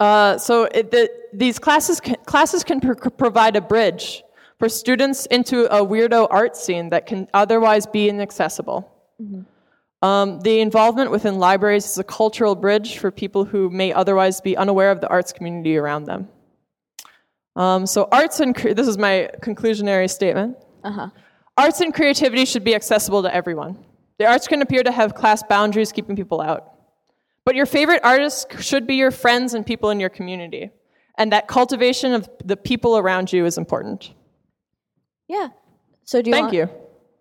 Uh, 0.00 0.38
so 0.38 0.64
it, 0.72 0.90
the, 0.90 1.10
these 1.34 1.58
classes 1.58 2.00
can, 2.00 2.16
classes 2.24 2.64
can 2.64 2.80
pr- 2.80 2.94
provide 2.94 3.56
a 3.56 3.60
bridge 3.60 4.22
for 4.58 4.70
students 4.70 5.26
into 5.26 5.66
a 5.66 5.84
weirdo 5.84 6.26
art 6.30 6.56
scene 6.56 6.88
that 6.88 7.04
can 7.04 7.28
otherwise 7.34 7.86
be 7.86 8.08
inaccessible. 8.08 8.90
Um, 10.00 10.40
the 10.40 10.60
involvement 10.60 11.10
within 11.10 11.38
libraries 11.38 11.84
is 11.84 11.98
a 11.98 12.04
cultural 12.04 12.54
bridge 12.54 12.96
for 12.96 13.10
people 13.10 13.44
who 13.44 13.68
may 13.68 13.92
otherwise 13.92 14.40
be 14.40 14.56
unaware 14.56 14.90
of 14.90 15.02
the 15.02 15.08
arts 15.08 15.30
community 15.30 15.76
around 15.76 16.04
them. 16.04 16.28
Um, 17.56 17.86
so 17.86 18.08
arts 18.10 18.40
and 18.40 18.54
cre- 18.54 18.72
this 18.72 18.88
is 18.88 18.98
my 18.98 19.30
conclusionary 19.40 20.10
statement. 20.10 20.56
Uh-huh. 20.82 21.08
Arts 21.56 21.80
and 21.80 21.94
creativity 21.94 22.44
should 22.44 22.64
be 22.64 22.74
accessible 22.74 23.22
to 23.22 23.34
everyone. 23.34 23.84
The 24.18 24.26
arts 24.26 24.46
can 24.48 24.62
appear 24.62 24.82
to 24.82 24.92
have 24.92 25.14
class 25.14 25.42
boundaries 25.42 25.92
keeping 25.92 26.16
people 26.16 26.40
out. 26.40 26.72
But 27.44 27.54
your 27.54 27.66
favorite 27.66 28.00
artists 28.02 28.46
should 28.64 28.86
be 28.86 28.94
your 28.94 29.10
friends 29.10 29.54
and 29.54 29.64
people 29.64 29.90
in 29.90 30.00
your 30.00 30.08
community. 30.08 30.70
And 31.16 31.32
that 31.32 31.46
cultivation 31.46 32.12
of 32.12 32.28
the 32.44 32.56
people 32.56 32.98
around 32.98 33.32
you 33.32 33.44
is 33.46 33.58
important. 33.58 34.12
Yeah. 35.28 35.48
So 36.04 36.22
do 36.22 36.30
you 36.30 36.34
Thank 36.34 36.44
want, 36.46 36.54
you. 36.54 36.70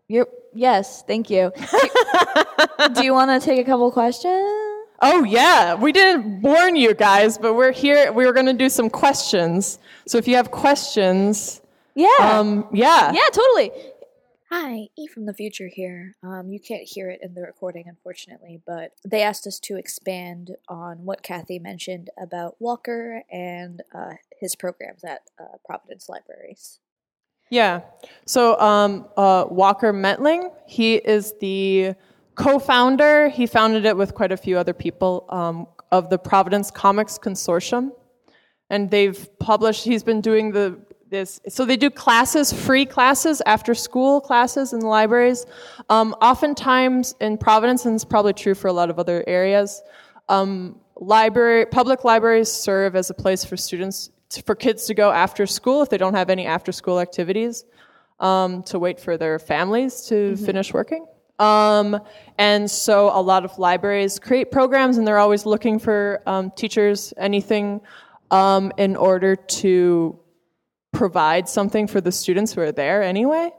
You're 0.08 0.28
yes, 0.54 1.04
thank 1.04 1.30
you. 1.30 1.52
Do, 1.56 2.90
do 2.96 3.04
you 3.04 3.14
want 3.14 3.40
to 3.40 3.46
take 3.46 3.60
a 3.60 3.64
couple 3.64 3.92
questions? 3.92 4.63
Oh 5.06 5.26
yeah, 5.26 5.76
we 5.76 5.92
didn't 5.92 6.42
warn 6.42 6.78
you 6.78 6.94
guys, 6.94 7.38
but 7.38 7.56
we're 7.56 7.74
here. 7.74 8.14
We 8.14 8.26
were 8.26 8.32
going 8.32 8.46
to 8.46 8.54
do 8.54 8.70
some 8.70 8.90
questions. 8.90 9.78
So 10.08 10.18
if 10.18 10.30
you 10.30 10.36
have 10.38 10.50
questions, 10.50 11.62
Yeah. 11.94 12.08
um, 12.22 12.70
yeah, 12.72 13.12
yeah, 13.12 13.28
totally. 13.34 13.72
Hi, 14.50 14.88
E 14.98 15.08
from 15.08 15.26
the 15.26 15.34
future 15.34 15.68
here. 15.68 16.16
Um, 16.24 16.52
you 16.52 16.60
can't 16.60 16.88
hear 16.88 17.10
it 17.10 17.20
in 17.22 17.34
the 17.34 17.42
recording, 17.42 17.84
unfortunately, 17.88 18.62
but 18.66 18.94
they 19.04 19.22
asked 19.24 19.46
us 19.46 19.60
to 19.62 19.76
expand 19.76 20.56
on 20.70 21.04
what 21.04 21.22
Kathy 21.22 21.60
mentioned 21.60 22.10
about 22.18 22.56
Walker 22.62 23.24
and 23.30 23.82
uh, 23.94 24.14
his 24.40 24.56
programs 24.56 25.04
at 25.04 25.22
uh, 25.38 25.58
Providence 25.66 26.08
Libraries. 26.08 26.80
Yeah. 27.50 27.82
So 28.26 28.58
um, 28.60 29.06
uh, 29.18 29.48
Walker 29.50 29.92
Mettling, 29.92 30.50
he 30.66 30.96
is 30.96 31.34
the 31.42 31.96
co-founder. 32.36 33.30
He 33.30 33.46
founded 33.46 33.86
it 33.86 33.96
with 33.96 34.14
quite 34.14 34.32
a 34.32 34.38
few 34.38 34.58
other 34.58 34.74
people 34.74 35.26
um, 35.30 35.68
of 35.92 36.10
the 36.10 36.18
Providence 36.18 36.72
Comics 36.72 37.18
Consortium, 37.18 37.92
and 38.70 38.90
they've 38.90 39.28
published. 39.40 39.84
He's 39.84 40.04
been 40.04 40.22
doing 40.22 40.52
the 40.52 40.80
this. 41.14 41.40
So 41.48 41.64
they 41.64 41.78
do 41.78 41.90
classes, 41.90 42.52
free 42.52 42.86
classes, 42.86 43.42
after 43.46 43.74
school 43.74 44.20
classes 44.20 44.74
in 44.74 44.80
the 44.80 44.88
libraries. 44.88 45.46
Um, 45.90 46.14
oftentimes 46.22 47.16
in 47.22 47.38
Providence, 47.38 47.86
and 47.86 47.96
it's 47.96 48.04
probably 48.04 48.34
true 48.34 48.56
for 48.56 48.68
a 48.68 48.74
lot 48.74 48.90
of 48.90 48.98
other 49.00 49.24
areas. 49.28 49.82
Um, 50.28 50.82
library 50.96 51.66
public 51.68 52.04
libraries 52.04 52.52
serve 52.52 52.96
as 52.96 53.10
a 53.10 53.14
place 53.14 53.46
for 53.46 53.58
students 53.58 54.10
for 54.46 54.56
kids 54.56 54.86
to 54.86 54.94
go 54.94 55.12
after 55.12 55.46
school 55.46 55.82
if 55.84 55.90
they 55.90 55.98
don't 55.98 56.16
have 56.16 56.30
any 56.30 56.46
after 56.46 56.72
school 56.72 57.00
activities 57.00 57.66
um, 58.20 58.64
to 58.64 58.80
wait 58.80 59.00
for 59.00 59.18
their 59.18 59.38
families 59.38 60.08
to 60.08 60.36
finish 60.38 60.74
working 60.74 61.06
um, 61.40 62.00
and 62.38 62.70
so 62.70 63.10
a 63.14 63.22
lot 63.22 63.46
of 63.46 63.58
libraries 63.58 64.20
create 64.20 64.52
programs 64.52 64.98
and 64.98 65.08
they're 65.08 65.20
always 65.20 65.46
looking 65.46 65.80
for 65.80 66.22
um, 66.26 66.52
teachers 66.52 67.14
anything 67.18 67.82
um, 68.32 68.72
in 68.78 68.96
order 68.96 69.36
to 69.36 70.20
provide 70.92 71.50
something 71.50 71.88
for 71.88 72.02
the 72.02 72.12
students 72.12 72.54
who 72.54 72.62
are 72.62 72.72
there 72.72 73.04
anyway. 73.04 73.52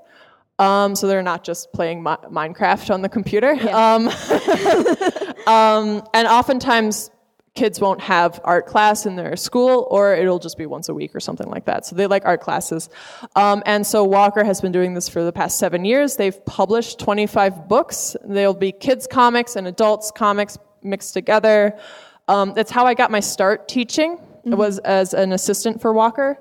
Um, 0.58 0.94
so 0.94 1.08
they're 1.08 1.22
not 1.22 1.42
just 1.42 1.72
playing 1.72 2.02
Mi- 2.02 2.16
minecraft 2.30 2.92
on 2.92 3.02
the 3.02 3.08
computer. 3.08 3.52
Um, 3.70 4.08
um, 5.46 6.06
and 6.14 6.28
oftentimes 6.28 7.10
kids 7.54 7.80
won't 7.80 8.00
have 8.00 8.40
art 8.42 8.66
class 8.66 9.06
in 9.06 9.14
their 9.14 9.36
school 9.36 9.86
or 9.90 10.12
it'll 10.14 10.40
just 10.40 10.58
be 10.58 10.66
once 10.66 10.88
a 10.88 10.94
week 10.94 11.14
or 11.14 11.20
something 11.20 11.48
like 11.48 11.64
that. 11.66 11.86
So 11.86 11.94
they 11.94 12.06
like 12.08 12.24
art 12.24 12.40
classes. 12.40 12.90
Um, 13.36 13.62
and 13.64 13.86
so 13.86 14.02
walker 14.02 14.42
has 14.42 14.60
been 14.60 14.72
doing 14.72 14.94
this 14.94 15.08
for 15.08 15.22
the 15.22 15.32
past 15.32 15.58
seven 15.58 15.84
years. 15.84 16.16
They've 16.16 16.44
published 16.46 16.98
25 16.98 17.68
books. 17.68 18.16
They'll 18.24 18.54
be 18.54 18.72
kids 18.72 19.06
comics 19.06 19.54
and 19.54 19.68
adults 19.68 20.10
comics 20.10 20.58
mixed 20.82 21.14
together. 21.14 21.78
Um, 22.26 22.54
that's 22.54 22.70
how 22.70 22.86
i 22.86 22.94
got 22.94 23.10
my 23.10 23.20
start 23.20 23.68
teaching. 23.68 24.18
It 24.44 24.56
was 24.56 24.78
as 24.80 25.14
an 25.14 25.32
assistant 25.32 25.80
for 25.80 25.92
walker. 25.92 26.38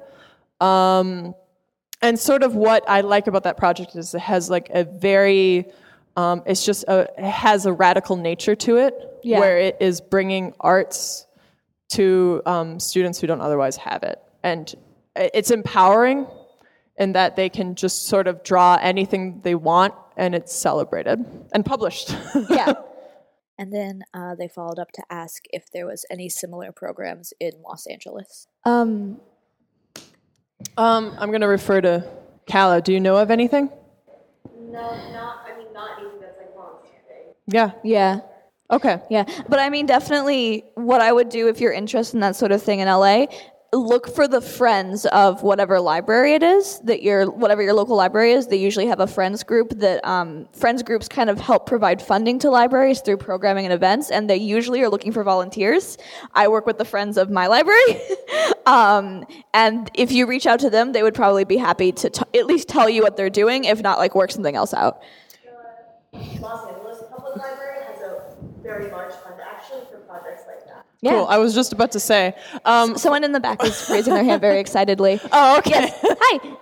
Um, 0.60 1.36
and 2.02 2.20
sort 2.20 2.44
of 2.44 2.56
what 2.56 2.84
I 2.90 3.02
like 3.02 3.28
about 3.28 3.44
that 3.44 3.56
project 3.56 3.96
is 3.96 4.14
it 4.14 4.20
has 4.20 4.50
like 4.50 4.70
a 4.72 4.84
very, 4.84 5.68
um, 6.16 6.44
it's 6.46 6.66
just 6.66 6.84
a, 6.88 7.10
it 7.18 7.24
has 7.24 7.66
a 7.66 7.74
radical 7.74 8.16
nature 8.16 8.56
to 8.56 8.78
it, 8.78 8.94
Yeah. 9.24 9.40
where 9.40 9.58
it 9.58 9.78
is 9.80 10.02
bringing 10.02 10.54
arts 10.60 11.26
to 11.94 12.42
um, 12.46 12.80
students 12.80 13.20
who 13.20 13.28
don't 13.28 13.42
otherwise 13.42 13.78
have 13.78 14.04
it, 14.04 14.20
and 14.44 14.74
it's 15.16 15.52
empowering 15.52 16.28
in 16.98 17.14
that 17.14 17.36
they 17.36 17.50
can 17.50 17.76
just 17.76 18.08
sort 18.08 18.28
of 18.28 18.44
draw 18.44 18.78
anything 18.82 19.42
they 19.44 19.56
want, 19.56 19.94
and 20.18 20.36
it's 20.36 20.54
celebrated 20.54 21.26
and 21.54 21.66
published. 21.66 22.16
Yeah. 22.50 22.74
And 23.60 23.72
then 23.72 24.02
uh, 24.16 24.34
they 24.34 24.48
followed 24.48 24.80
up 24.80 24.92
to 24.94 25.04
ask 25.12 25.44
if 25.52 25.72
there 25.72 25.86
was 25.86 26.06
any 26.10 26.28
similar 26.28 26.72
programs 26.72 27.34
in 27.40 27.52
Los 27.64 27.86
Angeles. 27.86 28.48
Um, 28.66 29.22
um, 30.76 31.16
I'm 31.20 31.30
going 31.30 31.42
to 31.42 31.48
refer 31.48 31.80
to 31.82 32.04
Kala. 32.50 32.82
Do 32.82 32.92
you 32.94 33.00
know 33.00 33.16
of 33.18 33.30
anything? 33.30 33.70
No, 34.60 34.82
not. 35.12 35.46
I 35.48 35.56
mean, 35.58 35.72
not 35.72 36.00
anything 36.00 36.20
that's 36.20 36.38
like 36.40 36.56
long-standing. 36.56 37.33
Yeah. 37.48 37.72
yeah. 37.84 38.22
Okay. 38.72 39.00
Yeah, 39.10 39.26
but 39.50 39.60
I 39.60 39.70
mean, 39.70 39.86
definitely 39.86 40.64
what 40.76 41.02
I 41.02 41.12
would 41.12 41.30
do 41.30 41.48
if 41.48 41.60
you're 41.60 41.74
interested 41.74 42.16
in 42.16 42.22
that 42.22 42.36
sort 42.36 42.52
of 42.52 42.62
thing 42.62 42.80
in 42.80 42.88
LA, 42.88 43.28
look 43.74 44.08
for 44.08 44.28
the 44.28 44.40
friends 44.40 45.06
of 45.08 45.42
whatever 45.42 45.80
library 45.80 46.34
it 46.34 46.44
is 46.44 46.80
that 46.82 47.02
your 47.02 47.30
whatever 47.30 47.62
your 47.62 47.74
local 47.74 47.96
library 47.96 48.32
is. 48.32 48.48
They 48.48 48.58
usually 48.58 48.86
have 48.88 49.00
a 49.00 49.08
friends 49.08 49.44
group 49.44 49.70
that 49.80 50.04
um, 50.06 50.48
friends 50.54 50.84
groups 50.84 51.08
kind 51.08 51.30
of 51.30 51.40
help 51.40 51.66
provide 51.66 52.02
funding 52.02 52.40
to 52.40 52.50
libraries 52.50 53.02
through 53.02 53.18
programming 53.18 53.66
and 53.66 53.74
events, 53.74 54.12
and 54.12 54.30
they 54.30 54.38
usually 54.38 54.82
are 54.82 54.90
looking 54.90 55.12
for 55.12 55.24
volunteers. 55.24 55.98
I 56.34 56.48
work 56.48 56.66
with 56.66 56.78
the 56.78 56.86
friends 56.86 57.18
of 57.18 57.30
my 57.30 57.48
library, 57.48 58.02
um, 58.66 59.26
and 59.54 59.90
if 59.94 60.12
you 60.12 60.26
reach 60.28 60.46
out 60.46 60.60
to 60.62 60.70
them, 60.70 60.94
they 60.94 61.04
would 61.04 61.16
probably 61.16 61.44
be 61.44 61.58
happy 61.58 61.92
to 61.92 62.10
t- 62.10 62.40
at 62.40 62.46
least 62.46 62.70
tell 62.70 62.90
you 62.90 63.02
what 63.02 63.18
they're 63.18 63.30
doing, 63.30 63.66
if 63.66 63.82
not 63.82 63.98
like 63.98 64.16
work 64.16 64.32
something 64.32 64.56
else 64.56 64.74
out. 64.74 65.02
Los 66.14 66.68
Angeles 66.68 67.04
Public 67.10 67.38
Library 67.38 67.84
has 67.88 68.02
a 68.02 68.22
very 68.64 68.90
large 68.90 69.14
fund 69.16 69.36
actually 69.42 69.82
for 69.92 69.98
projects 70.00 70.44
like 70.48 70.66
that. 70.66 70.86
Yeah. 71.02 71.12
Cool. 71.12 71.26
I 71.28 71.38
was 71.38 71.54
just 71.54 71.74
about 71.74 71.92
to 71.92 72.00
say. 72.00 72.34
Um, 72.66 72.98
Someone 72.98 73.24
in 73.24 73.32
the 73.34 73.40
back 73.40 73.64
is 73.64 73.88
raising 73.90 74.14
their 74.14 74.24
hand 74.24 74.42
very 74.42 74.60
excitedly. 74.60 75.20
oh, 75.32 75.58
okay. 75.60 75.92
Hi. 76.02 76.58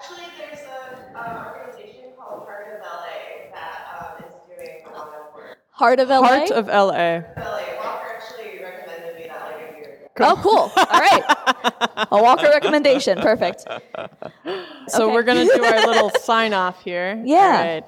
Actually, 0.00 0.24
there's 0.38 0.60
an 0.60 1.14
uh, 1.16 1.52
organization 1.54 2.12
called 2.18 2.46
Heart 2.46 2.66
of 2.74 2.80
LA 2.80 3.52
that 3.52 4.18
um, 4.18 4.24
is 4.24 4.34
doing 4.56 4.78
a 4.86 4.90
lot 4.90 5.08
of 5.08 5.34
work. 5.34 5.58
Heart 5.72 6.00
of 6.00 6.08
LA. 6.08 6.22
Heart 6.26 6.50
of 6.50 6.66
LA. 6.66 6.72
LA 6.72 7.22
Walker 7.76 8.16
actually 8.16 8.62
recommended 8.62 9.16
me 9.16 9.26
that 9.28 9.42
like 9.44 9.74
a 9.74 9.78
year 9.78 10.08
ago. 10.16 10.20
Oh, 10.20 10.40
cool. 10.42 10.72
All 10.76 11.00
right. 11.00 12.06
A 12.10 12.22
Walker 12.22 12.46
recommendation. 12.48 13.18
Perfect. 13.20 13.60
So 14.88 15.04
Okay. 15.04 15.12
we're 15.12 15.22
gonna 15.22 15.44
do 15.44 15.62
our 15.64 15.86
little 15.86 16.10
sign 16.10 16.52
off 16.54 16.82
here. 16.82 17.20
Yeah. 17.24 17.80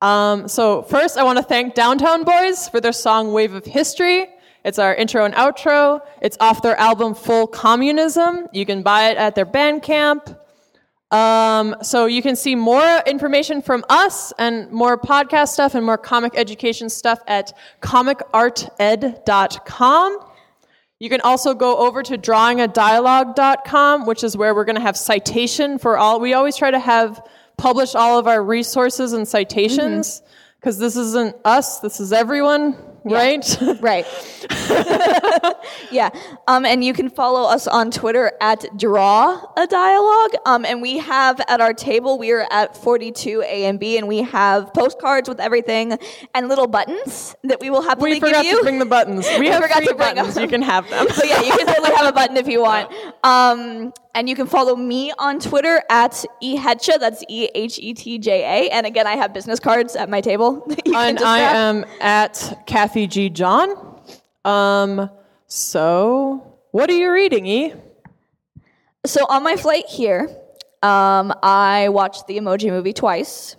Um, 0.00 0.48
so 0.48 0.82
first, 0.82 1.16
I 1.16 1.22
want 1.22 1.38
to 1.38 1.44
thank 1.44 1.74
Downtown 1.74 2.24
Boys 2.24 2.68
for 2.68 2.80
their 2.80 2.92
song 2.92 3.32
"Wave 3.32 3.54
of 3.54 3.64
History." 3.64 4.26
It's 4.64 4.78
our 4.78 4.94
intro 4.94 5.24
and 5.24 5.34
outro. 5.34 6.00
It's 6.22 6.36
off 6.40 6.62
their 6.62 6.76
album 6.76 7.14
Full 7.14 7.46
Communism. 7.46 8.48
You 8.52 8.64
can 8.64 8.82
buy 8.82 9.10
it 9.10 9.18
at 9.18 9.34
their 9.34 9.44
Bandcamp. 9.44 10.38
Um, 11.10 11.76
so 11.82 12.06
you 12.06 12.22
can 12.22 12.34
see 12.34 12.54
more 12.54 13.02
information 13.06 13.60
from 13.62 13.84
us 13.88 14.32
and 14.38 14.70
more 14.72 14.98
podcast 14.98 15.48
stuff 15.48 15.74
and 15.74 15.84
more 15.84 15.98
comic 15.98 16.32
education 16.34 16.88
stuff 16.88 17.20
at 17.26 17.52
comicarted.com. 17.82 20.18
You 20.98 21.10
can 21.10 21.20
also 21.20 21.54
go 21.54 21.76
over 21.76 22.02
to 22.02 22.16
drawingadialogue.com, 22.16 24.06
which 24.06 24.24
is 24.24 24.34
where 24.36 24.54
we're 24.54 24.64
going 24.64 24.76
to 24.76 24.82
have 24.82 24.96
citation 24.96 25.78
for 25.78 25.98
all. 25.98 26.18
We 26.18 26.34
always 26.34 26.56
try 26.56 26.70
to 26.70 26.78
have 26.78 27.22
publish 27.56 27.94
all 27.94 28.18
of 28.18 28.26
our 28.26 28.42
resources 28.42 29.12
and 29.12 29.26
citations 29.26 30.22
because 30.64 30.78
this 30.78 30.96
isn't 30.96 31.36
us, 31.44 31.80
this 31.80 32.00
is 32.00 32.10
everyone, 32.10 32.74
right? 33.04 33.44
Right. 33.80 34.06
yeah. 35.90 36.08
Um, 36.48 36.64
and 36.64 36.82
you 36.82 36.94
can 36.94 37.10
follow 37.10 37.46
us 37.46 37.66
on 37.66 37.90
Twitter 37.90 38.32
at 38.40 38.64
Draw 38.78 39.42
a 39.58 39.66
Dialogue. 39.66 40.30
Um, 40.46 40.64
and 40.64 40.80
we 40.80 40.98
have 40.98 41.38
at 41.48 41.60
our 41.60 41.74
table, 41.74 42.18
we 42.18 42.32
are 42.32 42.46
at 42.50 42.76
42 42.78 43.42
A 43.42 43.66
and 43.66 43.78
B, 43.78 43.98
and 43.98 44.08
we 44.08 44.22
have 44.22 44.72
postcards 44.72 45.28
with 45.28 45.38
everything 45.38 45.98
and 46.34 46.48
little 46.48 46.66
buttons 46.66 47.36
that 47.44 47.60
we 47.60 47.68
will 47.68 47.82
happily 47.82 48.12
we 48.12 48.20
forgot 48.20 48.42
give 48.42 48.52
you. 48.52 48.58
to 48.58 48.64
bring 48.64 48.78
the 48.78 48.86
buttons. 48.86 49.26
We 49.38 49.48
have 49.48 49.62
forgot 49.62 49.80
to 49.80 49.94
bring 49.94 50.14
buttons. 50.14 50.34
them. 50.34 50.44
You 50.44 50.48
can 50.48 50.62
have 50.62 50.88
them. 50.88 51.06
so 51.10 51.24
yeah, 51.24 51.42
you 51.42 51.52
can 51.52 51.66
totally 51.66 51.94
have 51.94 52.06
a 52.06 52.12
button 52.12 52.38
if 52.38 52.48
you 52.48 52.62
want. 52.62 52.90
Um, 53.22 53.92
and 54.14 54.28
you 54.28 54.36
can 54.36 54.46
follow 54.46 54.76
me 54.76 55.12
on 55.18 55.40
Twitter 55.40 55.82
at 55.90 56.24
ehetja. 56.42 56.98
That's 56.98 57.24
E 57.28 57.48
H 57.54 57.78
E 57.78 57.94
T 57.94 58.18
J 58.18 58.42
A. 58.42 58.70
And 58.70 58.86
again, 58.86 59.06
I 59.06 59.16
have 59.16 59.32
business 59.32 59.58
cards 59.60 59.96
at 59.96 60.08
my 60.08 60.20
table. 60.20 60.64
that 60.68 60.86
you 60.86 60.92
can 60.92 61.16
and 61.16 61.18
I 61.20 61.38
am 61.40 61.84
at 62.00 62.62
Kathy 62.66 63.06
G. 63.06 63.28
John. 63.30 63.98
Um, 64.44 65.10
so, 65.46 66.56
what 66.70 66.88
are 66.90 66.94
you 66.94 67.12
reading, 67.12 67.46
E? 67.46 67.74
So 69.06 69.26
on 69.28 69.42
my 69.42 69.56
flight 69.56 69.86
here, 69.86 70.34
um, 70.82 71.32
I 71.42 71.88
watched 71.90 72.26
the 72.26 72.38
Emoji 72.38 72.70
Movie 72.70 72.92
twice 72.94 73.56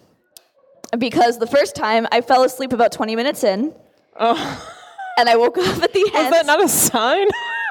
because 0.98 1.38
the 1.38 1.48
first 1.48 1.76
time 1.76 2.08
I 2.12 2.22
fell 2.22 2.44
asleep 2.44 2.74
about 2.74 2.92
20 2.92 3.16
minutes 3.16 3.44
in, 3.44 3.74
and 4.18 5.30
I 5.30 5.36
woke 5.36 5.58
up 5.58 5.84
at 5.84 5.94
the 5.94 6.00
Is 6.08 6.12
end. 6.16 6.34
that 6.34 6.46
not 6.46 6.64
a 6.64 6.68
sign? 6.68 7.28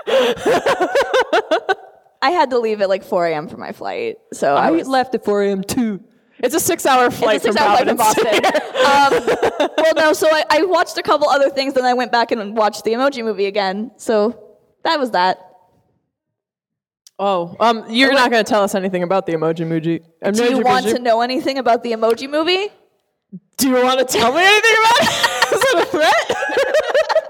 I 2.24 2.30
had 2.30 2.48
to 2.50 2.58
leave 2.58 2.80
at 2.80 2.88
like 2.88 3.04
4 3.04 3.26
a.m. 3.26 3.48
for 3.48 3.58
my 3.58 3.72
flight, 3.72 4.16
so 4.32 4.56
I, 4.56 4.68
I 4.68 4.70
was 4.70 4.88
left 4.88 5.14
at 5.14 5.26
4 5.26 5.42
a.m. 5.42 5.62
too. 5.62 6.02
It's 6.38 6.54
a 6.54 6.60
six-hour 6.60 7.10
flight 7.10 7.36
It's 7.36 7.44
a 7.44 7.48
from 7.48 7.56
six-hour 7.58 7.76
flight 7.76 7.86
from 7.86 7.96
Boston. 7.98 9.66
um, 9.66 9.70
well, 9.76 9.92
no, 9.94 10.12
so 10.14 10.28
I, 10.30 10.42
I 10.48 10.62
watched 10.62 10.96
a 10.96 11.02
couple 11.02 11.28
other 11.28 11.50
things, 11.50 11.74
then 11.74 11.84
I 11.84 11.92
went 11.92 12.12
back 12.12 12.32
and 12.32 12.56
watched 12.56 12.84
the 12.84 12.92
Emoji 12.92 13.22
Movie 13.22 13.44
again. 13.44 13.90
So 13.98 14.56
that 14.84 14.98
was 14.98 15.10
that. 15.10 15.38
oh, 17.18 17.54
um, 17.60 17.84
you're 17.90 18.14
not 18.14 18.30
going 18.30 18.42
to 18.42 18.48
tell 18.48 18.62
us 18.62 18.74
anything 18.74 19.02
about 19.02 19.26
the 19.26 19.34
emoji 19.34 19.66
movie. 19.66 20.00
Do 20.32 20.44
you 20.44 20.60
want 20.60 20.86
to 20.86 20.98
know 20.98 21.20
anything 21.20 21.58
about 21.58 21.82
the 21.82 21.92
Emoji 21.92 22.28
Movie? 22.30 22.68
Do 23.58 23.68
you 23.68 23.84
want 23.84 23.98
to 24.00 24.06
tell 24.06 24.32
me 24.32 24.40
anything 24.42 24.76
about 24.80 25.00
it? 25.00 25.08
Is 25.54 25.60
that 25.60 25.82
a 25.82 25.86
threat? 25.86 26.24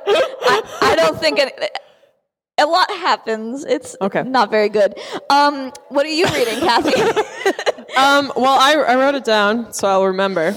I, 0.06 0.90
I 0.92 0.96
don't 0.96 1.18
think 1.18 1.40
it, 1.40 1.78
a 2.64 2.66
lot 2.66 2.90
happens. 2.90 3.64
It's 3.64 3.94
Okay. 4.00 4.22
not 4.24 4.50
very 4.50 4.68
good. 4.68 4.98
Um, 5.30 5.72
what 5.90 6.04
are 6.06 6.08
you 6.10 6.26
reading, 6.26 6.58
Kathy? 6.60 6.92
Um, 7.96 8.32
well, 8.34 8.58
I, 8.58 8.74
I 8.74 8.96
wrote 8.96 9.14
it 9.14 9.22
down, 9.24 9.72
so 9.72 9.86
I'll 9.86 10.06
remember. 10.06 10.56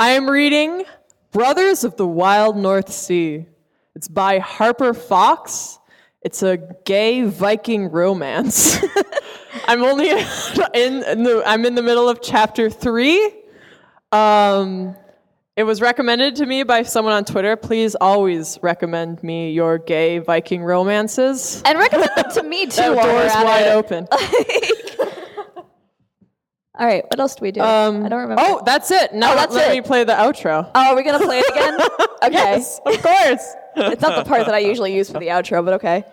I 0.00 0.10
am 0.10 0.28
reading 0.28 0.82
Brothers 1.30 1.84
of 1.84 1.96
the 1.96 2.06
Wild 2.06 2.56
North 2.56 2.92
Sea. 2.92 3.46
It's 3.94 4.08
by 4.08 4.40
Harper 4.40 4.92
Fox. 4.92 5.78
It's 6.22 6.42
a 6.42 6.58
gay 6.84 7.22
Viking 7.22 7.92
romance. 7.92 8.76
I'm 9.68 9.84
only 9.84 10.10
in, 10.10 11.04
in 11.04 11.22
the 11.22 11.44
I'm 11.46 11.64
in 11.64 11.76
the 11.76 11.82
middle 11.82 12.08
of 12.08 12.20
chapter 12.20 12.68
three. 12.68 13.24
Um, 14.10 14.96
it 15.56 15.64
was 15.64 15.80
recommended 15.80 16.36
to 16.36 16.46
me 16.46 16.62
by 16.62 16.82
someone 16.82 17.12
on 17.14 17.24
Twitter. 17.24 17.56
Please 17.56 17.94
always 17.94 18.58
recommend 18.62 19.22
me 19.22 19.52
your 19.52 19.78
gay 19.78 20.18
Viking 20.18 20.62
romances. 20.64 21.62
and 21.64 21.78
recommend 21.78 22.10
them 22.16 22.30
to 22.32 22.42
me 22.42 22.66
too. 22.66 22.76
That 22.76 22.94
while 22.96 23.06
we're 23.06 23.20
door's 23.20 23.32
at 23.32 23.44
wide 23.44 23.66
it. 23.66 23.72
open. 23.74 24.08
All 26.78 26.86
right, 26.86 27.04
what 27.04 27.20
else 27.20 27.34
do 27.34 27.42
we 27.42 27.52
do? 27.52 27.60
Um, 27.60 28.02
I 28.02 28.08
don't 28.08 28.20
remember. 28.22 28.42
Oh, 28.44 28.62
that's 28.64 28.90
it. 28.90 29.12
Now 29.12 29.34
Oh, 29.34 29.36
that's 29.36 29.54
let 29.54 29.70
it. 29.70 29.74
me 29.74 29.82
play 29.82 30.04
the 30.04 30.14
outro. 30.14 30.70
Oh, 30.74 30.90
are 30.90 30.96
we 30.96 31.02
gonna 31.02 31.22
play 31.24 31.40
it 31.40 31.50
again? 31.50 31.78
Okay, 32.24 32.32
Yes, 32.34 32.78
of 32.86 33.02
course. 33.02 33.54
it's 33.74 34.00
not 34.00 34.14
the 34.14 34.24
part 34.28 34.46
that 34.46 34.54
I 34.54 34.60
usually 34.60 34.94
use 34.94 35.10
for 35.10 35.18
the 35.18 35.26
outro, 35.26 35.64
but 35.64 35.74
okay. 35.74 36.04